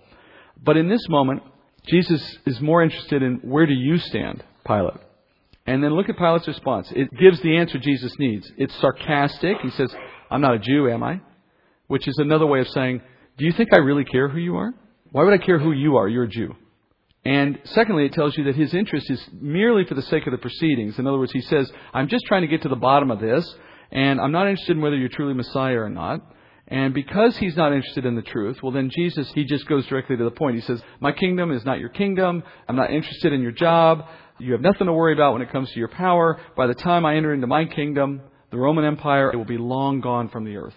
But 0.63 0.77
in 0.77 0.89
this 0.89 1.07
moment, 1.09 1.43
Jesus 1.87 2.39
is 2.47 2.61
more 2.61 2.83
interested 2.83 3.23
in 3.23 3.41
where 3.43 3.67
do 3.67 3.75
you 3.75 3.99
stand, 3.99 4.43
Pilate? 4.67 5.01
And 5.67 5.83
then 5.83 5.95
look 5.95 6.09
at 6.09 6.17
Pilate's 6.17 6.49
response. 6.49 6.91
It 6.95 7.09
gives 7.19 7.41
the 7.41 7.57
answer 7.57 7.79
Jesus 7.79 8.19
needs. 8.19 8.51
It's 8.57 8.75
sarcastic. 8.77 9.59
He 9.63 9.71
says, 9.71 9.95
I'm 10.31 10.41
not 10.41 10.55
a 10.55 10.59
Jew, 10.59 10.89
am 10.89 11.03
I? 11.03 11.21
Which 11.87 12.09
is 12.09 12.17
another 12.19 12.47
way 12.47 12.61
of 12.61 12.69
saying, 12.69 13.03
do 13.37 13.45
you 13.45 13.53
think 13.53 13.73
I 13.73 13.79
really 13.79 14.05
care 14.05 14.29
who 14.29 14.39
you 14.39 14.57
are? 14.57 14.75
Why 15.11 15.25
would 15.25 15.35
I 15.35 15.45
care 15.45 15.59
who 15.59 15.73
you 15.73 15.97
are? 15.97 16.09
You're 16.09 16.25
a 16.25 16.29
Jew. 16.29 16.55
And 17.25 17.61
secondly, 17.65 18.07
it 18.07 18.13
tells 18.13 18.37
you 18.37 18.45
that 18.45 18.57
his 18.57 18.75
interest 18.75 19.09
is 19.11 19.25
merely 19.33 19.85
for 19.85 19.95
the 19.95 20.03
sake 20.03 20.27
of 20.27 20.33
the 20.33 20.39
proceedings. 20.39 20.99
In 20.99 21.07
other 21.07 21.19
words, 21.19 21.33
he 21.33 21.41
says, 21.43 21.71
I'm 21.95 22.09
just 22.09 22.25
trying 22.27 22.43
to 22.43 22.49
get 22.49 22.63
to 22.63 22.69
the 22.69 22.77
bottom 22.77 23.11
of 23.11 23.21
this, 23.21 23.49
and 23.93 24.21
I'm 24.21 24.33
not 24.33 24.49
interested 24.49 24.77
in 24.77 24.83
whether 24.83 24.97
you're 24.97 25.09
truly 25.09 25.35
Messiah 25.35 25.79
or 25.79 25.89
not. 25.91 26.21
And 26.67 26.95
because 26.95 27.37
he's 27.37 27.57
not 27.57 27.73
interested 27.73 28.07
in 28.07 28.17
the 28.17 28.23
truth, 28.23 28.63
well 28.63 28.73
then 28.73 28.91
Jesus, 28.91 29.31
he 29.35 29.45
just 29.45 29.67
goes 29.67 29.87
directly 29.87 30.17
to 30.17 30.25
the 30.25 30.31
point. 30.31 30.57
He 30.57 30.63
says, 30.63 30.83
my 31.01 31.13
kingdom 31.13 31.53
is 31.53 31.65
not 31.65 31.79
your 31.79 31.91
kingdom. 31.91 32.43
I'm 32.69 32.77
not 32.77 32.91
interested 32.91 33.33
in 33.33 33.43
your 33.43 33.53
job. 33.53 34.07
You 34.39 34.53
have 34.53 34.63
nothing 34.63 34.87
to 34.87 34.93
worry 34.93 35.13
about 35.13 35.35
when 35.35 35.43
it 35.43 35.53
comes 35.53 35.71
to 35.71 35.79
your 35.79 35.89
power. 35.89 36.41
By 36.57 36.67
the 36.67 36.75
time 36.75 37.05
I 37.05 37.17
enter 37.17 37.35
into 37.35 37.47
my 37.47 37.67
kingdom, 37.67 38.23
the 38.51 38.57
Roman 38.57 38.85
Empire, 38.85 39.31
it 39.31 39.37
will 39.37 39.45
be 39.45 39.59
long 39.59 40.01
gone 40.01 40.29
from 40.29 40.45
the 40.45 40.57
earth. 40.57 40.75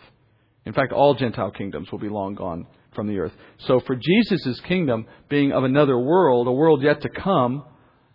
In 0.66 0.74
fact, 0.74 0.91
all 0.91 1.13
Gentile 1.13 1.51
kingdoms 1.51 1.91
will 1.91 1.99
be 1.99 2.09
long 2.09 2.36
gone 2.36 2.66
from 2.93 3.07
the 3.07 3.20
earth. 3.20 3.34
So 3.59 3.80
for 3.82 3.95
Jesus' 3.95 4.59
kingdom 4.61 5.05
being 5.30 5.51
of 5.51 5.63
another 5.63 5.97
world, 5.97 6.47
a 6.47 6.51
world 6.51 6.82
yet 6.82 7.01
to 7.01 7.09
come, 7.09 7.63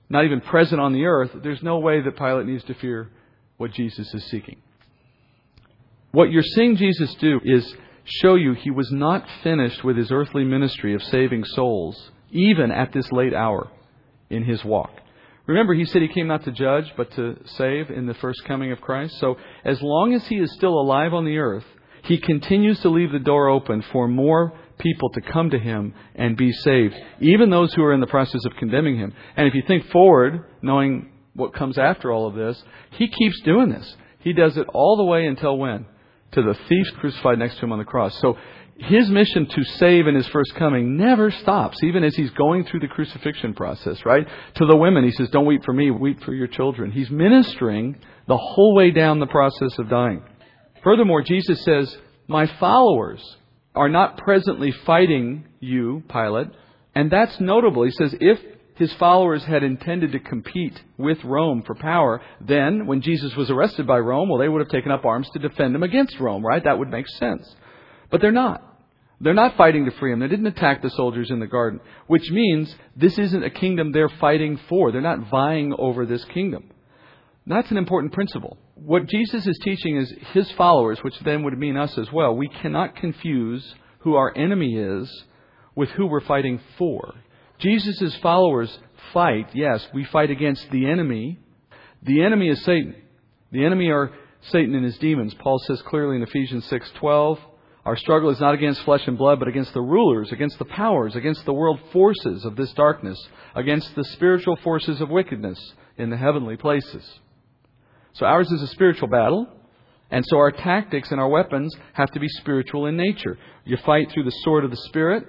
not 0.08 0.24
even 0.24 0.40
present 0.40 0.80
on 0.80 0.92
the 0.92 1.04
earth, 1.04 1.30
there's 1.42 1.62
no 1.62 1.78
way 1.78 2.00
that 2.00 2.16
Pilate 2.16 2.46
needs 2.46 2.64
to 2.64 2.74
fear 2.74 3.10
what 3.58 3.72
Jesus 3.72 4.12
is 4.12 4.24
seeking. 4.30 4.60
What 6.12 6.32
you're 6.32 6.42
seeing 6.42 6.76
Jesus 6.76 7.14
do 7.16 7.40
is 7.44 7.74
show 8.04 8.34
you 8.34 8.54
he 8.54 8.70
was 8.70 8.90
not 8.90 9.24
finished 9.44 9.84
with 9.84 9.96
his 9.96 10.10
earthly 10.10 10.44
ministry 10.44 10.94
of 10.94 11.02
saving 11.04 11.44
souls, 11.44 12.10
even 12.32 12.72
at 12.72 12.92
this 12.92 13.12
late 13.12 13.34
hour 13.34 13.70
in 14.28 14.42
his 14.42 14.64
walk. 14.64 14.90
Remember, 15.46 15.74
he 15.74 15.84
said 15.84 16.02
he 16.02 16.08
came 16.08 16.26
not 16.26 16.44
to 16.44 16.52
judge, 16.52 16.92
but 16.96 17.12
to 17.12 17.36
save 17.44 17.90
in 17.90 18.06
the 18.06 18.14
first 18.14 18.44
coming 18.44 18.72
of 18.72 18.80
Christ. 18.80 19.18
So, 19.18 19.36
as 19.64 19.80
long 19.82 20.14
as 20.14 20.26
he 20.26 20.36
is 20.36 20.52
still 20.54 20.78
alive 20.80 21.12
on 21.12 21.24
the 21.24 21.38
earth, 21.38 21.64
he 22.04 22.18
continues 22.18 22.80
to 22.80 22.88
leave 22.88 23.12
the 23.12 23.18
door 23.18 23.48
open 23.48 23.82
for 23.92 24.08
more 24.08 24.52
people 24.78 25.10
to 25.10 25.20
come 25.20 25.50
to 25.50 25.58
him 25.58 25.94
and 26.14 26.36
be 26.36 26.52
saved, 26.52 26.94
even 27.20 27.50
those 27.50 27.72
who 27.74 27.82
are 27.82 27.92
in 27.92 28.00
the 28.00 28.06
process 28.06 28.44
of 28.46 28.56
condemning 28.56 28.96
him. 28.96 29.12
And 29.36 29.46
if 29.46 29.54
you 29.54 29.62
think 29.66 29.86
forward, 29.90 30.44
knowing 30.62 31.10
what 31.34 31.54
comes 31.54 31.78
after 31.78 32.10
all 32.10 32.26
of 32.26 32.34
this, 32.34 32.62
he 32.92 33.08
keeps 33.08 33.40
doing 33.42 33.70
this. 33.70 33.96
He 34.20 34.32
does 34.32 34.56
it 34.56 34.66
all 34.72 34.96
the 34.96 35.04
way 35.04 35.26
until 35.26 35.56
when? 35.56 35.86
To 36.32 36.42
the 36.42 36.56
thief 36.68 36.86
crucified 36.98 37.38
next 37.38 37.56
to 37.56 37.62
him 37.62 37.72
on 37.72 37.78
the 37.78 37.84
cross. 37.84 38.18
So 38.20 38.36
his 38.80 39.10
mission 39.10 39.46
to 39.46 39.64
save 39.64 40.06
in 40.06 40.14
his 40.14 40.26
first 40.28 40.54
coming 40.54 40.96
never 40.96 41.30
stops, 41.30 41.82
even 41.82 42.02
as 42.02 42.14
he's 42.14 42.30
going 42.30 42.64
through 42.64 42.80
the 42.80 42.88
crucifixion 42.88 43.52
process, 43.52 44.04
right? 44.06 44.26
To 44.54 44.66
the 44.66 44.76
women, 44.76 45.04
he 45.04 45.12
says, 45.12 45.28
Don't 45.30 45.46
weep 45.46 45.64
for 45.64 45.74
me, 45.74 45.90
weep 45.90 46.22
for 46.22 46.32
your 46.32 46.46
children. 46.46 46.90
He's 46.90 47.10
ministering 47.10 48.00
the 48.26 48.38
whole 48.38 48.74
way 48.74 48.90
down 48.90 49.20
the 49.20 49.26
process 49.26 49.78
of 49.78 49.90
dying. 49.90 50.22
Furthermore, 50.82 51.22
Jesus 51.22 51.62
says, 51.62 51.96
My 52.26 52.46
followers 52.58 53.36
are 53.74 53.88
not 53.88 54.18
presently 54.18 54.72
fighting 54.72 55.46
you, 55.60 56.02
Pilate. 56.08 56.48
And 56.94 57.10
that's 57.10 57.38
notable. 57.40 57.84
He 57.84 57.92
says, 57.92 58.14
if 58.20 58.38
his 58.76 58.92
followers 58.94 59.44
had 59.44 59.62
intended 59.62 60.12
to 60.12 60.18
compete 60.18 60.82
with 60.96 61.22
Rome 61.22 61.62
for 61.62 61.74
power, 61.74 62.20
then 62.40 62.86
when 62.86 63.02
Jesus 63.02 63.36
was 63.36 63.50
arrested 63.50 63.86
by 63.86 63.98
Rome, 63.98 64.28
well, 64.28 64.38
they 64.38 64.48
would 64.48 64.60
have 64.60 64.70
taken 64.70 64.90
up 64.90 65.04
arms 65.04 65.28
to 65.32 65.38
defend 65.38 65.74
him 65.74 65.82
against 65.82 66.18
Rome, 66.18 66.44
right? 66.44 66.64
That 66.64 66.78
would 66.78 66.90
make 66.90 67.06
sense. 67.08 67.54
But 68.10 68.20
they're 68.20 68.32
not. 68.32 68.66
They're 69.20 69.34
not 69.34 69.56
fighting 69.56 69.84
to 69.84 69.90
free 69.92 70.12
him. 70.12 70.20
They 70.20 70.28
didn't 70.28 70.46
attack 70.46 70.80
the 70.80 70.88
soldiers 70.90 71.30
in 71.30 71.40
the 71.40 71.46
garden, 71.46 71.80
which 72.06 72.30
means 72.30 72.74
this 72.96 73.18
isn't 73.18 73.44
a 73.44 73.50
kingdom 73.50 73.92
they're 73.92 74.08
fighting 74.08 74.58
for. 74.68 74.90
They're 74.90 75.02
not 75.02 75.30
vying 75.30 75.74
over 75.78 76.06
this 76.06 76.24
kingdom. 76.24 76.70
That's 77.46 77.70
an 77.70 77.76
important 77.76 78.14
principle. 78.14 78.56
What 78.84 79.08
Jesus 79.08 79.46
is 79.46 79.58
teaching 79.62 79.96
is 79.96 80.12
his 80.32 80.50
followers, 80.52 80.98
which 81.02 81.18
then 81.20 81.42
would 81.42 81.58
mean 81.58 81.76
us 81.76 81.98
as 81.98 82.10
well. 82.10 82.34
We 82.34 82.48
cannot 82.48 82.96
confuse 82.96 83.74
who 84.00 84.14
our 84.14 84.34
enemy 84.36 84.76
is 84.76 85.24
with 85.74 85.90
who 85.90 86.06
we're 86.06 86.20
fighting 86.20 86.60
for. 86.78 87.14
Jesus' 87.58 88.16
followers 88.22 88.78
fight, 89.12 89.50
yes, 89.54 89.86
we 89.92 90.04
fight 90.04 90.30
against 90.30 90.70
the 90.70 90.86
enemy. 90.86 91.38
The 92.02 92.22
enemy 92.22 92.48
is 92.48 92.64
Satan. 92.64 92.94
The 93.52 93.66
enemy 93.66 93.90
are 93.90 94.12
Satan 94.50 94.74
and 94.74 94.84
his 94.84 94.96
demons. 94.98 95.34
Paul 95.34 95.58
says 95.66 95.82
clearly 95.82 96.16
in 96.16 96.22
Ephesians 96.22 96.64
6:12, 96.70 97.38
our 97.84 97.96
struggle 97.96 98.30
is 98.30 98.40
not 98.40 98.54
against 98.54 98.82
flesh 98.84 99.06
and 99.06 99.18
blood, 99.18 99.38
but 99.38 99.48
against 99.48 99.74
the 99.74 99.82
rulers, 99.82 100.32
against 100.32 100.58
the 100.58 100.64
powers, 100.64 101.16
against 101.16 101.44
the 101.44 101.52
world 101.52 101.80
forces 101.92 102.46
of 102.46 102.56
this 102.56 102.72
darkness, 102.72 103.18
against 103.54 103.94
the 103.94 104.04
spiritual 104.04 104.56
forces 104.56 105.02
of 105.02 105.10
wickedness 105.10 105.74
in 105.98 106.08
the 106.08 106.16
heavenly 106.16 106.56
places. 106.56 107.20
So 108.14 108.26
ours 108.26 108.50
is 108.50 108.62
a 108.62 108.66
spiritual 108.68 109.08
battle. 109.08 109.46
And 110.10 110.24
so 110.26 110.38
our 110.38 110.50
tactics 110.50 111.10
and 111.12 111.20
our 111.20 111.28
weapons 111.28 111.74
have 111.92 112.10
to 112.12 112.20
be 112.20 112.28
spiritual 112.28 112.86
in 112.86 112.96
nature. 112.96 113.38
You 113.64 113.76
fight 113.78 114.10
through 114.10 114.24
the 114.24 114.36
sword 114.42 114.64
of 114.64 114.70
the 114.70 114.76
Spirit. 114.88 115.24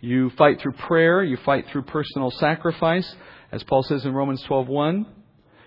You 0.00 0.30
fight 0.30 0.60
through 0.60 0.72
prayer. 0.72 1.22
You 1.24 1.38
fight 1.38 1.66
through 1.70 1.82
personal 1.82 2.30
sacrifice. 2.30 3.14
As 3.50 3.62
Paul 3.62 3.82
says 3.84 4.04
in 4.04 4.12
Romans 4.12 4.42
12:1, 4.44 5.06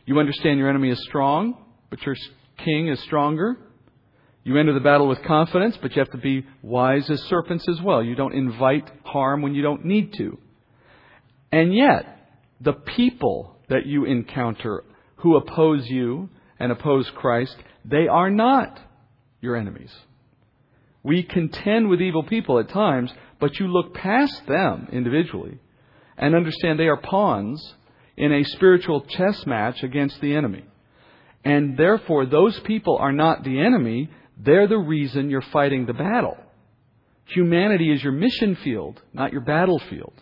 you 0.05 0.19
understand 0.19 0.59
your 0.59 0.69
enemy 0.69 0.89
is 0.89 1.01
strong, 1.03 1.65
but 1.89 2.01
your 2.05 2.15
king 2.57 2.87
is 2.87 2.99
stronger. 3.01 3.57
You 4.43 4.57
enter 4.57 4.73
the 4.73 4.79
battle 4.79 5.07
with 5.07 5.21
confidence, 5.23 5.77
but 5.81 5.95
you 5.95 5.99
have 5.99 6.11
to 6.11 6.17
be 6.17 6.45
wise 6.61 7.09
as 7.09 7.21
serpents 7.23 7.67
as 7.67 7.81
well. 7.81 8.01
You 8.01 8.15
don't 8.15 8.33
invite 8.33 8.89
harm 9.03 9.41
when 9.41 9.53
you 9.53 9.61
don't 9.61 9.85
need 9.85 10.13
to. 10.13 10.37
And 11.51 11.73
yet, 11.73 12.05
the 12.61 12.73
people 12.73 13.57
that 13.69 13.85
you 13.85 14.05
encounter 14.05 14.83
who 15.19 15.35
oppose 15.35 15.87
you 15.87 16.29
and 16.59 16.71
oppose 16.71 17.09
Christ, 17.15 17.55
they 17.85 18.07
are 18.07 18.29
not 18.29 18.79
your 19.41 19.55
enemies. 19.55 19.93
We 21.03 21.23
contend 21.23 21.89
with 21.89 22.01
evil 22.01 22.23
people 22.23 22.59
at 22.59 22.69
times, 22.69 23.11
but 23.39 23.59
you 23.59 23.67
look 23.67 23.93
past 23.93 24.45
them 24.47 24.89
individually 24.91 25.59
and 26.17 26.35
understand 26.35 26.77
they 26.77 26.87
are 26.87 26.97
pawns 26.97 27.75
in 28.17 28.33
a 28.33 28.43
spiritual 28.43 29.01
chess 29.01 29.45
match 29.45 29.81
against 29.81 30.19
the 30.19 30.35
enemy. 30.35 30.65
And 31.45 31.77
therefore, 31.77 32.25
those 32.25 32.59
people 32.61 32.97
are 32.97 33.13
not 33.13 33.45
the 33.45 33.61
enemy, 33.61 34.09
they're 34.37 34.67
the 34.67 34.77
reason 34.77 35.29
you're 35.29 35.41
fighting 35.41 35.85
the 35.85 35.93
battle. 35.93 36.37
Humanity 37.25 37.91
is 37.93 38.03
your 38.03 38.11
mission 38.11 38.57
field, 38.57 39.01
not 39.13 39.31
your 39.31 39.41
battlefield. 39.41 40.13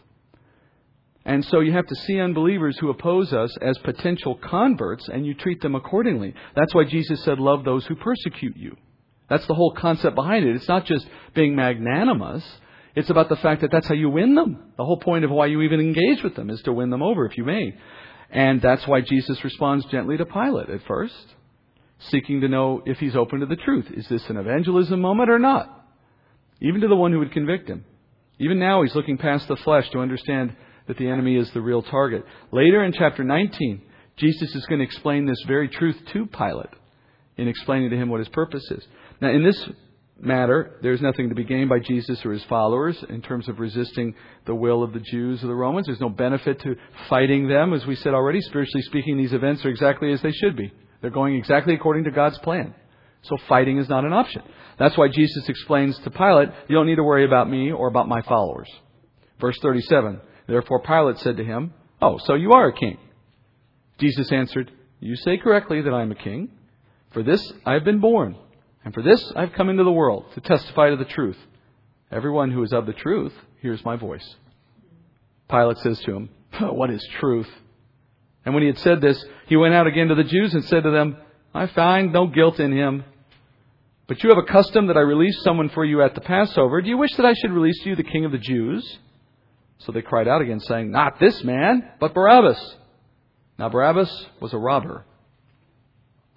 And 1.28 1.44
so 1.44 1.60
you 1.60 1.74
have 1.74 1.88
to 1.88 1.96
see 1.96 2.22
unbelievers 2.22 2.78
who 2.80 2.90
oppose 2.90 3.34
us 3.34 3.54
as 3.62 3.78
potential 3.80 4.36
converts 4.36 5.10
and 5.10 5.26
you 5.26 5.34
treat 5.34 5.62
them 5.62 5.76
accordingly. 5.76 6.34
That's 6.56 6.74
why 6.74 6.86
Jesus 6.86 7.22
said, 7.26 7.38
Love 7.38 7.66
those 7.66 7.86
who 7.86 7.96
persecute 7.96 8.56
you. 8.56 8.78
That's 9.30 9.46
the 9.46 9.54
whole 9.54 9.74
concept 9.74 10.16
behind 10.16 10.46
it. 10.46 10.56
It's 10.56 10.70
not 10.70 10.86
just 10.86 11.06
being 11.36 11.54
magnanimous. 11.54 12.46
It's 12.96 13.10
about 13.10 13.28
the 13.28 13.36
fact 13.36 13.60
that 13.60 13.72
that's 13.74 13.90
how 13.90 13.94
you 13.94 14.10
win 14.10 14.36
them. 14.36 14.72
The 14.78 14.86
whole 14.86 15.02
point 15.02 15.26
of 15.26 15.30
why 15.30 15.48
you 15.48 15.64
even 15.64 15.82
engage 15.82 16.24
with 16.24 16.34
them 16.38 16.50
is 16.50 16.62
to 16.62 16.72
win 16.72 16.92
them 16.92 17.04
over, 17.04 17.26
if 17.26 17.38
you 17.38 17.44
may. 17.44 17.76
And 18.30 18.62
that's 18.62 18.88
why 18.88 19.02
Jesus 19.02 19.44
responds 19.44 19.86
gently 19.88 20.16
to 20.16 20.26
Pilate 20.26 20.70
at 20.70 20.88
first, 20.88 21.36
seeking 22.10 22.40
to 22.40 22.48
know 22.48 22.84
if 22.86 23.00
he's 23.00 23.18
open 23.18 23.42
to 23.42 23.46
the 23.46 23.58
truth. 23.58 23.88
Is 23.94 24.08
this 24.08 24.24
an 24.30 24.38
evangelism 24.38 25.02
moment 25.02 25.30
or 25.30 25.40
not? 25.40 25.88
Even 26.62 26.80
to 26.80 26.88
the 26.88 26.96
one 26.96 27.12
who 27.12 27.20
would 27.20 27.34
convict 27.34 27.68
him. 27.68 27.84
Even 28.40 28.60
now, 28.60 28.82
he's 28.84 28.96
looking 28.96 29.18
past 29.18 29.50
the 29.50 29.58
flesh 29.58 29.90
to 29.90 30.00
understand 30.00 30.56
that 30.88 30.98
the 30.98 31.08
enemy 31.08 31.36
is 31.36 31.50
the 31.52 31.62
real 31.62 31.82
target. 31.82 32.26
Later 32.52 32.84
in 32.84 32.94
chapter 32.94 33.24
19, 33.24 33.82
Jesus 34.18 34.56
is 34.56 34.66
going 34.66 34.80
to 34.80 34.86
explain 34.86 35.26
this 35.26 35.42
very 35.48 35.70
truth 35.70 35.98
to 36.14 36.26
Pilate 36.26 36.74
in 37.38 37.48
explaining 37.48 37.90
to 37.92 37.98
him 37.98 38.10
what 38.10 38.20
his 38.20 38.30
purpose 38.30 38.64
is. 38.72 38.84
Now, 39.22 39.30
in 39.30 39.44
this 39.44 39.70
matter, 40.20 40.78
there's 40.82 41.02
nothing 41.02 41.30
to 41.30 41.36
be 41.36 41.44
gained 41.44 41.70
by 41.70 41.80
Jesus 41.80 42.26
or 42.26 42.32
his 42.32 42.44
followers 42.46 42.98
in 43.10 43.22
terms 43.22 43.48
of 43.48 43.60
resisting 43.60 44.16
the 44.46 44.56
will 44.56 44.84
of 44.84 44.94
the 44.94 45.00
Jews 45.00 45.44
or 45.44 45.48
the 45.48 45.54
Romans. 45.54 45.86
There's 45.86 46.00
no 46.00 46.10
benefit 46.10 46.60
to 46.62 46.76
fighting 47.10 47.48
them. 47.48 47.74
As 47.74 47.86
we 47.86 47.96
said 47.96 48.14
already, 48.14 48.42
spiritually 48.42 48.82
speaking, 48.84 49.18
these 49.18 49.34
events 49.34 49.64
are 49.66 49.70
exactly 49.70 50.12
as 50.12 50.22
they 50.22 50.32
should 50.32 50.56
be. 50.56 50.72
They're 51.02 51.12
going 51.12 51.36
exactly 51.36 51.76
according 51.76 52.06
to 52.06 52.12
God's 52.12 52.40
plan. 52.40 52.74
So 53.24 53.38
fighting 53.48 53.78
is 53.78 53.90
not 53.90 54.06
an 54.06 54.14
option. 54.14 54.42
That's 54.80 54.98
why 54.98 55.08
Jesus 55.10 55.48
explains 55.50 55.98
to 56.00 56.10
Pilate, 56.10 56.50
you 56.68 56.76
don't 56.76 56.88
need 56.88 56.96
to 56.96 57.04
worry 57.04 57.26
about 57.26 57.50
me 57.50 57.72
or 57.72 57.88
about 57.88 58.08
my 58.08 58.22
followers. 58.22 58.70
Verse 59.40 59.58
37. 59.62 60.22
Therefore 60.48 60.82
Pilate 60.82 61.20
said 61.20 61.38
to 61.38 61.44
him, 61.44 61.74
Oh, 62.02 62.18
so 62.18 62.36
you 62.36 62.54
are 62.54 62.70
a 62.70 62.74
king. 62.74 62.98
Jesus 64.00 64.32
answered, 64.32 64.72
You 65.00 65.16
say 65.16 65.38
correctly 65.38 65.82
that 65.82 65.94
I 65.94 66.02
am 66.02 66.12
a 66.12 66.16
king. 66.16 66.50
For 67.12 67.24
this 67.24 67.54
I 67.66 67.74
have 67.74 67.84
been 67.84 68.00
born, 68.00 68.38
and 68.84 68.94
for 68.94 69.02
this 69.02 69.32
I 69.36 69.42
have 69.42 69.54
come 69.54 69.70
into 69.70 69.84
the 69.84 69.92
world, 69.92 70.26
to 70.36 70.42
testify 70.42 70.90
to 70.90 70.98
the 70.98 71.06
truth. 71.06 71.38
Everyone 72.12 72.52
who 72.52 72.64
is 72.64 72.74
of 72.74 72.86
the 72.86 72.94
truth 72.94 73.34
hears 73.62 73.84
my 73.84 73.96
voice. 73.96 74.36
Pilate 75.50 75.78
says 75.80 76.00
to 76.02 76.16
him, 76.16 76.30
oh, 76.62 76.74
What 76.74 76.90
is 76.90 77.06
truth? 77.20 77.50
And 78.46 78.54
when 78.54 78.64
he 78.64 78.68
had 78.68 78.78
said 78.78 79.02
this, 79.02 79.24
he 79.48 79.58
went 79.58 79.74
out 79.74 79.88
again 79.88 80.08
to 80.08 80.16
the 80.16 80.24
Jews 80.24 80.54
and 80.54 80.64
said 80.66 80.84
to 80.84 80.92
them, 80.92 81.18
I 81.54 81.68
find 81.68 82.14
no 82.14 82.28
guilt 82.28 82.60
in 82.60 82.72
him. 82.72 83.04
But 84.08 84.24
you 84.24 84.30
have 84.30 84.38
a 84.38 84.50
custom 84.50 84.88
that 84.88 84.96
I 84.96 85.02
release 85.02 85.42
someone 85.44 85.70
for 85.70 85.84
you 85.84 86.02
at 86.02 86.16
the 86.16 86.22
Passover. 86.22 86.82
Do 86.82 86.88
you 86.88 86.98
wish 86.98 87.14
that 87.18 87.26
I 87.26 87.34
should 87.34 87.52
release 87.52 87.78
to 87.84 87.90
you 87.90 87.96
the 87.98 88.04
king 88.04 88.24
of 88.24 88.32
the 88.32 88.38
Jews? 88.38 89.00
So 89.80 89.92
they 89.92 90.02
cried 90.02 90.28
out 90.28 90.42
again, 90.42 90.60
saying, 90.60 90.92
Not 90.92 91.20
this 91.20 91.44
man, 91.44 91.90
but 92.00 92.14
Barabbas. 92.14 92.76
Now 93.60 93.70
Barabbas 93.70 94.28
was 94.42 94.54
a 94.54 94.58
robber. 94.58 95.06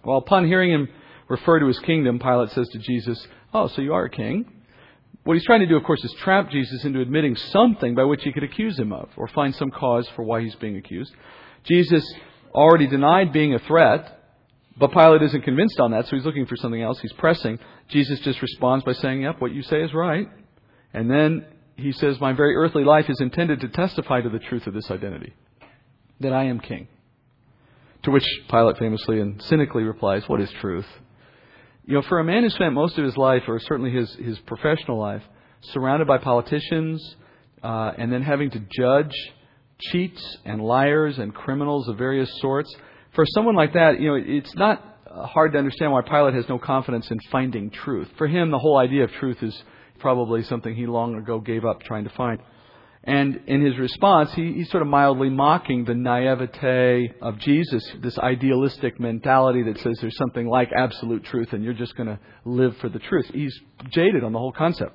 Well, 0.05 0.19
upon 0.19 0.47
hearing 0.47 0.71
him 0.71 0.89
refer 1.29 1.61
to 1.61 1.67
his 1.67 1.79
kingdom, 1.81 2.19
Pilate 2.19 2.51
says 2.51 2.69
to 2.69 2.79
Jesus, 2.79 3.27
Oh, 3.53 3.69
so 3.69 3.83
you 3.83 3.95
are 3.95 4.05
a 4.07 4.11
king? 4.11 4.51
What 5.25 5.35
he's 5.35 5.45
trying 5.45 5.61
to 5.61 5.67
do, 5.67 5.77
of 5.77 5.85
course, 5.85 6.03
is 6.05 6.15
trap 6.21 6.51
Jesus 6.51 6.85
into 6.85 7.01
admitting 7.01 7.37
something 7.37 7.95
by 7.95 8.05
which 8.05 8.23
he 8.25 8.33
could 8.33 8.45
accuse 8.45 8.79
him 8.79 8.93
of, 8.93 9.11
or 9.17 9.29
find 9.29 9.55
some 9.55 9.71
cause 9.71 10.09
for 10.17 10.23
why 10.23 10.43
he's 10.43 10.55
being 10.57 10.77
accused. 10.77 11.13
Jesus 11.65 12.05
already 12.55 12.87
denied 12.87 13.33
being 13.33 13.55
a 13.55 13.59
threat 13.61 14.17
But 14.79 14.93
Pilate 14.93 15.23
isn't 15.23 15.43
convinced 15.43 15.79
on 15.79 15.91
that, 15.93 16.07
so 16.07 16.17
he's 16.17 16.25
looking 16.25 16.47
for 16.47 16.57
something 16.57 16.83
else. 16.83 16.99
He's 17.01 17.13
pressing. 17.13 17.59
Jesus 17.91 18.21
just 18.21 18.41
responds 18.41 18.85
by 18.85 18.95
saying, 18.95 19.23
Yep, 19.23 19.41
what 19.41 19.53
you 19.53 19.63
say 19.63 19.83
is 19.83 19.93
right. 19.93 20.27
And 20.95 21.11
then 21.11 21.45
he 21.81 21.93
says, 21.93 22.21
My 22.21 22.33
very 22.33 22.57
earthly 22.57 22.85
life 22.85 23.07
is 23.09 23.21
intended 23.21 23.61
to 23.61 23.69
testify 23.69 24.21
to 24.21 24.29
the 24.29 24.39
truth 24.39 24.67
of 24.67 24.75
this 24.75 24.91
identity 24.91 25.35
that 26.21 26.33
I 26.33 26.45
am 26.45 26.61
king. 26.61 26.89
To 28.05 28.11
which 28.11 28.25
Pilate 28.51 28.79
famously 28.79 29.21
and 29.21 29.43
cynically 29.43 29.83
replies, 29.83 30.23
What 30.27 30.41
is 30.41 30.51
truth? 30.61 30.87
You 31.87 31.95
know, 31.95 32.03
for 32.03 32.19
a 32.19 32.25
man 32.25 32.43
who 32.43 32.51
spent 32.51 32.73
most 32.73 32.99
of 32.99 33.05
his 33.05 33.17
life, 33.17 33.43
or 33.49 33.59
certainly 33.61 33.91
his, 33.91 34.15
his 34.15 34.39
professional 34.41 34.99
life, 34.99 35.23
surrounded 35.73 36.07
by 36.07 36.19
politicians, 36.19 37.17
uh, 37.63 37.93
and 37.99 38.13
then 38.13 38.23
having 38.23 38.51
to 38.51 38.61
judge 38.79 39.15
cheats 39.81 40.39
and 40.45 40.61
liars 40.63 41.19
and 41.19 41.35
criminals 41.35 41.89
of 41.89 41.99
various 41.99 42.31
sorts, 42.41 42.75
for 43.15 43.25
someone 43.35 43.57
like 43.57 43.73
that, 43.73 44.01
you 44.01 44.09
know, 44.09 44.23
it's 44.25 44.55
not 44.55 44.85
hard 45.07 45.53
to 45.53 45.59
understand 45.59 45.93
why 45.93 46.03
Pilate 46.03 46.35
has 46.35 46.49
no 46.49 46.59
confidence 46.59 47.11
in 47.11 47.19
finding 47.33 47.71
truth. 47.71 48.09
For 48.17 48.29
him, 48.29 48.51
the 48.51 48.59
whole 48.59 48.79
idea 48.79 49.05
of 49.05 49.11
truth 49.13 49.43
is 49.43 49.61
probably 50.01 50.43
something 50.45 50.75
he 50.75 50.87
long 50.87 51.15
ago 51.15 51.39
gave 51.39 51.65
up 51.65 51.83
trying 51.83 52.05
to 52.05 52.11
find. 52.11 52.41
And 53.03 53.43
in 53.47 53.65
his 53.65 53.79
response, 53.79 54.31
he, 54.35 54.53
he's 54.53 54.71
sort 54.71 54.83
of 54.83 54.89
mildly 54.89 55.31
mocking 55.31 55.85
the 55.85 55.95
naivete 55.95 57.15
of 57.23 57.39
Jesus, 57.39 57.83
this 58.03 58.19
idealistic 58.19 59.01
mentality 59.01 59.63
that 59.63 59.79
says 59.79 59.99
there's 60.01 60.17
something 60.19 60.47
like 60.47 60.69
absolute 60.77 61.25
truth 61.25 61.53
and 61.53 61.65
you're 61.65 61.73
just 61.73 61.97
going 61.97 62.09
to 62.09 62.19
live 62.45 62.77
for 62.77 62.91
the 62.91 62.99
truth. 62.99 63.27
He's 63.33 63.59
jaded 63.91 64.23
on 64.23 64.33
the 64.33 64.39
whole 64.39 64.53
concept. 64.53 64.95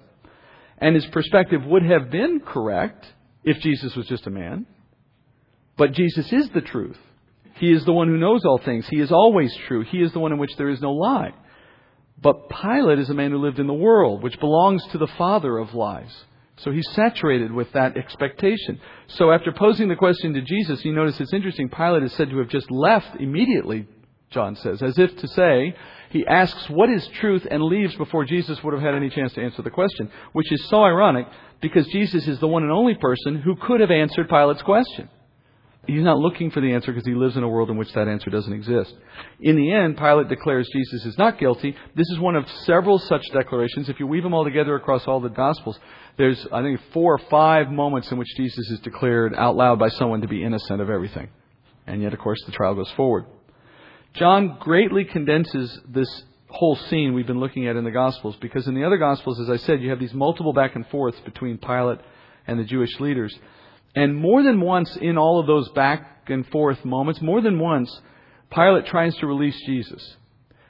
And 0.78 0.94
his 0.94 1.06
perspective 1.08 1.64
would 1.66 1.84
have 1.84 2.12
been 2.12 2.42
correct 2.42 3.06
if 3.44 3.58
Jesus 3.62 3.96
was 3.96 4.06
just 4.08 4.28
a 4.28 4.30
man. 4.30 4.68
But 5.78 5.94
Jesus 5.94 6.32
is 6.32 6.50
the 6.54 6.62
truth. 6.62 6.98
He 7.56 7.72
is 7.72 7.86
the 7.86 7.94
one 7.94 8.08
who 8.08 8.18
knows 8.18 8.46
all 8.46 8.60
things. 8.60 8.86
He 8.88 9.00
is 9.00 9.12
always 9.12 9.56
true. 9.68 9.84
He 9.84 10.02
is 10.02 10.12
the 10.12 10.20
one 10.20 10.32
in 10.32 10.38
which 10.38 10.56
there 10.58 10.70
is 10.70 10.82
no 10.82 10.92
lie. 10.92 11.34
But 12.22 12.50
Pilate 12.50 13.00
is 13.00 13.10
a 13.10 13.14
man 13.14 13.32
who 13.32 13.38
lived 13.38 13.60
in 13.60 13.68
the 13.68 13.74
world, 13.74 14.24
which 14.24 14.40
belongs 14.40 14.86
to 14.92 14.98
the 14.98 15.08
father 15.18 15.58
of 15.58 15.74
lies. 15.74 16.14
So 16.58 16.72
he's 16.72 16.90
saturated 16.94 17.52
with 17.52 17.72
that 17.74 17.98
expectation. 17.98 18.80
So 19.08 19.32
after 19.32 19.52
posing 19.52 19.90
the 19.90 19.96
question 19.96 20.34
to 20.34 20.42
Jesus, 20.42 20.86
you 20.86 20.94
notice 20.94 21.20
it's 21.20 21.34
interesting. 21.34 21.70
Pilate 21.70 22.04
is 22.04 22.14
said 22.14 22.30
to 22.30 22.38
have 22.38 22.50
just 22.50 22.72
left 22.72 23.20
immediately, 23.20 23.88
John 24.30 24.56
says, 24.56 24.82
as 24.82 24.98
if 24.98 25.16
to 25.18 25.28
say, 25.28 25.76
he 26.12 26.26
asks 26.26 26.70
what 26.70 26.90
is 26.90 27.06
truth 27.20 27.46
and 27.50 27.62
leaves 27.62 27.94
before 27.96 28.24
Jesus 28.24 28.64
would 28.64 28.74
have 28.74 28.82
had 28.82 28.96
any 28.96 29.10
chance 29.10 29.34
to 29.34 29.44
answer 29.44 29.62
the 29.62 29.70
question, 29.70 30.10
which 30.32 30.50
is 30.52 30.66
so 30.70 30.84
ironic 30.84 31.28
because 31.62 31.86
Jesus 31.88 32.26
is 32.28 32.40
the 32.40 32.48
one 32.48 32.64
and 32.64 32.72
only 32.72 32.96
person 32.96 33.42
who 33.42 33.56
could 33.58 33.82
have 33.82 33.92
answered 33.92 34.30
Pilate's 34.30 34.62
question. 34.62 35.10
He's 35.88 36.04
not 36.04 36.18
looking 36.18 36.52
for 36.52 36.62
the 36.62 36.74
answer 36.74 36.92
because 36.92 37.06
he 37.06 37.14
lives 37.14 37.38
in 37.38 37.44
a 37.44 37.48
world 37.48 37.70
in 37.70 37.78
which 37.78 37.92
that 37.94 38.08
answer 38.08 38.30
doesn't 38.30 38.54
exist. 38.54 38.94
In 39.40 39.56
the 39.56 39.72
end, 39.72 39.98
Pilate 39.98 40.30
declares 40.30 40.70
Jesus 40.72 41.06
is 41.06 41.18
not 41.18 41.40
guilty. 41.40 41.76
This 41.96 42.10
is 42.12 42.20
one 42.20 42.36
of 42.36 42.50
several 42.64 42.98
such 43.00 43.24
declarations. 43.34 43.90
If 43.90 44.00
you 44.00 44.08
weave 44.08 44.24
them 44.24 44.34
all 44.34 44.44
together 44.44 44.76
across 44.76 45.06
all 45.08 45.20
the 45.20 45.30
Gospels, 45.30 45.80
there's, 46.18 46.46
I 46.52 46.62
think, 46.62 46.80
four 46.94 47.16
or 47.16 47.30
five 47.30 47.70
moments 47.70 48.12
in 48.12 48.18
which 48.18 48.28
Jesus 48.38 48.70
is 48.72 48.80
declared 48.80 49.36
out 49.36 49.56
loud 49.56 49.80
by 49.80 49.90
someone 49.90 50.22
to 50.22 50.28
be 50.28 50.44
innocent 50.44 50.82
of 50.82 50.90
everything. 50.90 51.30
And 51.88 52.02
yet, 52.02 52.14
of 52.14 52.20
course, 52.20 52.42
the 52.46 52.52
trial 52.52 52.76
goes 52.76 52.92
forward. 52.92 53.26
John 54.14 54.58
greatly 54.60 55.06
condenses 55.06 55.80
this 55.88 56.24
whole 56.50 56.76
scene 56.76 57.14
we've 57.14 57.28
been 57.28 57.40
looking 57.40 57.68
at 57.68 57.76
in 57.76 57.84
the 57.84 57.92
Gospels 57.92 58.38
because 58.40 58.66
in 58.68 58.76
the 58.76 58.86
other 58.86 58.98
Gospels, 58.98 59.40
as 59.42 59.50
I 59.50 59.58
said, 59.58 59.82
you 59.82 59.90
have 59.90 60.00
these 60.00 60.14
multiple 60.14 60.54
back 60.54 60.76
and 60.76 60.88
forths 60.88 61.20
between 61.26 61.58
Pilate 61.58 62.00
and 62.48 62.58
the 62.58 62.64
Jewish 62.64 63.00
leaders. 63.00 63.38
And 63.96 64.16
more 64.16 64.44
than 64.44 64.60
once 64.60 64.96
in 64.98 65.18
all 65.18 65.40
of 65.40 65.48
those 65.48 65.70
back 65.70 66.28
and 66.28 66.46
forth 66.48 66.84
moments, 66.84 67.22
more 67.22 67.42
than 67.42 67.60
once, 67.60 68.02
Pilate 68.54 68.86
tries 68.88 69.16
to 69.18 69.28
release 69.28 69.60
Jesus. 69.66 70.18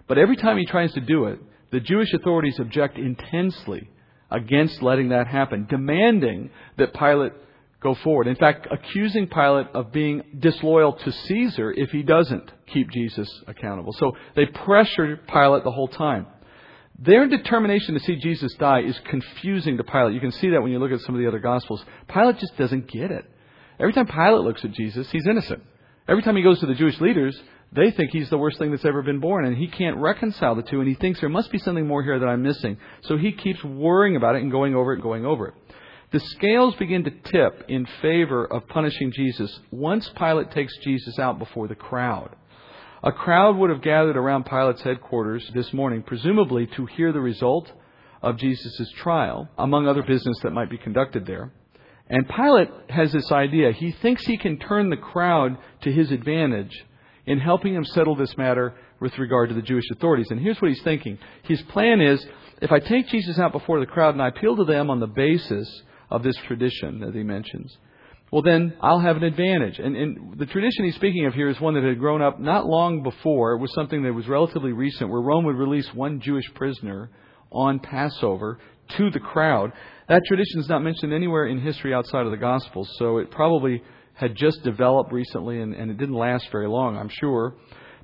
But 0.07 0.17
every 0.17 0.35
time 0.35 0.57
he 0.57 0.65
tries 0.65 0.93
to 0.93 1.01
do 1.01 1.25
it, 1.25 1.39
the 1.71 1.79
Jewish 1.79 2.13
authorities 2.13 2.59
object 2.59 2.97
intensely 2.97 3.89
against 4.29 4.81
letting 4.81 5.09
that 5.09 5.27
happen, 5.27 5.65
demanding 5.69 6.51
that 6.77 6.93
Pilate 6.93 7.33
go 7.81 7.95
forward. 7.95 8.27
In 8.27 8.35
fact, 8.35 8.67
accusing 8.71 9.27
Pilate 9.27 9.67
of 9.73 9.91
being 9.91 10.23
disloyal 10.37 10.93
to 10.93 11.11
Caesar 11.11 11.71
if 11.71 11.89
he 11.91 12.03
doesn't 12.03 12.51
keep 12.73 12.89
Jesus 12.91 13.29
accountable. 13.47 13.93
So 13.93 14.13
they 14.35 14.45
pressure 14.45 15.17
Pilate 15.27 15.63
the 15.63 15.71
whole 15.71 15.87
time. 15.87 16.27
Their 16.97 17.27
determination 17.27 17.93
to 17.95 17.99
see 17.99 18.15
Jesus 18.15 18.53
die 18.55 18.81
is 18.81 18.97
confusing 19.05 19.77
to 19.77 19.83
Pilate. 19.83 20.13
You 20.13 20.21
can 20.21 20.31
see 20.31 20.51
that 20.51 20.61
when 20.61 20.71
you 20.71 20.79
look 20.79 20.91
at 20.91 21.01
some 21.01 21.15
of 21.15 21.21
the 21.21 21.27
other 21.27 21.39
Gospels. 21.39 21.83
Pilate 22.07 22.39
just 22.39 22.57
doesn't 22.57 22.89
get 22.89 23.11
it. 23.11 23.25
Every 23.79 23.91
time 23.91 24.07
Pilate 24.07 24.45
looks 24.45 24.63
at 24.63 24.71
Jesus, 24.71 25.09
he's 25.11 25.27
innocent. 25.27 25.61
Every 26.07 26.23
time 26.23 26.37
he 26.37 26.43
goes 26.43 26.59
to 26.59 26.65
the 26.65 26.75
Jewish 26.75 27.01
leaders, 27.01 27.37
they 27.73 27.91
think 27.91 28.11
he's 28.11 28.29
the 28.29 28.37
worst 28.37 28.57
thing 28.57 28.71
that's 28.71 28.85
ever 28.85 29.01
been 29.01 29.19
born, 29.19 29.45
and 29.45 29.57
he 29.57 29.67
can't 29.67 29.97
reconcile 29.97 30.55
the 30.55 30.61
two, 30.61 30.79
and 30.79 30.87
he 30.87 30.95
thinks 30.95 31.19
there 31.19 31.27
must 31.27 31.51
be 31.51 31.57
something 31.57 31.85
more 31.85 32.03
here 32.03 32.17
that 32.17 32.27
I'm 32.27 32.43
missing. 32.43 32.77
So 33.01 33.17
he 33.17 33.33
keeps 33.33 33.61
worrying 33.63 34.15
about 34.15 34.35
it 34.35 34.43
and 34.43 34.51
going 34.51 34.75
over 34.75 34.93
it 34.93 34.95
and 34.95 35.03
going 35.03 35.25
over 35.25 35.47
it. 35.47 35.53
The 36.11 36.19
scales 36.21 36.75
begin 36.75 37.03
to 37.03 37.11
tip 37.11 37.65
in 37.67 37.85
favor 38.01 38.45
of 38.45 38.67
punishing 38.69 39.11
Jesus 39.11 39.59
once 39.71 40.07
Pilate 40.09 40.51
takes 40.51 40.77
Jesus 40.77 41.19
out 41.19 41.39
before 41.39 41.67
the 41.67 41.75
crowd. 41.75 42.33
A 43.03 43.11
crowd 43.11 43.57
would 43.57 43.69
have 43.69 43.81
gathered 43.81 44.17
around 44.17 44.45
Pilate's 44.45 44.81
headquarters 44.81 45.49
this 45.53 45.71
morning, 45.73 46.03
presumably 46.03 46.67
to 46.75 46.85
hear 46.85 47.11
the 47.11 47.19
result 47.19 47.71
of 48.21 48.37
Jesus' 48.37 48.91
trial, 48.97 49.47
among 49.57 49.87
other 49.87 50.03
business 50.03 50.37
that 50.41 50.51
might 50.51 50.69
be 50.69 50.77
conducted 50.77 51.25
there. 51.25 51.51
And 52.09 52.27
Pilate 52.27 52.69
has 52.89 53.11
this 53.11 53.31
idea. 53.31 53.71
He 53.71 53.91
thinks 53.91 54.25
he 54.25 54.37
can 54.37 54.59
turn 54.59 54.89
the 54.89 54.97
crowd 54.97 55.57
to 55.81 55.91
his 55.91 56.11
advantage 56.11 56.85
in 57.25 57.39
helping 57.39 57.73
him 57.73 57.85
settle 57.85 58.15
this 58.15 58.37
matter 58.37 58.75
with 58.99 59.17
regard 59.17 59.49
to 59.49 59.55
the 59.55 59.61
Jewish 59.61 59.85
authorities. 59.91 60.27
And 60.29 60.39
here's 60.39 60.61
what 60.61 60.69
he's 60.69 60.83
thinking. 60.83 61.17
His 61.43 61.61
plan 61.63 62.01
is 62.01 62.25
if 62.61 62.71
I 62.71 62.79
take 62.79 63.07
Jesus 63.07 63.39
out 63.39 63.51
before 63.51 63.79
the 63.79 63.85
crowd 63.85 64.13
and 64.13 64.21
I 64.21 64.29
appeal 64.29 64.55
to 64.55 64.65
them 64.65 64.89
on 64.89 64.99
the 64.99 65.07
basis 65.07 65.83
of 66.09 66.23
this 66.23 66.37
tradition 66.47 66.99
that 66.99 67.15
he 67.15 67.23
mentions, 67.23 67.75
well, 68.35 68.41
then 68.41 68.73
I'll 68.81 68.99
have 68.99 69.15
an 69.15 69.23
advantage. 69.23 69.79
And, 69.79 69.95
and, 69.95 70.37
the 70.37 70.45
tradition 70.45 70.83
he's 70.83 70.95
speaking 70.95 71.25
of 71.25 71.33
here 71.33 71.47
is 71.47 71.57
one 71.61 71.75
that 71.75 71.85
had 71.85 71.97
grown 71.97 72.21
up 72.21 72.37
not 72.37 72.65
long 72.65 73.01
before. 73.01 73.53
It 73.53 73.59
was 73.59 73.73
something 73.73 74.03
that 74.03 74.11
was 74.11 74.27
relatively 74.27 74.73
recent, 74.73 75.09
where 75.09 75.21
Rome 75.21 75.45
would 75.45 75.55
release 75.55 75.87
one 75.93 76.19
Jewish 76.19 76.43
prisoner 76.53 77.11
on 77.49 77.79
Passover 77.79 78.59
to 78.97 79.09
the 79.09 79.21
crowd. 79.21 79.71
That 80.09 80.21
tradition 80.27 80.59
is 80.59 80.67
not 80.67 80.83
mentioned 80.83 81.13
anywhere 81.13 81.47
in 81.47 81.61
history 81.61 81.93
outside 81.93 82.25
of 82.25 82.31
the 82.31 82.37
Gospels, 82.37 82.89
so 82.99 83.19
it 83.19 83.31
probably 83.31 83.81
had 84.15 84.35
just 84.35 84.61
developed 84.65 85.13
recently 85.13 85.61
and, 85.61 85.73
and 85.73 85.89
it 85.89 85.97
didn't 85.97 86.15
last 86.15 86.49
very 86.51 86.67
long, 86.67 86.97
I'm 86.97 87.11
sure. 87.21 87.55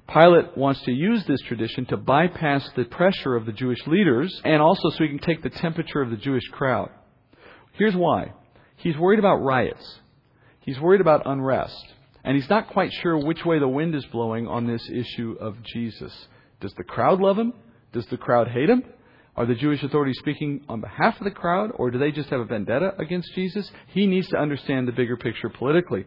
Pilate 0.08 0.58
wants 0.58 0.82
to 0.84 0.94
use 0.94 1.26
this 1.28 1.42
tradition 1.42 1.86
to 1.88 1.98
bypass 1.98 2.66
the 2.78 2.86
pressure 2.86 3.36
of 3.36 3.46
the 3.46 3.52
Jewish 3.52 3.86
leaders 3.86 4.40
and 4.46 4.62
also 4.62 4.92
so 4.92 5.04
he 5.04 5.10
can 5.10 5.20
take 5.20 5.44
the 5.44 5.50
temperature 5.50 6.02
of 6.02 6.10
the 6.10 6.16
Jewish 6.16 6.48
crowd. 6.54 6.90
Here's 7.74 7.98
why. 7.98 8.32
He's 8.78 8.98
worried 8.98 9.20
about 9.20 9.44
riots. 9.44 10.00
He's 10.62 10.80
worried 10.80 11.02
about 11.02 11.24
unrest. 11.26 11.86
And 12.24 12.36
he's 12.36 12.50
not 12.50 12.70
quite 12.70 12.92
sure 12.94 13.18
which 13.18 13.44
way 13.46 13.60
the 13.60 13.68
wind 13.68 13.96
is 13.96 14.06
blowing 14.06 14.48
on 14.48 14.68
this 14.68 14.88
issue 14.90 15.36
of 15.40 15.62
Jesus. 15.64 16.14
Does 16.60 16.74
the 16.76 16.84
crowd 16.84 17.20
love 17.20 17.38
him? 17.38 17.54
Does 17.94 18.06
the 18.08 18.18
crowd 18.18 18.48
hate 18.48 18.70
him? 18.70 18.84
Are 19.36 19.46
the 19.46 19.56
Jewish 19.56 19.82
authorities 19.82 20.20
speaking 20.20 20.64
on 20.70 20.82
behalf 20.82 21.18
of 21.20 21.24
the 21.24 21.32
crowd, 21.32 21.72
or 21.76 21.90
do 21.90 21.98
they 21.98 22.12
just 22.12 22.30
have 22.30 22.42
a 22.42 22.46
vendetta 22.46 22.94
against 23.00 23.34
Jesus? 23.34 23.70
He 23.88 24.06
needs 24.06 24.28
to 24.30 24.38
understand 24.38 24.88
the 24.88 24.92
bigger 24.92 25.18
picture 25.18 25.50
politically. 25.50 26.06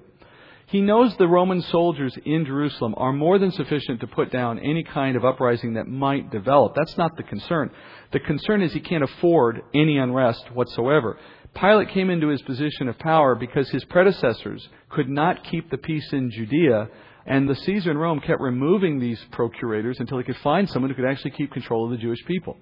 He 0.67 0.81
knows 0.81 1.15
the 1.17 1.27
Roman 1.27 1.61
soldiers 1.61 2.17
in 2.25 2.47
Jerusalem 2.47 2.95
are 2.97 3.13
more 3.13 3.39
than 3.39 3.51
sufficient 3.51 4.01
to 4.01 4.07
put 4.07 4.31
down 4.31 4.59
any 4.59 4.83
kind 4.83 5.17
of 5.17 5.25
uprising 5.25 5.75
that 5.75 5.89
might 5.89 6.31
develop. 6.31 6.75
That's 6.75 6.97
not 6.97 7.17
the 7.17 7.23
concern. 7.23 7.71
The 8.13 8.21
concern 8.21 8.63
is 8.63 8.73
he 8.73 8.81
can't 8.81 9.05
afford 9.05 9.63
any 9.75 9.99
unrest 9.99 10.45
whatsoever. 10.53 11.19
Pilate 11.55 11.91
came 11.91 12.11
into 12.11 12.29
his 12.29 12.43
position 12.43 12.89
of 12.89 12.99
power 12.99 13.35
because 13.35 13.71
his 13.71 13.85
predecessors 13.85 14.69
could 14.91 15.09
not 15.09 15.45
keep 15.45 15.71
the 15.71 15.79
peace 15.79 16.13
in 16.13 16.31
Judea, 16.31 16.89
and 17.27 17.49
the 17.49 17.55
Caesar 17.55 17.91
in 17.91 17.99
Rome 17.99 18.21
kept 18.21 18.41
removing 18.41 18.99
these 18.99 19.21
procurators 19.31 20.01
until 20.01 20.19
he 20.19 20.25
could 20.25 20.37
find 20.39 20.69
someone 20.69 20.91
who 20.91 20.97
could 20.97 21.11
actually 21.11 21.31
keep 21.31 21.53
control 21.53 21.85
of 21.85 21.91
the 21.93 21.97
Jewish 21.97 22.25
people. 22.27 22.57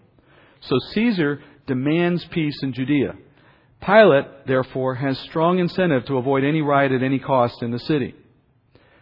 So 0.61 0.79
Caesar 0.93 1.41
demands 1.67 2.25
peace 2.27 2.63
in 2.63 2.73
Judea. 2.73 3.15
Pilate, 3.85 4.47
therefore, 4.47 4.95
has 4.95 5.19
strong 5.21 5.59
incentive 5.59 6.05
to 6.07 6.19
avoid 6.19 6.45
any 6.45 6.61
riot 6.61 6.93
at 6.93 7.03
any 7.03 7.19
cost 7.19 7.63
in 7.63 7.73
the 7.73 7.81
city. 7.81 8.15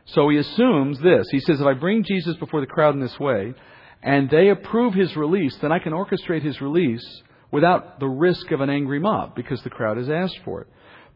So 0.06 0.28
he 0.30 0.38
assumes 0.38 0.98
this. 1.00 1.26
He 1.30 1.40
says, 1.40 1.60
if 1.60 1.66
I 1.66 1.74
bring 1.74 2.04
Jesus 2.04 2.36
before 2.36 2.60
the 2.60 2.66
crowd 2.66 2.94
in 2.94 3.00
this 3.00 3.18
way, 3.20 3.54
and 4.02 4.30
they 4.30 4.48
approve 4.48 4.94
his 4.94 5.14
release, 5.16 5.54
then 5.60 5.72
I 5.72 5.78
can 5.78 5.92
orchestrate 5.92 6.42
his 6.42 6.60
release 6.60 7.22
without 7.50 8.00
the 8.00 8.08
risk 8.08 8.50
of 8.50 8.60
an 8.60 8.70
angry 8.70 8.98
mob 8.98 9.34
because 9.34 9.62
the 9.62 9.70
crowd 9.70 9.96
has 9.96 10.08
asked 10.08 10.38
for 10.44 10.62
it. 10.62 10.68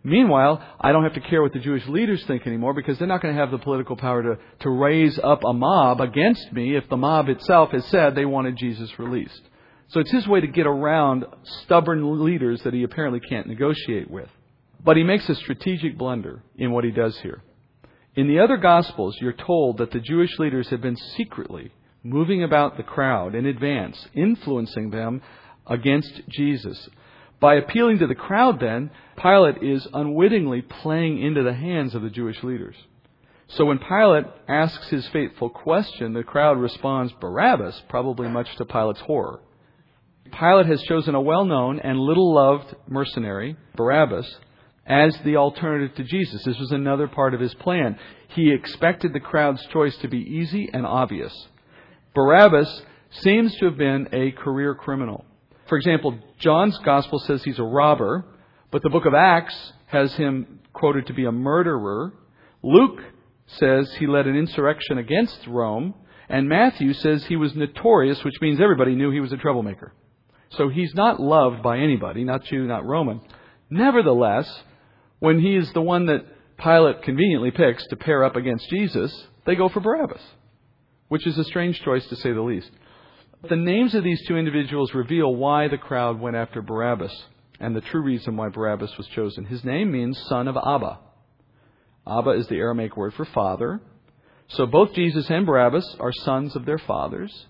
Meanwhile, 0.06 0.62
I 0.78 0.92
don't 0.92 1.04
have 1.04 1.14
to 1.14 1.20
care 1.20 1.42
what 1.42 1.54
the 1.54 1.60
Jewish 1.60 1.86
leaders 1.86 2.22
think 2.26 2.46
anymore 2.46 2.74
because 2.74 2.98
they're 2.98 3.08
not 3.08 3.22
going 3.22 3.34
to 3.34 3.40
have 3.40 3.50
the 3.50 3.58
political 3.58 3.96
power 3.96 4.22
to, 4.22 4.38
to 4.60 4.70
raise 4.70 5.18
up 5.18 5.42
a 5.44 5.52
mob 5.54 6.00
against 6.02 6.52
me 6.52 6.76
if 6.76 6.88
the 6.90 6.96
mob 6.98 7.30
itself 7.30 7.70
has 7.70 7.86
said 7.86 8.14
they 8.14 8.26
wanted 8.26 8.58
Jesus 8.58 8.98
released. 8.98 9.40
So 9.88 10.00
it's 10.00 10.10
his 10.10 10.26
way 10.26 10.40
to 10.40 10.46
get 10.46 10.66
around 10.66 11.24
stubborn 11.62 12.22
leaders 12.22 12.62
that 12.64 12.74
he 12.74 12.82
apparently 12.82 13.20
can't 13.20 13.46
negotiate 13.46 14.10
with. 14.10 14.28
But 14.84 14.98
he 14.98 15.04
makes 15.04 15.26
a 15.30 15.34
strategic 15.34 15.96
blunder 15.96 16.42
in 16.56 16.70
what 16.70 16.84
he 16.84 16.90
does 16.90 17.16
here. 17.20 17.42
In 18.14 18.28
the 18.28 18.40
other 18.40 18.58
Gospels, 18.58 19.16
you're 19.20 19.32
told 19.32 19.78
that 19.78 19.90
the 19.90 20.00
Jewish 20.00 20.38
leaders 20.38 20.68
have 20.68 20.82
been 20.82 20.96
secretly 21.16 21.72
moving 22.02 22.44
about 22.44 22.76
the 22.76 22.82
crowd 22.82 23.34
in 23.34 23.46
advance, 23.46 24.06
influencing 24.14 24.90
them 24.90 25.22
against 25.66 26.22
Jesus. 26.28 26.88
By 27.40 27.56
appealing 27.56 27.98
to 27.98 28.06
the 28.06 28.14
crowd, 28.14 28.60
then, 28.60 28.90
Pilate 29.20 29.62
is 29.62 29.86
unwittingly 29.92 30.62
playing 30.62 31.20
into 31.20 31.42
the 31.42 31.54
hands 31.54 31.94
of 31.94 32.02
the 32.02 32.10
Jewish 32.10 32.42
leaders. 32.42 32.76
So 33.48 33.66
when 33.66 33.78
Pilate 33.78 34.24
asks 34.48 34.88
his 34.88 35.06
fateful 35.08 35.50
question, 35.50 36.12
the 36.12 36.22
crowd 36.22 36.58
responds, 36.58 37.12
Barabbas, 37.20 37.82
probably 37.88 38.28
much 38.28 38.48
to 38.56 38.64
Pilate's 38.64 39.00
horror. 39.00 39.40
Pilate 40.38 40.66
has 40.66 40.82
chosen 40.82 41.14
a 41.14 41.20
well 41.20 41.44
known 41.44 41.78
and 41.80 41.98
little 41.98 42.34
loved 42.34 42.74
mercenary, 42.88 43.56
Barabbas, 43.76 44.38
as 44.86 45.16
the 45.24 45.36
alternative 45.36 45.94
to 45.96 46.04
Jesus. 46.04 46.42
This 46.44 46.58
was 46.58 46.72
another 46.72 47.06
part 47.06 47.34
of 47.34 47.40
his 47.40 47.54
plan. 47.54 47.98
He 48.28 48.52
expected 48.52 49.12
the 49.12 49.20
crowd's 49.20 49.64
choice 49.72 49.96
to 49.98 50.08
be 50.08 50.18
easy 50.18 50.68
and 50.72 50.84
obvious. 50.86 51.32
Barabbas 52.14 52.82
seems 53.20 53.54
to 53.58 53.66
have 53.66 53.76
been 53.76 54.08
a 54.12 54.32
career 54.32 54.74
criminal. 54.74 55.24
For 55.68 55.76
example, 55.76 56.18
John's 56.38 56.78
gospel 56.84 57.18
says 57.20 57.42
he's 57.42 57.58
a 57.58 57.64
robber, 57.64 58.24
but 58.70 58.82
the 58.82 58.90
book 58.90 59.06
of 59.06 59.14
Acts 59.14 59.72
has 59.86 60.12
him 60.14 60.60
quoted 60.72 61.06
to 61.06 61.14
be 61.14 61.24
a 61.24 61.32
murderer. 61.32 62.12
Luke 62.62 63.00
says 63.46 63.94
he 63.98 64.06
led 64.06 64.26
an 64.26 64.36
insurrection 64.36 64.98
against 64.98 65.46
Rome, 65.46 65.94
and 66.28 66.48
Matthew 66.48 66.92
says 66.92 67.24
he 67.24 67.36
was 67.36 67.54
notorious, 67.54 68.22
which 68.24 68.40
means 68.40 68.60
everybody 68.60 68.94
knew 68.94 69.10
he 69.10 69.20
was 69.20 69.32
a 69.32 69.36
troublemaker. 69.36 69.92
So 70.50 70.68
he's 70.68 70.94
not 70.94 71.20
loved 71.20 71.62
by 71.62 71.78
anybody, 71.78 72.24
not 72.24 72.44
Jew, 72.44 72.66
not 72.66 72.84
Roman. 72.84 73.20
Nevertheless, 73.70 74.62
when 75.18 75.40
he 75.40 75.56
is 75.56 75.72
the 75.72 75.82
one 75.82 76.06
that 76.06 76.24
Pilate 76.58 77.02
conveniently 77.02 77.50
picks 77.50 77.86
to 77.88 77.96
pair 77.96 78.24
up 78.24 78.36
against 78.36 78.68
Jesus, 78.70 79.26
they 79.46 79.54
go 79.56 79.68
for 79.68 79.80
Barabbas, 79.80 80.22
which 81.08 81.26
is 81.26 81.36
a 81.38 81.44
strange 81.44 81.80
choice 81.82 82.06
to 82.08 82.16
say 82.16 82.32
the 82.32 82.42
least. 82.42 82.70
The 83.48 83.56
names 83.56 83.94
of 83.94 84.04
these 84.04 84.22
two 84.26 84.36
individuals 84.36 84.94
reveal 84.94 85.34
why 85.34 85.68
the 85.68 85.76
crowd 85.76 86.18
went 86.18 86.36
after 86.36 86.62
Barabbas 86.62 87.12
and 87.60 87.76
the 87.76 87.82
true 87.82 88.02
reason 88.02 88.36
why 88.36 88.48
Barabbas 88.48 88.96
was 88.96 89.06
chosen. 89.08 89.44
His 89.44 89.62
name 89.64 89.92
means 89.92 90.18
son 90.28 90.48
of 90.48 90.56
Abba. 90.56 90.98
Abba 92.06 92.30
is 92.30 92.46
the 92.48 92.56
Aramaic 92.56 92.96
word 92.96 93.12
for 93.14 93.26
father. 93.26 93.80
So 94.48 94.66
both 94.66 94.94
Jesus 94.94 95.28
and 95.28 95.44
Barabbas 95.44 95.96
are 96.00 96.12
sons 96.12 96.56
of 96.56 96.64
their 96.64 96.78
fathers. 96.78 97.46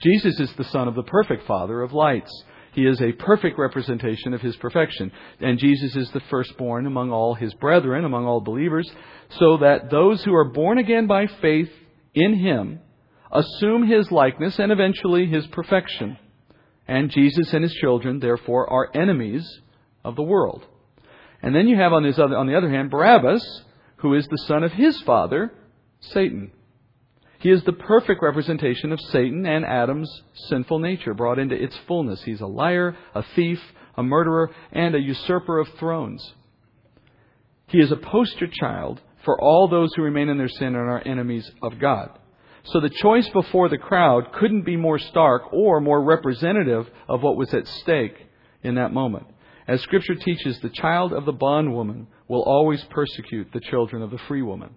Jesus 0.00 0.38
is 0.38 0.52
the 0.56 0.64
son 0.64 0.88
of 0.88 0.94
the 0.94 1.02
perfect 1.02 1.46
Father 1.46 1.82
of 1.82 1.92
lights. 1.92 2.32
He 2.72 2.86
is 2.86 3.00
a 3.00 3.12
perfect 3.12 3.58
representation 3.58 4.34
of 4.34 4.40
his 4.40 4.56
perfection. 4.56 5.12
And 5.40 5.58
Jesus 5.58 5.94
is 5.94 6.10
the 6.12 6.22
firstborn 6.30 6.86
among 6.86 7.10
all 7.10 7.34
his 7.34 7.54
brethren, 7.54 8.04
among 8.04 8.26
all 8.26 8.40
believers, 8.40 8.90
so 9.38 9.58
that 9.58 9.90
those 9.90 10.22
who 10.24 10.34
are 10.34 10.50
born 10.50 10.78
again 10.78 11.06
by 11.06 11.26
faith 11.40 11.70
in 12.14 12.34
him 12.34 12.80
assume 13.32 13.86
his 13.86 14.10
likeness 14.10 14.58
and 14.58 14.70
eventually 14.70 15.26
his 15.26 15.46
perfection. 15.48 16.18
And 16.86 17.10
Jesus 17.10 17.52
and 17.52 17.62
his 17.62 17.74
children, 17.74 18.18
therefore, 18.18 18.70
are 18.70 18.90
enemies 18.94 19.60
of 20.04 20.16
the 20.16 20.22
world. 20.22 20.64
And 21.42 21.54
then 21.54 21.68
you 21.68 21.76
have 21.76 21.92
on, 21.92 22.06
other, 22.06 22.36
on 22.36 22.46
the 22.46 22.56
other 22.56 22.70
hand 22.70 22.90
Barabbas, 22.90 23.62
who 23.96 24.14
is 24.14 24.26
the 24.26 24.44
son 24.46 24.62
of 24.62 24.72
his 24.72 25.00
father, 25.02 25.52
Satan. 26.00 26.52
He 27.38 27.50
is 27.50 27.64
the 27.64 27.72
perfect 27.72 28.22
representation 28.22 28.92
of 28.92 29.00
Satan 29.00 29.46
and 29.46 29.64
Adam's 29.64 30.22
sinful 30.48 30.78
nature 30.78 31.14
brought 31.14 31.40
into 31.40 31.60
its 31.60 31.76
fullness. 31.88 32.22
He's 32.22 32.40
a 32.40 32.46
liar, 32.46 32.96
a 33.14 33.24
thief, 33.34 33.60
a 33.96 34.02
murderer, 34.02 34.50
and 34.70 34.94
a 34.94 35.00
usurper 35.00 35.58
of 35.58 35.68
thrones. 35.78 36.34
He 37.66 37.78
is 37.78 37.90
a 37.90 37.96
poster 37.96 38.46
child 38.46 39.00
for 39.24 39.40
all 39.40 39.66
those 39.66 39.92
who 39.94 40.02
remain 40.02 40.28
in 40.28 40.38
their 40.38 40.48
sin 40.48 40.68
and 40.68 40.76
are 40.76 41.02
enemies 41.04 41.50
of 41.62 41.78
God. 41.80 42.18
So 42.64 42.80
the 42.80 42.90
choice 42.90 43.28
before 43.30 43.68
the 43.68 43.78
crowd 43.78 44.32
couldn't 44.32 44.62
be 44.62 44.76
more 44.76 44.98
stark 44.98 45.52
or 45.52 45.80
more 45.80 46.02
representative 46.02 46.88
of 47.08 47.22
what 47.22 47.36
was 47.36 47.52
at 47.54 47.66
stake 47.66 48.14
in 48.62 48.76
that 48.76 48.92
moment. 48.92 49.26
As 49.66 49.80
Scripture 49.80 50.14
teaches, 50.14 50.60
the 50.60 50.70
child 50.70 51.12
of 51.12 51.24
the 51.24 51.32
bondwoman 51.32 52.06
will 52.28 52.42
always 52.42 52.82
persecute 52.84 53.48
the 53.52 53.60
children 53.60 54.02
of 54.02 54.10
the 54.10 54.18
free 54.18 54.42
woman. 54.42 54.74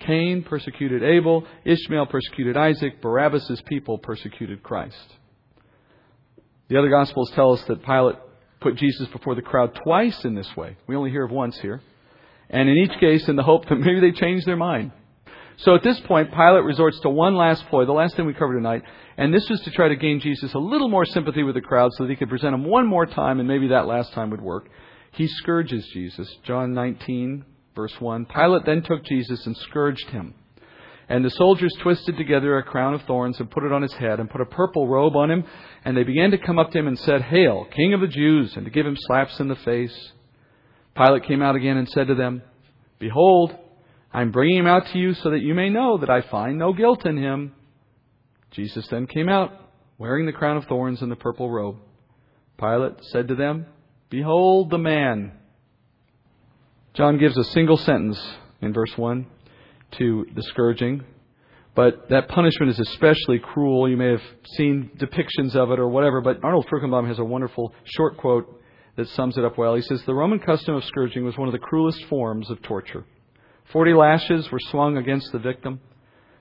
Cain 0.00 0.42
persecuted 0.42 1.02
Abel, 1.02 1.46
Ishmael 1.64 2.06
persecuted 2.06 2.56
Isaac, 2.56 3.00
Barabbas' 3.02 3.62
people 3.66 3.98
persecuted 3.98 4.62
Christ. 4.62 5.16
The 6.68 6.78
other 6.78 6.88
Gospels 6.88 7.30
tell 7.34 7.52
us 7.52 7.62
that 7.64 7.84
Pilate 7.84 8.16
put 8.60 8.76
Jesus 8.76 9.08
before 9.08 9.34
the 9.34 9.42
crowd 9.42 9.74
twice 9.84 10.24
in 10.24 10.34
this 10.34 10.56
way. 10.56 10.76
We 10.86 10.96
only 10.96 11.10
hear 11.10 11.24
of 11.24 11.30
once 11.30 11.58
here. 11.58 11.80
And 12.48 12.68
in 12.68 12.76
each 12.78 12.98
case, 12.98 13.28
in 13.28 13.36
the 13.36 13.42
hope 13.42 13.68
that 13.68 13.76
maybe 13.76 14.00
they 14.00 14.12
change 14.12 14.44
their 14.44 14.56
mind. 14.56 14.92
So 15.60 15.74
at 15.74 15.82
this 15.82 16.00
point, 16.00 16.30
Pilate 16.30 16.64
resorts 16.64 17.00
to 17.00 17.10
one 17.10 17.34
last 17.34 17.66
ploy, 17.68 17.84
the 17.84 17.92
last 17.92 18.16
thing 18.16 18.26
we 18.26 18.34
covered 18.34 18.56
tonight, 18.56 18.82
and 19.16 19.32
this 19.32 19.48
was 19.48 19.60
to 19.62 19.70
try 19.70 19.88
to 19.88 19.96
gain 19.96 20.20
Jesus 20.20 20.54
a 20.54 20.58
little 20.58 20.88
more 20.88 21.04
sympathy 21.04 21.42
with 21.42 21.54
the 21.54 21.60
crowd 21.60 21.90
so 21.94 22.04
that 22.04 22.10
he 22.10 22.16
could 22.16 22.30
present 22.30 22.54
him 22.54 22.64
one 22.64 22.86
more 22.86 23.06
time, 23.06 23.40
and 23.40 23.48
maybe 23.48 23.68
that 23.68 23.86
last 23.86 24.12
time 24.12 24.30
would 24.30 24.40
work. 24.40 24.68
He 25.12 25.26
scourges 25.26 25.86
Jesus. 25.92 26.34
John 26.44 26.72
19, 26.72 27.44
Verse 27.74 27.94
1 27.98 28.26
Pilate 28.26 28.64
then 28.66 28.82
took 28.82 29.04
Jesus 29.04 29.46
and 29.46 29.56
scourged 29.56 30.08
him. 30.10 30.34
And 31.08 31.24
the 31.24 31.30
soldiers 31.30 31.74
twisted 31.82 32.16
together 32.16 32.56
a 32.58 32.62
crown 32.62 32.94
of 32.94 33.02
thorns 33.02 33.40
and 33.40 33.50
put 33.50 33.64
it 33.64 33.72
on 33.72 33.82
his 33.82 33.92
head 33.94 34.20
and 34.20 34.30
put 34.30 34.40
a 34.40 34.46
purple 34.46 34.86
robe 34.86 35.16
on 35.16 35.30
him. 35.30 35.44
And 35.84 35.96
they 35.96 36.04
began 36.04 36.30
to 36.30 36.38
come 36.38 36.58
up 36.58 36.70
to 36.70 36.78
him 36.78 36.86
and 36.86 36.98
said, 36.98 37.22
Hail, 37.22 37.66
King 37.74 37.94
of 37.94 38.00
the 38.00 38.06
Jews, 38.06 38.54
and 38.54 38.64
to 38.64 38.70
give 38.70 38.86
him 38.86 38.96
slaps 38.96 39.40
in 39.40 39.48
the 39.48 39.56
face. 39.56 40.12
Pilate 40.96 41.24
came 41.24 41.42
out 41.42 41.56
again 41.56 41.78
and 41.78 41.88
said 41.88 42.06
to 42.08 42.14
them, 42.14 42.42
Behold, 43.00 43.56
I 44.12 44.22
am 44.22 44.32
bringing 44.32 44.58
him 44.58 44.66
out 44.66 44.86
to 44.88 44.98
you 44.98 45.14
so 45.14 45.30
that 45.30 45.40
you 45.40 45.54
may 45.54 45.68
know 45.68 45.98
that 45.98 46.10
I 46.10 46.22
find 46.22 46.58
no 46.58 46.72
guilt 46.72 47.06
in 47.06 47.16
him. 47.16 47.52
Jesus 48.50 48.86
then 48.88 49.06
came 49.06 49.28
out, 49.28 49.52
wearing 49.98 50.26
the 50.26 50.32
crown 50.32 50.56
of 50.56 50.64
thorns 50.64 51.00
and 51.02 51.10
the 51.10 51.16
purple 51.16 51.48
robe. 51.48 51.76
Pilate 52.58 53.04
said 53.04 53.28
to 53.28 53.36
them, 53.36 53.66
Behold 54.10 54.70
the 54.70 54.78
man. 54.78 55.32
John 56.94 57.18
gives 57.18 57.38
a 57.38 57.44
single 57.44 57.76
sentence 57.76 58.20
in 58.60 58.72
verse 58.72 58.92
1 58.96 59.26
to 59.92 60.26
the 60.34 60.42
scourging, 60.42 61.04
but 61.76 62.08
that 62.10 62.28
punishment 62.28 62.70
is 62.72 62.80
especially 62.80 63.38
cruel. 63.38 63.88
You 63.88 63.96
may 63.96 64.10
have 64.10 64.22
seen 64.56 64.90
depictions 64.98 65.54
of 65.54 65.70
it 65.70 65.78
or 65.78 65.88
whatever, 65.88 66.20
but 66.20 66.42
Arnold 66.42 66.66
Fruchtenbaum 66.66 67.06
has 67.06 67.20
a 67.20 67.24
wonderful 67.24 67.72
short 67.84 68.16
quote 68.16 68.60
that 68.96 69.08
sums 69.10 69.38
it 69.38 69.44
up 69.44 69.56
well. 69.56 69.76
He 69.76 69.82
says, 69.82 70.02
The 70.04 70.14
Roman 70.14 70.40
custom 70.40 70.74
of 70.74 70.84
scourging 70.84 71.24
was 71.24 71.38
one 71.38 71.46
of 71.46 71.52
the 71.52 71.60
cruelest 71.60 72.04
forms 72.06 72.50
of 72.50 72.60
torture. 72.62 73.04
Forty 73.72 73.94
lashes 73.94 74.50
were 74.50 74.58
swung 74.58 74.96
against 74.96 75.30
the 75.30 75.38
victim. 75.38 75.80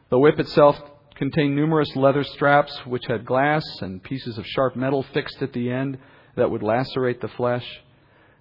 The 0.10 0.18
whip 0.18 0.40
itself 0.40 0.82
contained 1.14 1.56
numerous 1.56 1.96
leather 1.96 2.24
straps 2.24 2.76
which 2.88 3.06
had 3.08 3.26
glass 3.26 3.64
and 3.82 4.02
pieces 4.02 4.38
of 4.40 4.48
sharp 4.48 4.76
metal 4.76 5.04
fixed 5.14 5.42
at 5.44 5.54
the 5.54 5.70
end 5.70 6.00
that 6.36 6.50
would 6.50 6.64
lacerate 6.64 7.22
the 7.22 7.28
flesh. 7.28 7.66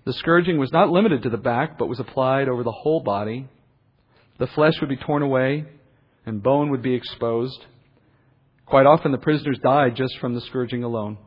The 0.05 0.15
scourging 0.15 0.59
was 0.59 0.73
not 0.73 0.89
limited 0.89 1.23
to 1.25 1.31
the 1.31 1.37
back, 1.37 1.77
but 1.77 1.89
was 1.89 2.01
applied 2.01 2.49
over 2.49 2.63
the 2.63 2.73
whole 2.73 3.01
body. 3.01 3.49
The 4.39 4.47
flesh 4.47 4.81
would 4.81 4.89
be 4.89 4.97
torn 4.97 5.23
away, 5.23 5.67
and 6.25 6.43
bone 6.43 6.71
would 6.71 6.83
be 6.83 6.95
exposed. 6.95 7.67
Quite 8.65 8.87
often, 8.87 9.13
the 9.13 9.19
prisoners 9.19 9.59
died 9.59 9.97
just 9.97 10.19
from 10.19 10.35
the 10.35 10.41
scourging 10.41 10.83
alone. 10.83 11.19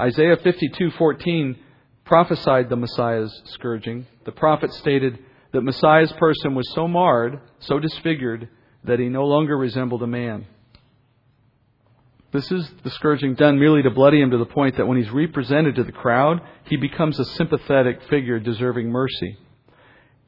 Isaiah 0.00 0.36
52:14 0.36 1.56
prophesied 2.04 2.68
the 2.68 2.76
Messiah's 2.76 3.42
scourging. 3.44 4.06
The 4.24 4.32
prophet 4.32 4.72
stated 4.72 5.18
that 5.52 5.62
Messiah's 5.62 6.12
person 6.12 6.54
was 6.54 6.70
so 6.74 6.86
marred, 6.86 7.40
so 7.60 7.78
disfigured, 7.78 8.48
that 8.84 8.98
he 8.98 9.08
no 9.08 9.24
longer 9.24 9.56
resembled 9.56 10.02
a 10.02 10.06
man. 10.06 10.46
This 12.32 12.50
is 12.52 12.70
the 12.84 12.90
scourging 12.90 13.34
done 13.34 13.58
merely 13.58 13.82
to 13.82 13.90
bloody 13.90 14.20
him 14.20 14.30
to 14.30 14.38
the 14.38 14.44
point 14.46 14.76
that 14.76 14.86
when 14.86 14.98
he's 14.98 15.10
represented 15.10 15.74
to 15.74 15.84
the 15.84 15.92
crowd, 15.92 16.40
he 16.66 16.76
becomes 16.76 17.18
a 17.18 17.24
sympathetic 17.24 18.00
figure 18.08 18.38
deserving 18.38 18.88
mercy. 18.88 19.36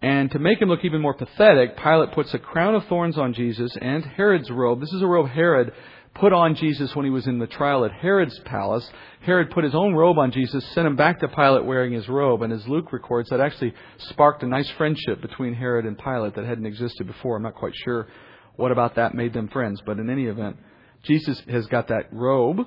And 0.02 0.28
to 0.32 0.40
make 0.40 0.60
him 0.60 0.68
look 0.68 0.84
even 0.84 1.00
more 1.00 1.14
pathetic, 1.14 1.76
Pilate 1.76 2.12
puts 2.12 2.34
a 2.34 2.38
crown 2.40 2.74
of 2.74 2.86
thorns 2.86 3.16
on 3.16 3.34
Jesus 3.34 3.76
and 3.80 4.04
Herod's 4.04 4.50
robe. 4.50 4.80
This 4.80 4.92
is 4.92 5.00
a 5.00 5.06
robe 5.06 5.28
Herod 5.28 5.72
put 6.14 6.32
on 6.32 6.54
Jesus 6.54 6.94
when 6.94 7.04
he 7.04 7.10
was 7.10 7.26
in 7.26 7.38
the 7.38 7.46
trial 7.46 7.84
at 7.84 7.92
Herod's 7.92 8.38
palace. 8.40 8.88
Herod 9.20 9.50
put 9.50 9.64
his 9.64 9.74
own 9.74 9.94
robe 9.94 10.18
on 10.18 10.32
Jesus, 10.32 10.64
sent 10.72 10.86
him 10.86 10.96
back 10.96 11.20
to 11.20 11.28
Pilate 11.28 11.64
wearing 11.64 11.92
his 11.92 12.08
robe, 12.08 12.42
and 12.42 12.52
as 12.52 12.66
Luke 12.68 12.92
records, 12.92 13.30
that 13.30 13.40
actually 13.40 13.74
sparked 13.98 14.42
a 14.42 14.46
nice 14.46 14.70
friendship 14.76 15.22
between 15.22 15.54
Herod 15.54 15.86
and 15.86 15.98
Pilate 15.98 16.34
that 16.34 16.44
hadn't 16.44 16.66
existed 16.66 17.06
before. 17.06 17.36
I'm 17.36 17.42
not 17.42 17.54
quite 17.54 17.74
sure 17.74 18.08
what 18.56 18.72
about 18.72 18.96
that 18.96 19.14
made 19.14 19.32
them 19.32 19.48
friends, 19.48 19.80
but 19.84 19.98
in 19.98 20.10
any 20.10 20.26
event, 20.26 20.56
Jesus 21.04 21.40
has 21.50 21.66
got 21.66 21.88
that 21.88 22.12
robe, 22.12 22.58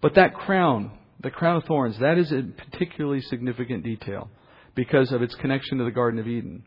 but 0.00 0.14
that 0.14 0.34
crown, 0.34 0.92
the 1.20 1.30
crown 1.30 1.56
of 1.56 1.64
thorns, 1.64 1.98
that 1.98 2.18
is 2.18 2.30
a 2.30 2.42
particularly 2.42 3.22
significant 3.22 3.82
detail 3.82 4.28
because 4.74 5.10
of 5.12 5.22
its 5.22 5.34
connection 5.36 5.78
to 5.78 5.84
the 5.84 5.90
Garden 5.90 6.20
of 6.20 6.28
Eden. 6.28 6.64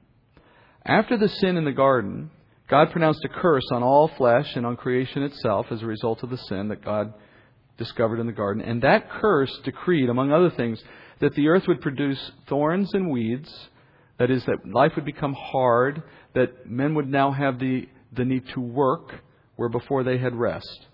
After 0.84 1.18
the 1.18 1.30
sin 1.30 1.58
in 1.58 1.66
the 1.66 1.72
garden, 1.72 2.32
God 2.70 2.92
pronounced 2.92 3.26
a 3.26 3.30
curse 3.30 3.66
on 3.72 3.82
all 3.82 4.10
flesh 4.10 4.56
and 4.56 4.66
on 4.66 4.78
creation 4.78 5.24
itself 5.24 5.66
as 5.72 5.82
a 5.82 5.88
result 5.88 6.22
of 6.22 6.30
the 6.30 6.38
sin 6.38 6.68
that 6.68 6.86
God 6.86 7.14
discovered 7.78 8.20
in 8.20 8.28
the 8.28 8.32
garden. 8.32 8.62
And 8.64 8.84
that 8.84 9.10
curse 9.10 9.52
decreed, 9.64 10.08
among 10.08 10.32
other 10.32 10.52
things, 10.52 10.82
that 11.20 11.34
the 11.34 11.48
earth 11.48 11.68
would 11.68 11.82
produce 11.82 12.32
thorns 12.48 12.94
and 12.94 13.10
weeds. 13.10 13.52
That 14.20 14.30
is, 14.30 14.46
that 14.46 14.72
life 14.72 14.92
would 14.96 15.06
become 15.06 15.34
hard, 15.34 16.04
that 16.36 16.70
men 16.70 16.94
would 16.94 17.10
now 17.10 17.32
have 17.32 17.58
the, 17.58 17.88
the 18.12 18.26
need 18.26 18.48
to 18.50 18.62
work 18.62 19.16
where 19.56 19.70
before 19.70 20.04
they 20.04 20.20
had 20.20 20.36
rest. 20.36 20.88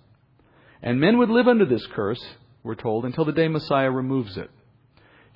And 0.81 0.99
men 0.99 1.17
would 1.17 1.29
live 1.29 1.47
under 1.47 1.65
this 1.65 1.85
curse, 1.87 2.23
we're 2.63 2.75
told, 2.75 3.03
until 3.03 3.25
the 3.25 3.31
day 3.33 3.49
Messiah 3.49 3.91
removes 3.91 4.37
it. 4.37 4.49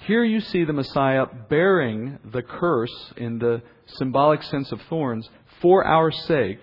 Here 0.08 0.24
you 0.24 0.40
see 0.40 0.64
the 0.64 0.72
Messiah 0.72 1.26
bearing 1.50 2.20
the 2.24 2.42
curse 2.42 3.14
in 3.18 3.40
the 3.40 3.62
symbolic 3.86 4.42
sense 4.44 4.72
of 4.72 4.80
thorns 4.84 5.28
for 5.62 5.86
our 5.86 6.12
sake, 6.12 6.60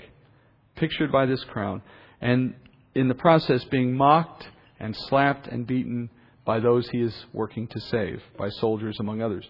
pictured 0.76 1.12
by 1.12 1.26
this 1.26 1.42
crown, 1.44 1.82
and 2.20 2.54
in 2.94 3.08
the 3.08 3.14
process 3.14 3.62
being 3.64 3.96
mocked 3.96 4.46
and 4.80 4.96
slapped 4.96 5.46
and 5.46 5.66
beaten 5.66 6.10
by 6.44 6.60
those 6.60 6.88
he 6.90 6.98
is 6.98 7.14
working 7.32 7.66
to 7.68 7.80
save, 7.80 8.22
by 8.38 8.48
soldiers 8.48 8.96
among 9.00 9.20
others. 9.20 9.46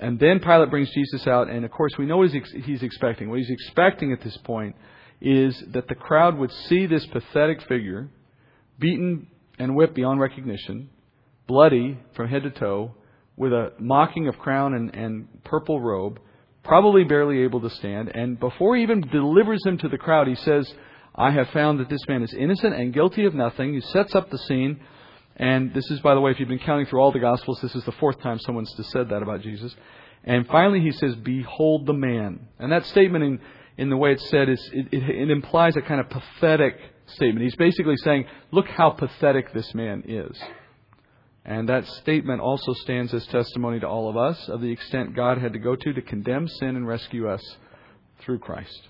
And 0.00 0.18
then 0.18 0.40
Pilate 0.40 0.70
brings 0.70 0.90
Jesus 0.92 1.26
out, 1.26 1.48
and 1.48 1.64
of 1.64 1.70
course 1.70 1.92
we 1.98 2.06
know 2.06 2.18
what 2.18 2.30
he's 2.30 2.82
expecting. 2.82 3.28
What 3.30 3.38
he's 3.38 3.50
expecting 3.50 4.12
at 4.12 4.20
this 4.22 4.36
point 4.38 4.76
is 5.20 5.62
that 5.72 5.88
the 5.88 5.94
crowd 5.94 6.36
would 6.38 6.52
see 6.52 6.86
this 6.86 7.04
pathetic 7.06 7.62
figure, 7.62 8.08
beaten 8.78 9.28
and 9.58 9.74
whipped 9.74 9.94
beyond 9.94 10.20
recognition, 10.20 10.90
bloody 11.46 11.98
from 12.14 12.28
head 12.28 12.44
to 12.44 12.50
toe, 12.50 12.94
with 13.36 13.52
a 13.52 13.72
mocking 13.78 14.28
of 14.28 14.38
crown 14.38 14.74
and, 14.74 14.94
and 14.94 15.42
purple 15.44 15.80
robe, 15.80 16.20
probably 16.64 17.04
barely 17.04 17.40
able 17.40 17.60
to 17.60 17.70
stand. 17.70 18.10
And 18.14 18.38
before 18.38 18.76
he 18.76 18.82
even 18.82 19.00
delivers 19.00 19.64
him 19.64 19.78
to 19.78 19.88
the 19.88 19.98
crowd, 19.98 20.28
he 20.28 20.34
says, 20.34 20.72
I 21.14 21.30
have 21.32 21.48
found 21.50 21.80
that 21.80 21.88
this 21.88 22.06
man 22.08 22.22
is 22.22 22.32
innocent 22.32 22.74
and 22.74 22.94
guilty 22.94 23.24
of 23.24 23.34
nothing. 23.34 23.74
He 23.74 23.80
sets 23.80 24.14
up 24.14 24.30
the 24.30 24.38
scene. 24.38 24.80
And 25.36 25.72
this 25.72 25.88
is, 25.90 26.00
by 26.00 26.14
the 26.14 26.20
way, 26.20 26.30
if 26.30 26.40
you've 26.40 26.48
been 26.48 26.58
counting 26.58 26.86
through 26.86 27.00
all 27.00 27.12
the 27.12 27.20
Gospels, 27.20 27.60
this 27.60 27.74
is 27.74 27.84
the 27.84 27.92
fourth 27.92 28.20
time 28.20 28.38
someone's 28.38 28.74
said 28.90 29.08
that 29.08 29.22
about 29.22 29.40
Jesus. 29.40 29.74
And 30.24 30.46
finally, 30.46 30.80
he 30.80 30.92
says, 30.92 31.14
Behold 31.16 31.86
the 31.86 31.92
man. 31.92 32.48
And 32.58 32.72
that 32.72 32.86
statement, 32.86 33.24
in, 33.24 33.40
in 33.76 33.90
the 33.90 33.96
way 33.96 34.12
it's 34.12 34.28
said, 34.30 34.48
is, 34.48 34.70
it, 34.72 34.88
it, 34.92 35.08
it 35.08 35.30
implies 35.30 35.76
a 35.76 35.80
kind 35.80 36.00
of 36.00 36.10
pathetic 36.10 36.78
statement. 37.06 37.44
He's 37.44 37.56
basically 37.56 37.96
saying, 37.98 38.26
Look 38.50 38.68
how 38.68 38.90
pathetic 38.90 39.52
this 39.52 39.74
man 39.74 40.04
is. 40.06 40.36
And 41.48 41.66
that 41.70 41.86
statement 41.86 42.42
also 42.42 42.74
stands 42.74 43.14
as 43.14 43.26
testimony 43.28 43.80
to 43.80 43.88
all 43.88 44.10
of 44.10 44.18
us 44.18 44.50
of 44.50 44.60
the 44.60 44.70
extent 44.70 45.16
God 45.16 45.38
had 45.38 45.54
to 45.54 45.58
go 45.58 45.74
to 45.74 45.92
to 45.94 46.02
condemn 46.02 46.46
sin 46.46 46.76
and 46.76 46.86
rescue 46.86 47.26
us 47.26 47.42
through 48.20 48.40
Christ. 48.40 48.88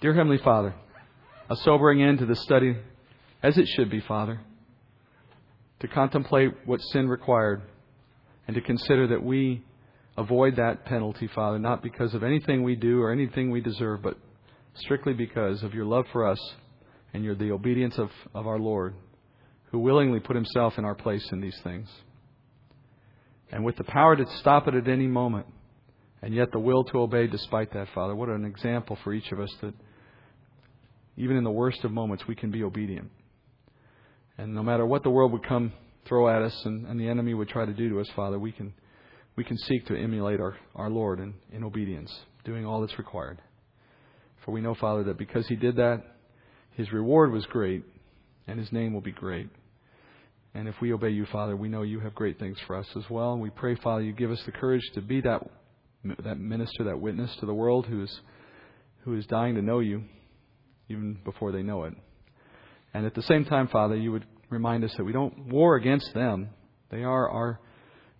Dear 0.00 0.14
Heavenly 0.14 0.38
Father, 0.38 0.74
a 1.50 1.56
sobering 1.56 2.02
end 2.02 2.20
to 2.20 2.26
the 2.26 2.36
study, 2.36 2.74
as 3.42 3.58
it 3.58 3.68
should 3.76 3.90
be, 3.90 4.00
Father, 4.00 4.40
to 5.80 5.88
contemplate 5.88 6.52
what 6.64 6.80
sin 6.80 7.06
required 7.06 7.60
and 8.48 8.54
to 8.54 8.62
consider 8.62 9.06
that 9.08 9.22
we 9.22 9.62
avoid 10.16 10.56
that 10.56 10.86
penalty, 10.86 11.28
Father, 11.34 11.58
not 11.58 11.82
because 11.82 12.14
of 12.14 12.24
anything 12.24 12.62
we 12.62 12.76
do 12.76 13.02
or 13.02 13.12
anything 13.12 13.50
we 13.50 13.60
deserve, 13.60 14.00
but 14.00 14.16
strictly 14.76 15.12
because 15.12 15.62
of 15.62 15.74
your 15.74 15.84
love 15.84 16.06
for 16.12 16.26
us 16.26 16.40
and 17.12 17.22
your, 17.22 17.34
the 17.34 17.50
obedience 17.50 17.98
of, 17.98 18.08
of 18.34 18.46
our 18.46 18.58
Lord, 18.58 18.94
who 19.74 19.80
willingly 19.80 20.20
put 20.20 20.36
himself 20.36 20.78
in 20.78 20.84
our 20.84 20.94
place 20.94 21.28
in 21.32 21.40
these 21.40 21.58
things. 21.64 21.88
And 23.50 23.64
with 23.64 23.74
the 23.74 23.82
power 23.82 24.14
to 24.14 24.24
stop 24.38 24.68
it 24.68 24.74
at 24.76 24.86
any 24.86 25.08
moment, 25.08 25.46
and 26.22 26.32
yet 26.32 26.52
the 26.52 26.60
will 26.60 26.84
to 26.84 27.00
obey 27.00 27.26
despite 27.26 27.72
that, 27.72 27.88
Father, 27.92 28.14
what 28.14 28.28
an 28.28 28.44
example 28.44 28.96
for 29.02 29.12
each 29.12 29.32
of 29.32 29.40
us 29.40 29.52
that 29.62 29.74
even 31.16 31.36
in 31.36 31.42
the 31.42 31.50
worst 31.50 31.82
of 31.82 31.90
moments, 31.90 32.22
we 32.28 32.36
can 32.36 32.52
be 32.52 32.62
obedient. 32.62 33.10
And 34.38 34.54
no 34.54 34.62
matter 34.62 34.86
what 34.86 35.02
the 35.02 35.10
world 35.10 35.32
would 35.32 35.44
come 35.44 35.72
throw 36.06 36.28
at 36.28 36.40
us 36.40 36.56
and, 36.64 36.86
and 36.86 37.00
the 37.00 37.08
enemy 37.08 37.34
would 37.34 37.48
try 37.48 37.66
to 37.66 37.74
do 37.74 37.88
to 37.88 37.98
us, 37.98 38.08
Father, 38.14 38.38
we 38.38 38.52
can, 38.52 38.74
we 39.34 39.42
can 39.42 39.58
seek 39.58 39.86
to 39.86 39.96
emulate 39.96 40.38
our, 40.38 40.56
our 40.76 40.88
Lord 40.88 41.18
in, 41.18 41.34
in 41.50 41.64
obedience, 41.64 42.16
doing 42.44 42.64
all 42.64 42.80
that's 42.80 42.96
required. 42.96 43.42
For 44.44 44.52
we 44.52 44.60
know, 44.60 44.76
Father, 44.76 45.02
that 45.02 45.18
because 45.18 45.48
He 45.48 45.56
did 45.56 45.74
that, 45.78 46.00
His 46.76 46.92
reward 46.92 47.32
was 47.32 47.44
great, 47.46 47.82
and 48.46 48.60
His 48.60 48.70
name 48.70 48.92
will 48.94 49.00
be 49.00 49.10
great. 49.10 49.48
And 50.54 50.68
if 50.68 50.80
we 50.80 50.92
obey 50.92 51.10
you, 51.10 51.26
Father, 51.26 51.56
we 51.56 51.68
know 51.68 51.82
you 51.82 51.98
have 52.00 52.14
great 52.14 52.38
things 52.38 52.56
for 52.66 52.76
us 52.76 52.86
as 52.96 53.02
well. 53.10 53.32
And 53.32 53.42
we 53.42 53.50
pray, 53.50 53.74
Father, 53.74 54.02
you 54.02 54.12
give 54.12 54.30
us 54.30 54.40
the 54.46 54.52
courage 54.52 54.88
to 54.94 55.00
be 55.00 55.20
that, 55.22 55.42
that 56.22 56.38
minister, 56.38 56.84
that 56.84 57.00
witness 57.00 57.34
to 57.40 57.46
the 57.46 57.54
world 57.54 57.86
who 57.86 58.04
is, 58.04 58.20
who 59.04 59.16
is 59.16 59.26
dying 59.26 59.56
to 59.56 59.62
know 59.62 59.80
you 59.80 60.04
even 60.88 61.18
before 61.24 61.50
they 61.50 61.62
know 61.62 61.84
it. 61.84 61.94
And 62.92 63.04
at 63.04 63.14
the 63.14 63.22
same 63.22 63.44
time, 63.44 63.66
Father, 63.66 63.96
you 63.96 64.12
would 64.12 64.26
remind 64.48 64.84
us 64.84 64.94
that 64.96 65.04
we 65.04 65.12
don't 65.12 65.48
war 65.48 65.74
against 65.74 66.14
them. 66.14 66.50
They 66.90 67.02
are 67.02 67.28
our 67.28 67.58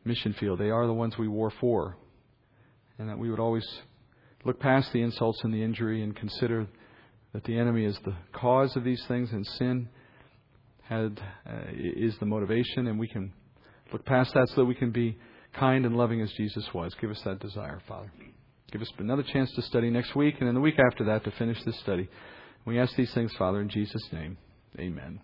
mission 0.04 0.34
field. 0.34 0.58
They 0.58 0.70
are 0.70 0.86
the 0.88 0.92
ones 0.92 1.16
we 1.16 1.28
war 1.28 1.52
for. 1.60 1.96
And 2.98 3.08
that 3.08 3.18
we 3.18 3.30
would 3.30 3.38
always 3.38 3.66
look 4.44 4.58
past 4.58 4.92
the 4.92 5.02
insults 5.02 5.44
and 5.44 5.54
the 5.54 5.62
injury 5.62 6.02
and 6.02 6.16
consider 6.16 6.66
that 7.32 7.44
the 7.44 7.56
enemy 7.56 7.84
is 7.84 7.98
the 8.04 8.14
cause 8.32 8.74
of 8.74 8.82
these 8.82 9.02
things 9.06 9.30
and 9.30 9.46
sin 9.46 9.88
had, 10.88 11.20
uh, 11.48 11.70
is 11.72 12.16
the 12.18 12.26
motivation. 12.26 12.86
And 12.86 12.98
we 12.98 13.08
can 13.08 13.32
look 13.92 14.04
past 14.04 14.34
that 14.34 14.48
so 14.50 14.56
that 14.56 14.66
we 14.66 14.74
can 14.74 14.90
be 14.90 15.18
kind 15.54 15.86
and 15.86 15.96
loving 15.96 16.20
as 16.20 16.32
Jesus 16.32 16.66
was. 16.74 16.94
Give 17.00 17.10
us 17.10 17.20
that 17.24 17.40
desire, 17.40 17.80
Father. 17.86 18.12
Give 18.72 18.82
us 18.82 18.90
another 18.98 19.22
chance 19.22 19.52
to 19.54 19.62
study 19.62 19.90
next 19.90 20.16
week 20.16 20.36
and 20.40 20.48
then 20.48 20.54
the 20.54 20.60
week 20.60 20.78
after 20.78 21.04
that 21.04 21.24
to 21.24 21.30
finish 21.32 21.62
this 21.64 21.78
study. 21.80 22.08
We 22.64 22.78
ask 22.78 22.96
these 22.96 23.12
things, 23.14 23.32
Father, 23.38 23.60
in 23.60 23.68
Jesus' 23.68 24.08
name. 24.12 24.36
Amen. 24.78 25.20